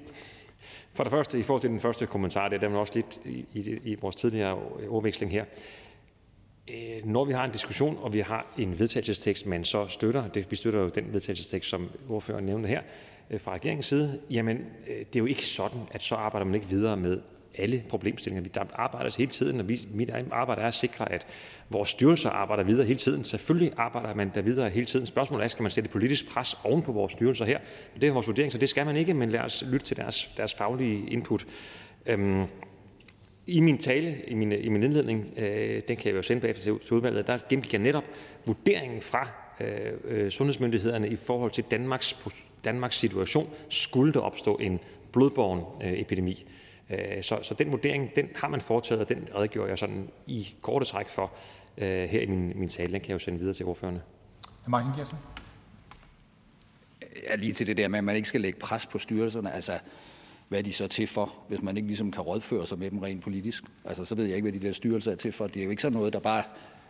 for 0.92 1.04
det 1.04 1.10
første, 1.10 1.38
i 1.38 1.42
forhold 1.42 1.60
til 1.60 1.70
den 1.70 1.80
første 1.80 2.06
kommentar, 2.06 2.48
det 2.48 2.64
er 2.64 2.68
der 2.68 2.76
også 2.76 2.94
lidt 2.94 3.20
i, 3.24 3.46
i, 3.52 3.80
i 3.84 3.94
vores 3.94 4.16
tidligere 4.16 4.54
ordveksling 4.88 5.32
her. 5.32 5.44
Øh, 5.44 5.85
Øh, 6.70 7.04
når 7.04 7.24
vi 7.24 7.32
har 7.32 7.44
en 7.44 7.50
diskussion, 7.50 7.98
og 8.02 8.12
vi 8.12 8.20
har 8.20 8.46
en 8.58 8.78
vedtagelsestekst, 8.78 9.46
man 9.46 9.64
så 9.64 9.88
støtter, 9.88 10.28
det, 10.28 10.50
vi 10.50 10.56
støtter 10.56 10.80
jo 10.80 10.88
den 10.88 11.12
vedtagelsestekst, 11.12 11.70
som 11.70 11.90
ordføreren 12.08 12.46
nævnte 12.46 12.68
her, 12.68 12.80
øh, 13.30 13.40
fra 13.40 13.54
regeringens 13.54 13.86
side, 13.86 14.20
jamen 14.30 14.56
øh, 14.88 14.98
det 14.98 15.16
er 15.16 15.20
jo 15.20 15.26
ikke 15.26 15.46
sådan, 15.46 15.80
at 15.90 16.02
så 16.02 16.14
arbejder 16.14 16.44
man 16.44 16.54
ikke 16.54 16.68
videre 16.68 16.96
med 16.96 17.20
alle 17.58 17.82
problemstillinger. 17.88 18.42
Vi 18.42 18.48
der 18.54 18.64
arbejder 18.74 19.10
hele 19.18 19.30
tiden, 19.30 19.60
og 19.60 19.68
vi, 19.68 19.80
mit 19.94 20.10
arbejde 20.30 20.62
er 20.62 20.66
at 20.66 20.74
sikre, 20.74 21.12
at 21.12 21.26
vores 21.70 21.88
styrelser 21.88 22.30
arbejder 22.30 22.62
videre 22.62 22.86
hele 22.86 22.98
tiden. 22.98 23.24
Selvfølgelig 23.24 23.72
arbejder 23.76 24.14
man 24.14 24.30
der 24.34 24.42
videre 24.42 24.70
hele 24.70 24.86
tiden. 24.86 25.06
Spørgsmålet 25.06 25.44
er, 25.44 25.48
skal 25.48 25.62
man 25.62 25.70
sætte 25.70 25.90
politisk 25.90 26.30
pres 26.30 26.58
oven 26.64 26.82
på 26.82 26.92
vores 26.92 27.12
styrelser 27.12 27.44
her? 27.44 27.58
Det 28.00 28.08
er 28.08 28.12
vores 28.12 28.26
vurdering, 28.26 28.52
så 28.52 28.58
det 28.58 28.68
skal 28.68 28.86
man 28.86 28.96
ikke, 28.96 29.14
men 29.14 29.30
lad 29.30 29.40
os 29.40 29.64
lytte 29.70 29.86
til 29.86 29.96
deres, 29.96 30.30
deres 30.36 30.54
faglige 30.54 31.10
input. 31.10 31.46
Øhm, 32.06 32.44
i 33.46 33.60
min 33.60 33.78
tale, 33.78 34.22
i 34.26 34.34
min, 34.34 34.52
i 34.52 34.68
min 34.68 34.82
indledning, 34.82 35.32
øh, 35.36 35.82
den 35.88 35.96
kan 35.96 36.06
jeg 36.06 36.14
jo 36.14 36.22
sende 36.22 36.40
bagefter 36.40 36.62
til, 36.64 36.78
til 36.78 36.92
udvalget, 36.92 37.26
der 37.26 37.38
gennemgik 37.48 37.72
jeg 37.72 37.82
netop 37.82 38.04
vurderingen 38.46 39.02
fra 39.02 39.28
øh, 39.60 39.92
øh, 40.04 40.30
sundhedsmyndighederne 40.30 41.08
i 41.08 41.16
forhold 41.16 41.50
til 41.50 41.64
Danmarks, 41.70 42.18
Danmarks 42.64 42.96
situation, 42.98 43.50
skulle 43.68 44.12
der 44.12 44.20
opstå 44.20 44.56
en 44.56 44.80
blodborgen 45.12 45.60
øh, 45.84 46.00
epidemi. 46.00 46.46
Øh, 46.90 47.22
så, 47.22 47.38
så 47.42 47.54
den 47.54 47.72
vurdering, 47.72 48.16
den 48.16 48.28
har 48.34 48.48
man 48.48 48.60
foretaget, 48.60 49.02
og 49.02 49.08
den 49.08 49.28
redegør 49.34 49.66
jeg 49.66 49.78
sådan 49.78 50.08
i 50.26 50.54
korte 50.62 50.84
træk 50.84 51.08
for 51.08 51.32
øh, 51.78 52.08
her 52.08 52.20
i 52.20 52.26
min, 52.26 52.52
min 52.54 52.68
tale. 52.68 52.92
Den 52.92 53.00
kan 53.00 53.08
jeg 53.08 53.14
jo 53.14 53.18
sende 53.18 53.38
videre 53.38 53.54
til 53.54 53.66
ordførerne. 53.66 54.02
Martin 54.66 54.90
Gersen. 54.96 55.18
Ja, 57.22 57.34
lige 57.34 57.52
til 57.52 57.66
det 57.66 57.76
der 57.76 57.88
med, 57.88 57.98
at 57.98 58.04
man 58.04 58.16
ikke 58.16 58.28
skal 58.28 58.40
lægge 58.40 58.58
pres 58.58 58.86
på 58.86 58.98
styrelserne. 58.98 59.52
Altså, 59.52 59.78
hvad 60.48 60.58
er 60.58 60.62
de 60.62 60.72
så 60.72 60.86
til 60.88 61.06
for, 61.06 61.34
hvis 61.48 61.62
man 61.62 61.76
ikke 61.76 61.86
ligesom 61.86 62.10
kan 62.10 62.22
rådføre 62.22 62.66
sig 62.66 62.78
med 62.78 62.90
dem 62.90 62.98
rent 62.98 63.22
politisk? 63.22 63.64
Altså, 63.84 64.04
så 64.04 64.14
ved 64.14 64.24
jeg 64.24 64.36
ikke, 64.36 64.50
hvad 64.50 64.60
de 64.60 64.66
der 64.66 64.72
styrelser 64.72 65.12
er 65.12 65.16
til 65.16 65.32
for. 65.32 65.46
Det 65.46 65.60
er 65.60 65.64
jo 65.64 65.70
ikke 65.70 65.82
sådan 65.82 65.98
noget, 65.98 66.12
der 66.12 66.18
bare 66.18 66.42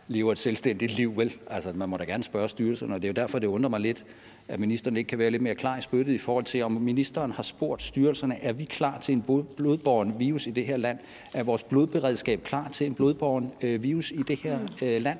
lever 0.07 0.31
et 0.31 0.39
selvstændigt 0.39 0.91
liv, 0.91 1.17
vel? 1.17 1.33
Altså, 1.49 1.73
man 1.73 1.89
må 1.89 1.97
da 1.97 2.03
gerne 2.03 2.23
spørge 2.23 2.49
styrelserne, 2.49 2.95
og 2.95 3.01
det 3.01 3.07
er 3.07 3.09
jo 3.09 3.21
derfor, 3.21 3.39
det 3.39 3.47
undrer 3.47 3.69
mig 3.69 3.79
lidt, 3.79 4.05
at 4.47 4.59
ministeren 4.59 4.97
ikke 4.97 5.07
kan 5.07 5.19
være 5.19 5.31
lidt 5.31 5.41
mere 5.41 5.55
klar 5.55 5.77
i 5.77 5.81
spyttet 5.81 6.13
i 6.13 6.17
forhold 6.17 6.45
til, 6.45 6.63
om 6.63 6.71
ministeren 6.71 7.31
har 7.31 7.43
spurgt 7.43 7.81
styrelserne, 7.81 8.43
er 8.43 8.53
vi 8.53 8.65
klar 8.65 8.99
til 8.99 9.13
en 9.13 9.45
blodborgen 9.57 10.19
virus 10.19 10.47
i 10.47 10.51
det 10.51 10.65
her 10.65 10.77
land? 10.77 10.99
Er 11.33 11.43
vores 11.43 11.63
blodberedskab 11.63 12.43
klar 12.43 12.69
til 12.69 12.87
en 12.87 12.93
blodborgen 12.93 13.51
øh, 13.61 13.83
virus 13.83 14.11
i 14.11 14.21
det 14.27 14.39
her 14.39 14.59
øh, 14.81 15.01
land? 15.01 15.19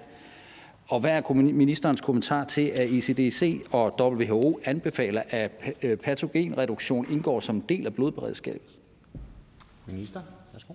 Og 0.89 0.99
hvad 0.99 1.11
er 1.11 1.33
ministerens 1.33 2.01
kommentar 2.01 2.45
til, 2.45 2.61
at 2.61 2.89
ECDC 2.89 3.65
og 3.71 3.95
WHO 3.99 4.59
anbefaler, 4.63 5.23
at 5.29 5.51
øh, 5.81 5.97
patogenreduktion 5.97 7.11
indgår 7.11 7.39
som 7.39 7.61
del 7.61 7.85
af 7.85 7.93
blodberedskabet? 7.93 8.61
Minister, 9.85 10.21
værsgo. 10.53 10.73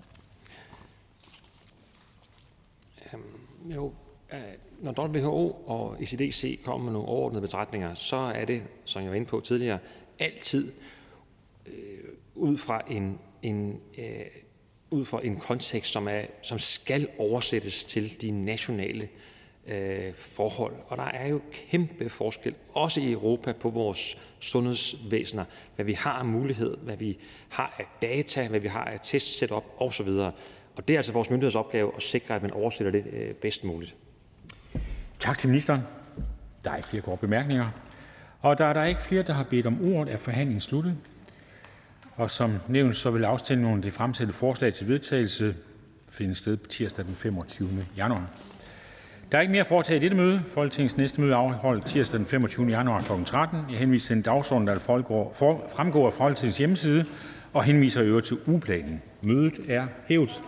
Øhm, 3.13 3.71
jo, 3.75 3.93
øh, 4.33 4.39
når 4.81 5.07
WHO 5.07 5.51
og 5.65 6.03
ECDC 6.03 6.63
kommer 6.63 6.83
med 6.83 6.93
nogle 6.93 7.07
overordnede 7.07 7.41
betragtninger, 7.41 7.93
så 7.93 8.15
er 8.15 8.45
det, 8.45 8.63
som 8.85 9.01
jeg 9.01 9.09
var 9.09 9.15
inde 9.15 9.27
på 9.27 9.39
tidligere, 9.39 9.79
altid 10.19 10.71
øh, 11.65 11.73
ud 12.35 12.57
fra 12.57 12.81
en, 12.89 13.19
en 13.41 13.79
øh, 13.97 14.25
ud 14.89 15.05
fra 15.05 15.19
en 15.23 15.37
kontekst, 15.37 15.91
som, 15.91 16.07
er, 16.07 16.21
som 16.41 16.59
skal 16.59 17.09
oversættes 17.17 17.85
til 17.85 18.21
de 18.21 18.31
nationale 18.31 19.03
øh, 19.03 19.32
Øh, 19.67 20.13
forhold. 20.13 20.73
Og 20.87 20.97
der 20.97 21.03
er 21.03 21.27
jo 21.27 21.41
kæmpe 21.51 22.09
forskel, 22.09 22.55
også 22.73 23.01
i 23.01 23.11
Europa, 23.11 23.51
på 23.51 23.69
vores 23.69 24.17
sundhedsvæsener, 24.39 25.45
hvad 25.75 25.85
vi 25.85 25.93
har 25.93 26.11
af 26.11 26.25
mulighed, 26.25 26.77
hvad 26.77 26.97
vi 26.97 27.17
har 27.49 27.75
af 27.79 27.85
data, 28.01 28.47
hvad 28.47 28.59
vi 28.59 28.67
har 28.67 28.85
af 28.85 28.99
test 29.01 29.37
setup 29.39 29.63
osv. 29.77 30.07
Og 30.75 30.87
det 30.87 30.93
er 30.93 30.97
altså 30.97 31.11
vores 31.11 31.29
myndigheders 31.29 31.55
opgave 31.55 31.91
at 31.95 32.03
sikre, 32.03 32.35
at 32.35 32.41
man 32.41 32.51
oversætter 32.51 32.91
det 32.91 33.13
øh, 33.13 33.33
bedst 33.33 33.63
muligt. 33.63 33.95
Tak 35.19 35.37
til 35.37 35.49
ministeren. 35.49 35.81
Der 36.63 36.71
er 36.71 36.77
ikke 36.77 36.89
flere 36.89 37.03
korte 37.03 37.21
bemærkninger. 37.21 37.69
Og 38.41 38.57
der 38.57 38.65
er 38.65 38.85
ikke 38.85 39.01
flere, 39.01 39.23
der 39.23 39.33
har 39.33 39.43
bedt 39.43 39.67
om 39.67 39.93
ordet, 39.93 40.13
er 40.13 40.17
forhandlingen 40.17 40.61
sluttet. 40.61 40.97
Og 42.15 42.31
som 42.31 42.57
nævnt, 42.67 42.97
så 42.97 43.11
vil 43.11 43.25
afstemningen 43.25 43.73
om 43.73 43.81
det 43.81 43.93
fremsatte 43.93 44.33
forslag 44.33 44.73
til 44.73 44.87
vedtagelse 44.87 45.55
finde 46.09 46.35
sted 46.35 46.57
på 46.57 46.67
tirsdag 46.67 47.05
den 47.05 47.15
25. 47.15 47.85
januar. 47.97 48.27
Der 49.33 49.39
er 49.39 49.41
ikke 49.41 49.51
mere 49.51 49.61
at 49.61 49.67
foretage 49.67 49.97
i 49.97 49.99
dette 49.99 50.17
møde. 50.17 50.41
Folketingets 50.45 50.97
næste 50.97 51.21
møde 51.21 51.35
afholdes 51.35 51.91
tirsdag 51.91 52.17
den 52.17 52.25
25. 52.25 52.67
januar 52.67 53.01
kl. 53.01 53.23
13. 53.25 53.59
Jeg 53.69 53.79
henviser 53.79 54.07
til 54.07 54.15
den 54.15 54.23
dagsorden, 54.23 54.67
der 54.67 54.79
fremgår 55.75 56.05
af 56.05 56.13
Folketingets 56.13 56.57
hjemmeside, 56.57 57.05
og 57.53 57.63
henviser 57.63 58.03
øvrigt 58.03 58.27
til 58.27 58.37
ugeplanen. 58.47 59.01
Mødet 59.21 59.53
er 59.69 59.87
hævet. 60.07 60.41